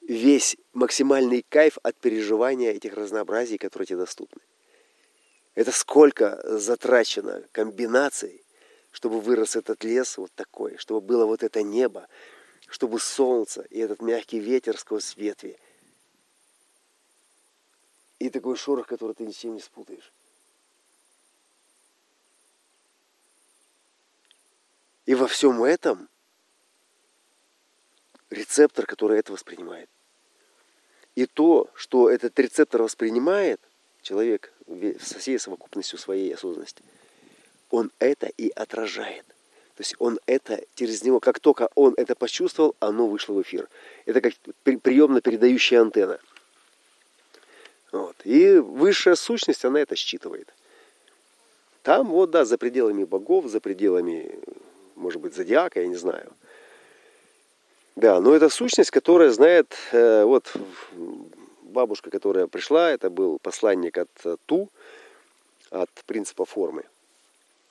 весь 0.09 0.57
максимальный 0.73 1.45
кайф 1.47 1.77
от 1.83 1.97
переживания 1.97 2.73
этих 2.73 2.95
разнообразий, 2.95 3.59
которые 3.59 3.87
тебе 3.87 3.99
доступны. 3.99 4.41
Это 5.55 5.71
сколько 5.71 6.41
затрачено 6.59 7.43
комбинаций, 7.53 8.44
чтобы 8.95 9.21
вырос 9.21 9.57
этот 9.57 9.83
лес 9.83 10.17
вот 10.19 10.33
такой, 10.35 10.77
чтобы 10.77 11.01
было 11.01 11.27
вот 11.27 11.43
это 11.43 11.65
небо, 11.65 12.07
чтобы 12.69 13.01
солнце 13.01 13.63
и 13.63 13.81
этот 13.81 14.01
мягкий 14.01 14.39
ветер 14.39 14.79
сквозь 14.79 15.17
ветви. 15.17 15.59
И 18.21 18.31
такой 18.31 18.57
шорох, 18.57 18.87
который 18.87 19.17
ты 19.17 19.27
ничем 19.27 19.55
не 19.55 19.61
спутаешь. 19.61 20.13
И 25.07 25.17
во 25.17 25.27
всем 25.27 25.65
этом 25.65 26.09
рецептор, 28.31 28.87
который 28.87 29.19
это 29.19 29.33
воспринимает. 29.33 29.91
И 31.17 31.27
то, 31.27 31.69
что 31.75 32.09
этот 32.09 32.39
рецептор 32.39 32.85
воспринимает, 32.85 33.61
человек 34.03 34.55
со 35.01 35.19
всей 35.19 35.37
совокупностью 35.41 35.99
своей 35.99 36.33
осознанности– 36.33 36.85
он 37.75 37.91
это 37.99 38.27
и 38.27 38.51
отражает. 38.51 39.25
То 39.77 39.81
есть 39.81 39.97
он 39.99 40.21
это 40.27 40.63
через 40.77 41.03
него, 41.03 41.19
как 41.19 41.41
только 41.41 41.69
он 41.75 41.95
это 41.97 42.15
почувствовал, 42.15 42.77
оно 42.79 43.09
вышло 43.09 43.33
в 43.33 43.43
эфир. 43.43 43.69
Это 44.07 44.21
как 44.21 44.35
приемно-передающая 44.63 45.81
антенна. 45.81 46.21
Вот. 47.91 48.15
И 48.23 48.59
высшая 48.59 49.17
сущность, 49.17 49.65
она 49.65 49.81
это 49.81 49.97
считывает. 49.97 50.55
Там, 51.83 52.07
вот, 52.07 52.31
да, 52.31 52.45
за 52.45 52.59
пределами 52.59 53.03
богов, 53.03 53.47
за 53.47 53.59
пределами, 53.59 54.39
может 54.95 55.21
быть, 55.21 55.35
зодиака, 55.35 55.81
я 55.81 55.89
не 55.89 55.97
знаю. 55.97 56.31
Да, 57.97 58.21
но 58.21 58.35
это 58.35 58.51
сущность, 58.51 58.93
которая 58.93 59.31
знает, 59.31 59.75
э, 59.91 60.23
вот 60.23 60.53
бабушка, 61.63 62.11
которая 62.11 62.47
пришла, 62.47 62.93
это 62.93 63.11
был 63.11 63.41
посланник 63.41 63.99
от 63.99 64.11
Ту, 64.47 64.69
от 65.71 65.91
принципа 66.07 66.45
формы. 66.45 66.85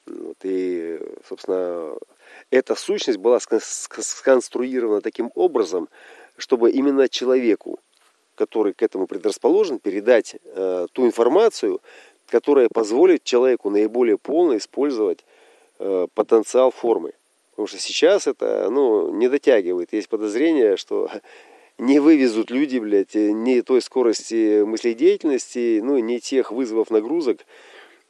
Вот, 0.05 0.37
и, 0.43 0.99
собственно, 1.27 1.95
эта 2.51 2.75
сущность 2.75 3.19
была 3.19 3.39
сконструирована 3.39 5.01
таким 5.01 5.31
образом, 5.35 5.87
чтобы 6.37 6.71
именно 6.71 7.07
человеку, 7.07 7.79
который 8.35 8.73
к 8.73 8.81
этому 8.81 9.07
предрасположен, 9.07 9.79
передать 9.79 10.35
э, 10.43 10.87
ту 10.91 11.05
информацию, 11.05 11.81
которая 12.27 12.67
позволит 12.69 13.23
человеку 13.23 13.69
наиболее 13.69 14.17
полно 14.17 14.57
использовать 14.57 15.23
э, 15.79 16.07
потенциал 16.13 16.71
формы. 16.71 17.13
Потому 17.51 17.67
что 17.67 17.77
сейчас 17.77 18.27
это 18.27 18.69
ну, 18.71 19.11
не 19.13 19.27
дотягивает. 19.29 19.93
Есть 19.93 20.09
подозрение, 20.09 20.75
что 20.75 21.09
не 21.77 21.99
вывезут 21.99 22.49
люди, 22.49 22.79
блядь, 22.79 23.13
ни 23.13 23.61
той 23.61 23.81
скорости 23.81 24.63
мыследеятельности, 24.63 25.79
ну, 25.83 25.99
ни 25.99 26.17
тех 26.17 26.51
вызовов 26.51 26.89
нагрузок, 26.89 27.45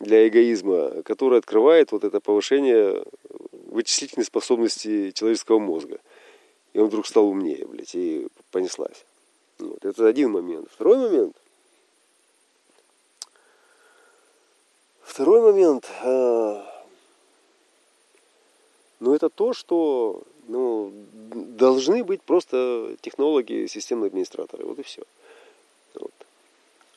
для 0.04 0.28
эгоизма, 0.28 1.02
который 1.04 1.40
открывает 1.40 1.92
вот 1.92 2.04
это 2.04 2.20
повышение 2.20 3.04
вычислительной 3.52 4.26
способности 4.26 5.12
человеческого 5.12 5.60
мозга. 5.60 6.00
И 6.74 6.80
он 6.80 6.88
вдруг 6.88 7.08
стал 7.08 7.28
умнее, 7.28 7.66
блядь, 7.66 7.96
и 7.96 8.28
понеслась. 8.52 9.06
Вот, 9.60 9.84
это 9.86 10.08
один 10.08 10.32
момент. 10.32 10.68
Второй 10.72 10.98
момент. 10.98 11.36
Второй 15.02 15.42
момент. 15.42 15.90
А, 16.02 16.84
ну, 19.00 19.14
это 19.14 19.30
то, 19.30 19.54
что 19.54 20.24
ну, 20.48 20.92
должны 21.14 22.04
быть 22.04 22.22
просто 22.22 22.96
технологи, 23.02 23.68
системные 23.68 24.08
администраторы. 24.08 24.66
Вот 24.66 24.80
и 24.80 24.84
все. 24.84 25.04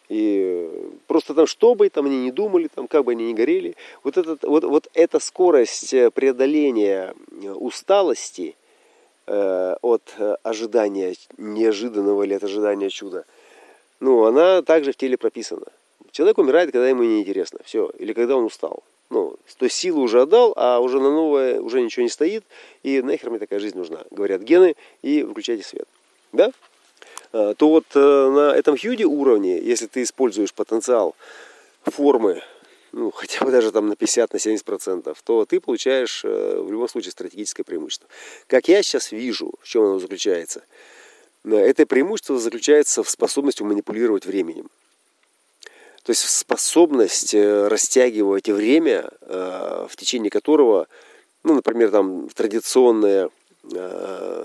И 0.09 0.70
просто 1.07 1.34
там, 1.34 1.46
что 1.46 1.74
бы 1.74 1.88
там 1.88 2.07
они 2.07 2.22
не 2.22 2.30
думали, 2.30 2.68
там, 2.72 2.86
как 2.86 3.04
бы 3.04 3.12
они 3.12 3.26
ни 3.26 3.34
горели, 3.34 3.74
вот, 4.04 4.16
этот, 4.16 4.44
вот, 4.44 4.64
вот 4.64 4.88
эта 4.94 5.18
скорость 5.18 5.90
преодоления 6.14 7.12
усталости 7.57 8.54
э, 9.26 9.76
от 9.82 10.14
ожидания 10.44 11.14
неожиданного 11.36 12.22
или 12.22 12.34
от 12.34 12.44
ожидания 12.44 12.88
чуда, 12.88 13.24
ну, 13.98 14.24
она 14.24 14.62
также 14.62 14.92
в 14.92 14.96
теле 14.96 15.16
прописана. 15.16 15.66
Человек 16.12 16.38
умирает, 16.38 16.70
когда 16.70 16.88
ему 16.88 17.02
неинтересно, 17.02 17.61
все, 17.64 17.90
или 17.98 18.12
когда 18.12 18.36
он 18.36 18.44
устал. 18.44 18.82
Ну, 19.11 19.36
то 19.59 19.64
есть 19.64 19.76
силу 19.76 20.02
уже 20.02 20.22
отдал, 20.22 20.52
а 20.57 20.80
уже 20.80 21.00
на 21.00 21.11
новое 21.11 21.61
уже 21.61 21.80
ничего 21.80 22.02
не 22.02 22.09
стоит, 22.09 22.44
и 22.82 23.02
нахер 23.02 23.30
мне 23.30 23.38
такая 23.38 23.61
жизнь 23.61 23.76
нужна, 23.76 24.02
говорят 24.11 24.42
гены, 24.42 24.74
и 25.02 25.22
выключайте 25.22 25.62
свет. 25.62 25.88
Да? 26.32 26.52
А, 27.33 27.55
то 27.55 27.68
вот 27.68 27.85
э, 27.95 27.99
на 27.99 28.55
этом 28.55 28.77
хьюди 28.77 29.05
уровне, 29.05 29.59
если 29.59 29.87
ты 29.87 30.03
используешь 30.03 30.55
потенциал 30.55 31.14
формы, 31.85 32.43
ну, 32.93 33.11
хотя 33.11 33.45
бы 33.45 33.51
даже 33.51 33.72
там 33.72 33.89
на 33.89 33.97
50, 33.97 34.33
на 34.33 34.39
70 34.39 34.64
процентов, 34.64 35.20
то 35.22 35.45
ты 35.45 35.61
получаешь 35.61 36.24
э, 36.24 36.61
в 36.61 36.70
любом 36.70 36.89
случае 36.89 37.12
стратегическое 37.12 37.62
преимущество. 37.62 38.09
Как 38.47 38.68
я 38.68 38.83
сейчас 38.83 39.12
вижу, 39.12 39.53
в 39.61 39.68
чем 39.68 39.85
оно 39.85 39.99
заключается, 39.99 40.62
э, 41.45 41.57
это 41.57 41.85
преимущество 41.87 42.39
заключается 42.39 43.03
в 43.03 43.11
способности 43.11 43.62
манипулировать 43.62 44.24
временем. 44.24 44.70
То 46.07 46.11
есть 46.11 46.22
способность 46.29 47.35
э, 47.35 47.66
растягивать 47.66 48.49
время, 48.49 49.11
э, 49.22 49.87
в 49.91 49.97
течение 49.97 50.31
которого, 50.31 50.87
ну, 51.43 51.55
например, 51.55 51.91
там 51.91 52.29
традиционная 52.29 53.29
э, 53.74 54.45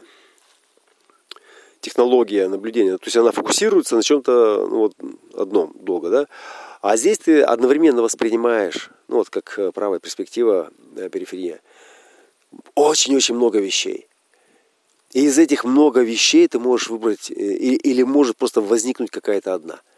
технология 1.82 2.48
наблюдения, 2.48 2.98
то 2.98 3.06
есть 3.06 3.18
она 3.18 3.32
фокусируется 3.32 3.96
на 3.96 4.04
чем-то 4.04 4.68
ну, 4.70 4.78
вот, 4.78 4.94
одном 5.34 5.74
долго, 5.80 6.10
да, 6.10 6.28
а 6.82 6.98
здесь 6.98 7.20
ты 7.20 7.42
одновременно 7.42 8.02
воспринимаешь, 8.02 8.90
ну 9.08 9.18
вот 9.18 9.30
как 9.30 9.60
правая 9.74 10.00
перспектива, 10.00 10.72
периферия, 11.12 11.60
очень-очень 12.76 13.36
много 13.36 13.60
вещей. 13.60 14.08
И 15.14 15.26
из 15.26 15.38
этих 15.38 15.66
много 15.66 16.02
вещей 16.02 16.48
ты 16.48 16.58
можешь 16.58 16.88
выбрать, 16.88 17.30
или, 17.30 17.76
или 17.76 18.04
может 18.04 18.38
просто 18.38 18.62
возникнуть 18.62 19.12
какая-то 19.12 19.54
одна– 19.54 19.82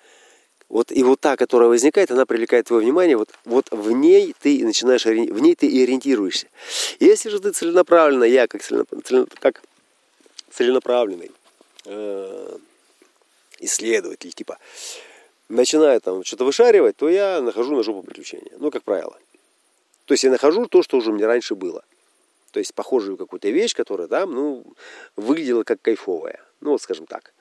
вот, 0.74 0.92
и 0.92 1.04
вот 1.04 1.20
та, 1.20 1.36
которая 1.36 1.70
возникает, 1.70 2.10
она 2.10 2.26
привлекает 2.26 2.66
твое 2.66 2.82
внимание, 2.82 3.16
вот, 3.16 3.30
вот 3.46 3.68
в 3.70 3.92
ней 3.92 4.34
ты 4.42 4.66
начинаешь, 4.66 5.06
в 5.06 5.40
ней 5.40 5.54
ты 5.54 5.68
и 5.68 5.84
ориентируешься. 5.84 6.48
Если 7.00 7.30
же 7.30 7.40
ты 7.40 7.52
целенаправленно, 7.52 8.24
я 8.24 8.48
как, 8.48 8.64
целенаправленный, 8.64 9.28
как 9.40 9.62
целенаправленный 10.52 11.32
э, 11.86 12.58
исследователь, 13.60 14.32
типа, 14.32 14.58
начинаю 15.50 16.00
там 16.02 16.24
что-то 16.24 16.46
вышаривать, 16.46 16.98
то 16.98 17.10
я 17.10 17.42
нахожу 17.42 17.76
на 17.76 17.84
жопу 17.84 18.04
приключения. 18.04 18.52
Ну, 18.58 18.72
как 18.72 18.84
правило. 18.84 19.18
То 20.06 20.14
есть 20.14 20.24
я 20.24 20.32
нахожу 20.32 20.66
то, 20.68 20.84
что 20.84 20.98
уже 20.98 21.12
у 21.12 21.14
меня 21.14 21.28
раньше 21.28 21.56
было. 21.56 21.84
То 22.52 22.60
есть 22.60 22.74
похожую 22.74 23.18
какую-то 23.18 23.50
вещь, 23.50 23.76
которая 23.76 24.08
там, 24.08 24.32
ну, 24.32 24.66
выглядела 25.16 25.64
как 25.64 25.82
кайфовая. 25.82 26.40
Ну, 26.62 26.72
вот 26.72 26.82
скажем 26.82 27.08
так, 27.08 27.34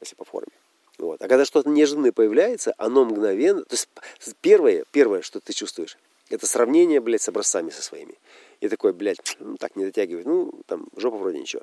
если 0.00 0.16
по 0.16 0.24
форме. 0.24 0.52
Вот. 0.98 1.20
А 1.22 1.28
когда 1.28 1.44
что-то 1.44 1.68
неожиданное 1.68 2.12
появляется, 2.12 2.74
оно 2.78 3.04
мгновенно... 3.04 3.62
То 3.64 3.74
есть 3.74 3.88
первое, 4.40 4.84
первое, 4.90 5.22
что 5.22 5.40
ты 5.40 5.52
чувствуешь, 5.52 5.98
это 6.30 6.46
сравнение, 6.46 7.00
блядь, 7.00 7.22
с 7.22 7.28
образцами 7.28 7.70
со 7.70 7.82
своими. 7.82 8.18
И 8.60 8.68
такой, 8.68 8.92
блядь, 8.92 9.36
ну, 9.38 9.56
так 9.56 9.76
не 9.76 9.84
дотягивает. 9.84 10.26
Ну, 10.26 10.52
там, 10.66 10.88
жопа 10.96 11.18
вроде 11.18 11.38
ничего. 11.38 11.62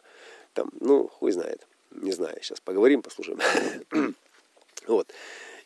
Там, 0.53 0.69
ну, 0.79 1.07
хуй 1.07 1.31
знает. 1.31 1.67
Не 1.95 2.11
знаю, 2.11 2.37
сейчас 2.41 2.59
поговорим, 2.59 3.01
послушаем. 3.01 3.39
вот. 4.87 5.11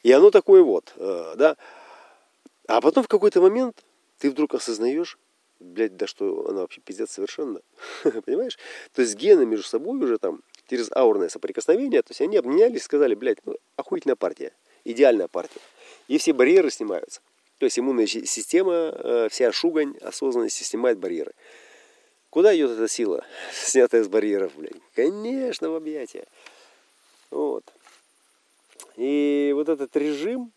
И 0.04 0.12
оно 0.12 0.32
такое 0.32 0.62
вот, 0.62 0.94
э, 0.96 1.34
да. 1.38 1.58
А 2.68 2.82
потом 2.82 3.04
в 3.04 3.08
какой-то 3.08 3.42
момент 3.42 3.84
ты 4.20 4.30
вдруг 4.30 4.54
осознаешь, 4.54 5.18
блядь, 5.60 5.96
да 5.96 6.08
что 6.08 6.48
она 6.50 6.62
вообще 6.62 6.82
пиздец 6.82 7.12
совершенно. 7.12 7.62
Понимаешь? 8.04 8.58
То 8.94 9.02
есть 9.02 9.16
гены 9.16 9.46
между 9.46 9.68
собой 9.68 9.98
уже 9.98 10.18
там 10.18 10.42
через 10.70 10.92
аурное 10.92 11.30
соприкосновение, 11.30 12.02
то 12.02 12.12
есть 12.12 12.22
они 12.22 12.38
обменялись 12.38 12.84
сказали, 12.84 13.16
блядь, 13.16 13.40
ну, 13.46 13.56
охуительная 13.78 14.16
партия, 14.16 14.52
идеальная 14.84 15.28
партия. 15.28 15.62
И 16.08 16.18
все 16.18 16.34
барьеры 16.34 16.70
снимаются. 16.72 17.22
То 17.58 17.66
есть 17.66 17.80
иммунная 17.80 18.06
система, 18.06 18.74
э, 18.74 19.28
вся 19.32 19.52
шугань 19.52 19.98
осознанности 20.02 20.64
снимает 20.64 21.00
барьеры. 21.00 21.34
Куда 22.30 22.56
идет 22.56 22.72
эта 22.72 22.88
сила, 22.88 23.26
снятая 23.54 24.04
с 24.04 24.08
барьеров, 24.08 24.56
блядь? 24.56 24.82
Конечно, 24.96 25.70
в 25.70 25.76
объятия. 25.76 26.26
Вот. 27.32 27.64
И 28.96 29.52
вот 29.56 29.70
этот 29.70 29.96
режим, 29.96 30.52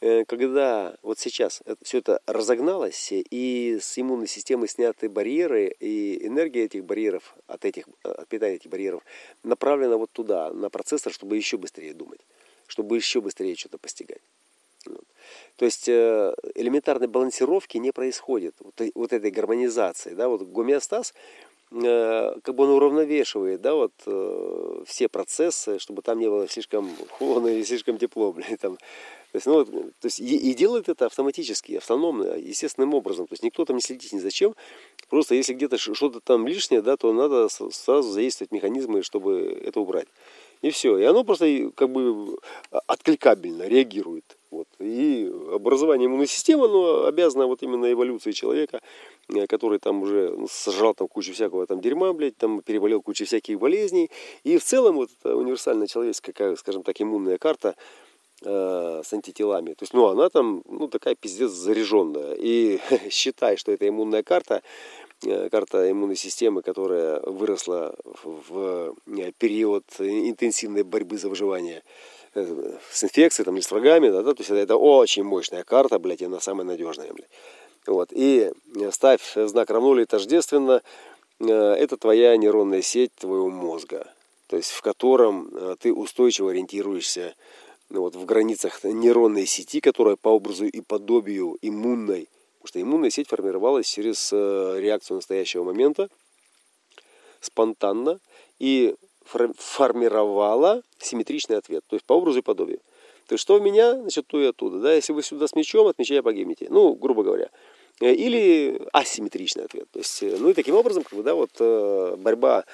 Э, 0.00 0.24
когда 0.26 0.94
вот 1.02 1.18
сейчас 1.18 1.62
все 1.82 1.98
это 1.98 2.20
разогналось, 2.26 3.08
и 3.12 3.78
с 3.80 3.98
иммунной 3.98 4.28
системы 4.28 4.68
сняты 4.68 5.08
барьеры, 5.08 5.74
и 5.80 6.26
энергия 6.26 6.64
этих 6.64 6.84
барьеров, 6.84 7.34
от, 7.46 7.64
этих, 7.64 7.88
э, 8.04 8.10
от 8.10 8.28
питания 8.28 8.56
этих 8.56 8.70
барьеров, 8.70 9.02
направлена 9.42 9.96
вот 9.96 10.12
туда, 10.12 10.52
на 10.52 10.68
процессор, 10.68 11.12
чтобы 11.12 11.36
еще 11.36 11.56
быстрее 11.56 11.94
думать, 11.94 12.20
чтобы 12.66 12.96
еще 12.96 13.20
быстрее 13.20 13.56
что-то 13.56 13.78
постигать. 13.78 14.20
Вот. 15.56 15.58
То 15.58 15.64
есть 15.64 15.88
э, 15.88 16.34
элементарной 16.54 17.08
балансировки 17.08 17.78
не 17.78 17.92
происходит, 17.92 18.54
вот, 18.60 18.80
вот 18.94 19.12
этой 19.12 19.30
гармонизации. 19.30 20.14
Да? 20.14 20.28
Вот 20.28 20.42
гомеостаз, 20.42 21.14
как 21.70 22.54
бы 22.54 22.64
он 22.64 22.70
уравновешивает, 22.70 23.60
да, 23.60 23.74
вот 23.74 23.92
все 24.86 25.08
процессы, 25.08 25.80
чтобы 25.80 26.00
там 26.02 26.20
не 26.20 26.28
было 26.28 26.46
слишком 26.46 26.88
холодно 27.10 27.48
или 27.48 27.64
слишком 27.64 27.98
тепло, 27.98 28.32
блин, 28.36 28.56
там, 28.56 28.78
то 29.36 29.36
есть, 29.36 29.46
ну, 29.46 29.64
то 29.64 30.06
есть 30.06 30.20
и, 30.20 30.50
и 30.50 30.54
делает 30.54 30.88
это 30.88 31.06
автоматически, 31.06 31.74
автономно, 31.74 32.36
естественным 32.36 32.94
образом. 32.94 33.26
То 33.26 33.34
есть 33.34 33.42
никто 33.42 33.64
там 33.66 33.76
не 33.76 33.82
следит 33.82 34.12
ни 34.12 34.18
зачем. 34.18 34.54
Просто 35.10 35.34
если 35.34 35.52
где-то 35.52 35.76
что-то 35.76 36.20
там 36.20 36.46
лишнее, 36.46 36.80
да, 36.80 36.96
то 36.96 37.12
надо 37.12 37.48
сразу 37.48 38.10
задействовать 38.10 38.52
механизмы, 38.52 39.02
чтобы 39.02 39.60
это 39.62 39.80
убрать. 39.80 40.08
И 40.62 40.70
все. 40.70 40.96
И 40.96 41.04
оно 41.04 41.22
просто 41.22 41.70
как 41.74 41.90
бы 41.90 42.38
откликабельно 42.86 43.64
реагирует. 43.64 44.38
Вот. 44.56 44.68
И 44.78 45.30
образование 45.52 46.06
иммунной 46.06 46.26
системы, 46.26 46.64
оно 46.64 47.04
обязано 47.04 47.46
вот 47.46 47.62
именно 47.62 47.92
эволюции 47.92 48.32
человека, 48.32 48.80
э, 49.28 49.46
который 49.46 49.78
там 49.78 50.02
уже 50.02 50.34
сожрал 50.50 50.94
там 50.94 51.08
кучу 51.08 51.34
всякого 51.34 51.66
там 51.66 51.80
дерьма, 51.80 52.12
блядь, 52.14 52.38
там 52.38 52.62
переболел 52.62 53.02
кучу 53.02 53.26
всяких 53.26 53.58
болезней. 53.58 54.10
И 54.44 54.56
в 54.56 54.64
целом 54.64 54.96
вот 54.96 55.10
эта 55.20 55.36
универсальная 55.36 55.86
человеческая, 55.86 56.56
скажем 56.56 56.82
так, 56.82 56.98
иммунная 56.98 57.36
карта, 57.36 57.74
э, 58.44 59.02
с 59.04 59.12
антителами. 59.12 59.74
То 59.74 59.82
есть, 59.82 59.92
ну, 59.92 60.06
она 60.06 60.30
там, 60.30 60.62
ну, 60.66 60.88
такая 60.88 61.14
пиздец 61.14 61.50
заряженная. 61.50 62.34
И 62.38 62.80
считай, 63.10 63.58
что 63.58 63.72
это 63.72 63.86
иммунная 63.86 64.22
карта, 64.22 64.62
э, 65.22 65.50
карта 65.50 65.90
иммунной 65.90 66.16
системы, 66.16 66.62
которая 66.62 67.20
выросла 67.20 67.94
в, 68.24 68.94
период 69.38 69.84
интенсивной 69.98 70.82
борьбы 70.82 71.18
за 71.18 71.28
выживание 71.28 71.82
с 72.36 73.04
инфекцией 73.04 73.44
там, 73.44 73.54
или 73.54 73.62
с 73.62 73.70
врагами, 73.70 74.10
да, 74.10 74.22
да, 74.22 74.34
то 74.34 74.40
есть 74.40 74.50
это, 74.50 74.76
очень 74.76 75.22
мощная 75.22 75.64
карта, 75.64 75.98
блядь, 75.98 76.22
и 76.22 76.26
она 76.26 76.40
самая 76.40 76.66
надежная, 76.66 77.12
блядь. 77.12 77.30
Вот, 77.86 78.08
и 78.12 78.50
ставь 78.90 79.34
знак 79.34 79.70
равно 79.70 79.94
или 79.94 80.04
тождественно, 80.04 80.82
это 81.38 81.96
твоя 81.96 82.36
нейронная 82.36 82.82
сеть 82.82 83.14
твоего 83.14 83.48
мозга, 83.48 84.12
то 84.48 84.56
есть 84.56 84.70
в 84.70 84.82
котором 84.82 85.76
ты 85.78 85.92
устойчиво 85.92 86.50
ориентируешься 86.50 87.34
ну, 87.88 88.00
вот, 88.00 88.16
в 88.16 88.24
границах 88.24 88.82
нейронной 88.82 89.46
сети, 89.46 89.80
которая 89.80 90.16
по 90.16 90.30
образу 90.30 90.66
и 90.66 90.80
подобию 90.80 91.56
иммунной, 91.62 92.28
потому 92.54 92.68
что 92.68 92.82
иммунная 92.82 93.10
сеть 93.10 93.28
формировалась 93.28 93.86
через 93.86 94.30
э, 94.32 94.76
реакцию 94.80 95.16
настоящего 95.16 95.62
момента, 95.62 96.08
спонтанно, 97.40 98.18
и 98.58 98.96
формировала 99.26 100.82
симметричный 100.98 101.56
ответ, 101.56 101.84
то 101.86 101.96
есть 101.96 102.04
по 102.04 102.14
образу 102.14 102.38
и 102.38 102.42
подобию. 102.42 102.78
То 103.26 103.34
есть 103.34 103.42
что 103.42 103.58
в 103.58 103.62
меня, 103.62 103.94
значит, 103.94 104.26
то 104.26 104.40
и 104.40 104.46
оттуда. 104.46 104.78
Да? 104.78 104.94
Если 104.94 105.12
вы 105.12 105.22
сюда 105.22 105.48
с 105.48 105.54
мечом, 105.54 105.86
от 105.88 105.98
меча 105.98 106.14
я 106.14 106.22
погибнете. 106.22 106.68
Ну, 106.70 106.94
грубо 106.94 107.24
говоря. 107.24 107.50
Э, 108.00 108.12
или 108.12 108.80
асимметричный 108.92 109.64
ответ. 109.64 109.88
То 109.90 109.98
есть, 109.98 110.22
э, 110.22 110.36
ну 110.38 110.50
и 110.50 110.54
таким 110.54 110.76
образом, 110.76 111.02
как 111.02 111.14
бы, 111.14 111.24
да, 111.24 111.34
вот 111.34 111.50
борьба 112.18 112.64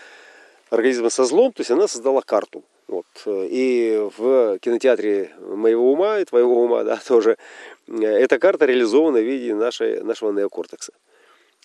организма 0.69 1.11
со 1.11 1.25
злом, 1.25 1.53
то 1.53 1.61
есть 1.61 1.71
она 1.71 1.89
создала 1.89 2.21
карту. 2.21 2.65
Вот. 2.89 3.07
И 3.27 4.09
в 4.19 4.59
кинотеатре 4.59 5.33
моего 5.41 5.93
ума 5.93 6.19
и 6.19 6.25
твоего 6.25 6.63
ума, 6.63 6.85
да, 6.85 7.01
тоже, 7.09 7.39
эта 7.89 8.39
карта 8.39 8.67
реализована 8.67 9.19
в 9.19 9.25
виде 9.25 9.55
нашей, 9.55 10.03
нашего 10.03 10.33
неокортекса. 10.33 10.93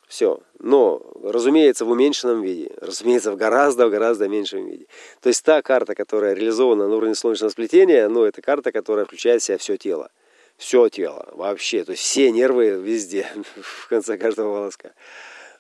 Все. 0.08 0.40
Но, 0.60 1.02
разумеется, 1.22 1.84
в 1.84 1.90
уменьшенном 1.90 2.42
виде. 2.42 2.72
Разумеется, 2.80 3.32
в 3.32 3.36
гораздо, 3.36 3.88
в 3.88 3.92
гораздо 3.92 4.30
меньшем 4.30 4.66
виде. 4.66 4.88
То 5.22 5.28
есть 5.28 5.44
та 5.44 5.62
карта, 5.62 5.96
которая 5.96 6.34
реализована 6.34 6.88
на 6.88 6.96
уровне 6.96 7.14
солнечного 7.14 7.52
сплетения, 7.52 8.08
ну, 8.08 8.24
это 8.24 8.42
карта, 8.42 8.72
которая 8.72 9.06
включает 9.06 9.42
в 9.42 9.46
себя 9.46 9.58
все 9.58 9.76
тело. 9.76 10.10
Все 10.56 10.88
тело 10.90 11.30
вообще. 11.34 11.84
То 11.84 11.92
есть 11.92 12.04
все 12.04 12.32
нервы 12.32 12.70
везде, 12.82 13.28
в 13.62 13.90
конце 13.90 14.18
каждого 14.18 14.54
волоска. 14.54 14.94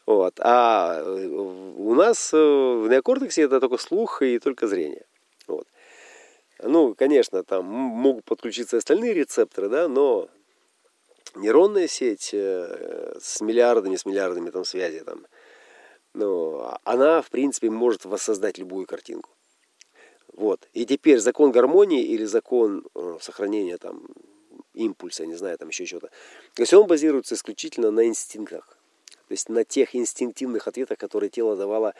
Вот. 0.05 0.39
А 0.39 1.03
у 1.03 1.93
нас 1.93 2.33
э, 2.33 2.37
в 2.37 2.87
неокортексе 2.87 3.41
это 3.41 3.59
только 3.59 3.77
слух 3.77 4.21
и 4.21 4.39
только 4.39 4.67
зрение. 4.67 5.05
Вот. 5.47 5.67
Ну, 6.63 6.95
конечно, 6.95 7.43
там 7.43 7.65
могут 7.65 8.23
подключиться 8.23 8.77
остальные 8.77 9.13
рецепторы, 9.13 9.67
да, 9.67 9.89
но 9.89 10.29
нейронная 11.35 11.87
сеть 11.87 12.31
э, 12.33 13.17
с 13.19 13.41
миллиардами, 13.41 13.95
с 13.95 14.05
миллиардами 14.05 14.49
там 14.49 14.65
связей, 14.65 15.01
там, 15.01 15.25
ну, 16.13 16.71
она, 16.83 17.21
в 17.21 17.29
принципе, 17.29 17.69
может 17.69 18.05
воссоздать 18.05 18.57
любую 18.57 18.87
картинку. 18.87 19.31
Вот. 20.33 20.67
И 20.73 20.85
теперь 20.85 21.19
закон 21.19 21.51
гармонии 21.51 22.03
или 22.03 22.25
закон 22.25 22.85
э, 22.95 23.17
сохранения 23.21 23.77
там 23.77 24.07
импульса, 24.73 25.25
не 25.25 25.35
знаю, 25.35 25.57
там 25.57 25.69
еще 25.69 25.85
что-то. 25.85 26.09
То 26.53 26.61
есть 26.61 26.73
он 26.73 26.87
базируется 26.87 27.35
исключительно 27.35 27.91
на 27.91 28.05
инстинктах. 28.05 28.76
То 29.27 29.33
есть 29.33 29.49
на 29.49 29.65
тех 29.65 29.95
инстинктивных 29.95 30.67
ответах, 30.67 30.97
которые 30.97 31.29
тело 31.29 31.55
давало 31.55 31.93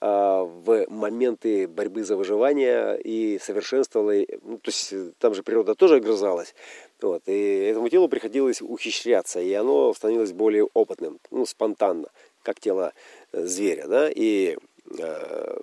а, 0.00 0.42
в 0.42 0.86
моменты 0.88 1.68
борьбы 1.68 2.02
за 2.02 2.16
выживание 2.16 3.00
и 3.00 3.38
совершенствовало. 3.38 4.24
Ну, 4.42 4.58
то 4.58 4.70
есть 4.70 4.92
там 5.18 5.34
же 5.34 5.42
природа 5.42 5.74
тоже 5.74 5.96
огрызалась. 5.96 6.54
Вот, 7.00 7.22
и 7.26 7.58
этому 7.64 7.88
телу 7.88 8.08
приходилось 8.08 8.62
ухищряться, 8.62 9.40
и 9.40 9.52
оно 9.52 9.92
становилось 9.94 10.32
более 10.32 10.64
опытным, 10.74 11.18
ну, 11.30 11.46
спонтанно, 11.46 12.08
как 12.42 12.60
тело 12.60 12.92
э, 13.32 13.44
зверя. 13.44 13.86
Да? 13.88 14.10
И 14.10 14.56
э, 14.98 15.56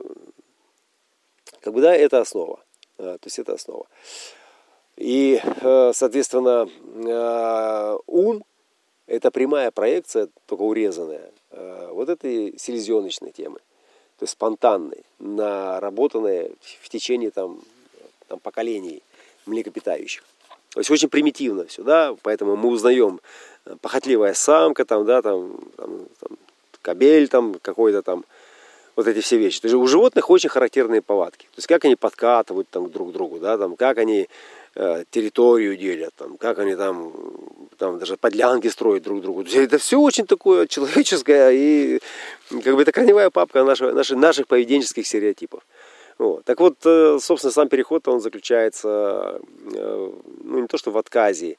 как 1.62 1.74
бы 1.74 1.82
да, 1.82 1.96
это 1.96 2.22
основа. 2.22 2.60
А, 2.98 3.18
то 3.18 3.28
есть 3.28 3.40
это 3.40 3.54
основа. 3.54 3.88
И, 4.96 5.42
э, 5.44 5.92
соответственно, 5.94 6.70
э, 7.06 7.98
ум 8.06 8.44
это 9.10 9.32
прямая 9.32 9.72
проекция, 9.72 10.30
только 10.46 10.62
урезанная, 10.62 11.32
э, 11.52 11.90
вот 11.92 12.10
этой 12.10 12.54
селезеночной 12.58 13.32
темы. 13.32 13.58
То 14.20 14.24
есть 14.24 14.34
спонтанной, 14.34 15.04
наработанной 15.18 16.52
в 16.82 16.90
течение 16.90 17.32
там, 17.32 17.60
там, 18.28 18.40
поколений 18.40 19.02
млекопитающих. 19.46 20.24
То 20.72 20.80
есть 20.80 20.92
очень 20.92 21.10
примитивно 21.10 21.66
все, 21.66 21.82
да, 21.82 22.16
поэтому 22.22 22.56
мы 22.56 22.70
узнаем 22.70 23.20
э, 23.66 23.76
похотливая 23.82 24.36
самка, 24.36 24.86
там, 24.86 25.06
да, 25.06 25.22
там, 25.22 25.58
там, 25.76 26.06
там 26.20 26.38
кобель 26.82 27.28
там 27.28 27.56
какой-то 27.62 28.04
там, 28.04 28.26
вот 28.96 29.08
эти 29.08 29.22
все 29.22 29.38
вещи. 29.38 29.60
То 29.62 29.66
есть 29.66 29.76
у 29.76 29.88
животных 29.88 30.30
очень 30.30 30.50
характерные 30.50 31.02
повадки. 31.02 31.46
То 31.46 31.58
есть 31.58 31.68
как 31.68 31.86
они 31.86 31.96
подкатывают 31.96 32.70
там 32.70 32.92
друг 32.92 33.10
к 33.10 33.14
другу, 33.14 33.40
да, 33.40 33.58
там, 33.58 33.76
как 33.76 33.98
они 33.98 34.30
территорию 35.10 35.76
делят, 35.76 36.14
там, 36.16 36.38
как 36.38 36.60
они 36.60 36.76
там 36.76 37.14
там 37.80 37.98
даже 37.98 38.18
подлянки 38.18 38.68
строят 38.68 39.04
друг 39.04 39.22
другу. 39.22 39.44
Это 39.44 39.78
все 39.78 40.00
очень 40.00 40.28
такое 40.28 40.68
человеческое 40.68 41.52
и 41.52 42.00
как 42.50 42.76
бы 42.76 42.82
это 42.82 42.92
корневая 42.92 43.30
папка 43.30 43.64
нашего, 43.64 43.92
наших, 43.92 44.18
наших 44.18 44.48
поведенческих 44.48 45.08
стереотипов. 45.08 45.64
Вот. 46.18 46.44
Так 46.44 46.60
вот, 46.60 46.76
э, 46.86 47.18
собственно, 47.22 47.52
сам 47.52 47.70
переход 47.70 48.08
он 48.10 48.20
заключается 48.20 49.40
э, 49.74 50.12
ну, 50.44 50.60
не 50.60 50.68
то 50.68 50.78
что 50.78 50.92
в 50.92 50.98
отказе, 50.98 51.58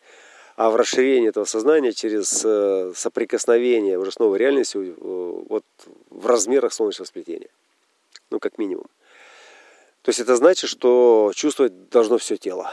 а 0.57 0.69
в 0.69 0.77
расширении 0.77 1.31
этого 1.31 1.47
сознания 1.47 1.93
через 1.93 2.43
э, 2.45 2.93
соприкосновение 2.95 3.99
уже 3.99 4.13
с 4.13 4.19
новой 4.19 4.39
реальностью 4.39 4.95
вот, 5.49 5.65
в 6.11 6.27
размерах 6.27 6.75
солнечного 6.75 7.07
сплетения. 7.07 7.49
Ну, 8.31 8.39
как 8.39 8.59
минимум. 8.59 8.85
То 10.03 10.11
есть 10.11 10.21
это 10.21 10.37
значит, 10.37 10.69
что 10.69 11.33
чувствовать 11.35 11.89
должно 11.89 12.19
все 12.19 12.37
тело. 12.37 12.71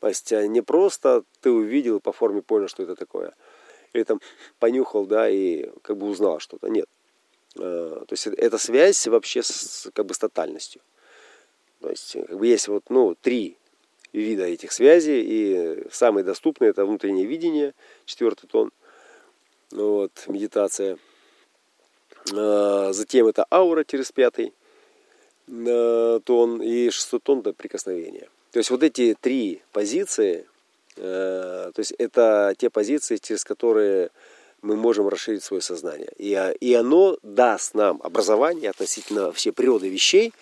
То 0.00 0.08
есть 0.08 0.32
а 0.32 0.46
не 0.46 0.60
просто 0.60 1.24
ты 1.40 1.50
увидел 1.50 2.00
по 2.00 2.12
форме 2.12 2.42
понял, 2.42 2.68
что 2.68 2.82
это 2.82 2.94
такое. 2.94 3.34
Или 3.92 4.04
там 4.04 4.20
понюхал, 4.58 5.06
да, 5.06 5.28
и 5.28 5.70
как 5.82 5.96
бы 5.96 6.06
узнал 6.06 6.40
что-то. 6.40 6.68
Нет. 6.68 6.86
А, 7.58 8.04
то 8.06 8.12
есть 8.12 8.26
это 8.26 8.58
связь 8.58 9.06
вообще 9.06 9.42
с, 9.42 9.90
как 9.92 10.06
бы 10.06 10.14
с 10.14 10.18
тотальностью. 10.18 10.82
То 11.80 11.90
есть 11.90 12.12
как 12.12 12.38
бы 12.38 12.46
есть 12.46 12.68
вот, 12.68 12.84
ну, 12.90 13.16
три 13.20 13.56
вида 14.12 14.44
этих 14.44 14.72
связей, 14.72 15.22
и 15.26 15.84
самый 15.90 16.22
доступный 16.22 16.68
это 16.68 16.84
внутреннее 16.84 17.26
видение, 17.26 17.74
четвертый 18.04 18.46
тон, 18.46 18.72
вот, 19.70 20.12
медитация. 20.26 20.98
А, 22.34 22.92
затем 22.92 23.26
это 23.26 23.46
аура 23.50 23.84
через 23.84 24.12
пятый 24.12 24.52
тон, 25.46 26.60
и 26.62 26.90
шестой 26.90 27.20
тон 27.20 27.40
это 27.40 27.54
прикосновение. 27.54 28.28
То 28.58 28.60
есть 28.60 28.70
вот 28.70 28.82
эти 28.82 29.16
три 29.20 29.62
позиции, 29.70 30.44
э, 30.96 31.70
то 31.72 31.78
есть 31.78 31.92
это 31.92 32.56
те 32.58 32.70
позиции, 32.70 33.16
через 33.16 33.44
которые 33.44 34.10
мы 34.62 34.74
можем 34.74 35.06
расширить 35.06 35.44
свое 35.44 35.62
сознание. 35.62 36.10
И, 36.18 36.36
и 36.58 36.74
оно 36.74 37.16
даст 37.22 37.74
нам 37.74 38.00
образование 38.02 38.70
относительно 38.70 39.30
всей 39.30 39.52
природы 39.52 39.88
вещей, 39.88 40.32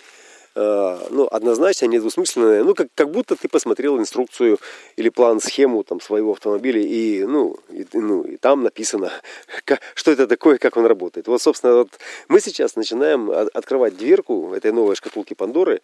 Э, 0.59 1.09
ну, 1.11 1.29
однозначно, 1.31 1.85
недвусмысленное, 1.85 2.65
ну, 2.65 2.75
как, 2.75 2.89
как 2.95 3.11
будто 3.11 3.37
ты 3.37 3.47
посмотрел 3.47 3.99
инструкцию 3.99 4.59
или 4.97 5.11
план, 5.11 5.39
схему 5.39 5.85
там, 5.85 6.01
своего 6.01 6.33
автомобиля, 6.33 6.81
и, 6.81 7.27
ну, 7.27 7.59
и, 7.69 7.87
ну, 7.93 8.23
и 8.23 8.39
там 8.39 8.63
написано, 8.63 9.13
как, 9.67 9.81
что 9.95 10.11
это 10.11 10.27
такое, 10.27 10.57
как 10.57 10.79
он 10.79 10.87
работает. 10.87 11.29
Вот, 11.29 11.43
собственно, 11.43 11.75
вот 11.75 11.89
мы 12.29 12.41
сейчас 12.41 12.75
начинаем 12.75 13.31
открывать 13.53 13.99
дверку 13.99 14.55
этой 14.55 14.73
новой 14.73 14.97
шкатулки 14.97 15.35
Пандоры, 15.35 15.83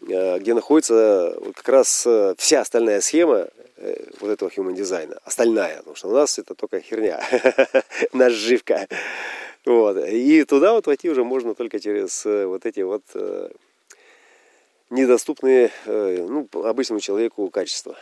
где 0.00 0.54
находится 0.54 1.36
вот 1.40 1.56
как 1.56 1.68
раз 1.68 2.04
э, 2.06 2.34
вся 2.38 2.60
остальная 2.60 3.00
схема 3.00 3.48
вот 4.20 4.30
этого 4.30 4.48
human 4.48 4.72
дизайна, 4.72 5.18
остальная, 5.24 5.78
потому 5.78 5.96
что 5.96 6.08
у 6.08 6.12
нас 6.12 6.38
это 6.38 6.54
только 6.54 6.80
херня, 6.80 7.22
наживка. 8.14 8.88
Вот. 9.66 9.98
И 10.08 10.44
туда 10.44 10.72
вот 10.72 10.86
войти 10.86 11.10
уже 11.10 11.24
можно 11.24 11.54
только 11.54 11.78
через 11.78 12.24
вот 12.24 12.64
эти 12.64 12.80
вот 12.80 13.02
недоступные 14.90 15.70
э, 15.86 16.26
ну, 16.28 16.48
обычному 16.64 17.00
человеку 17.00 17.48
качества. 17.50 17.96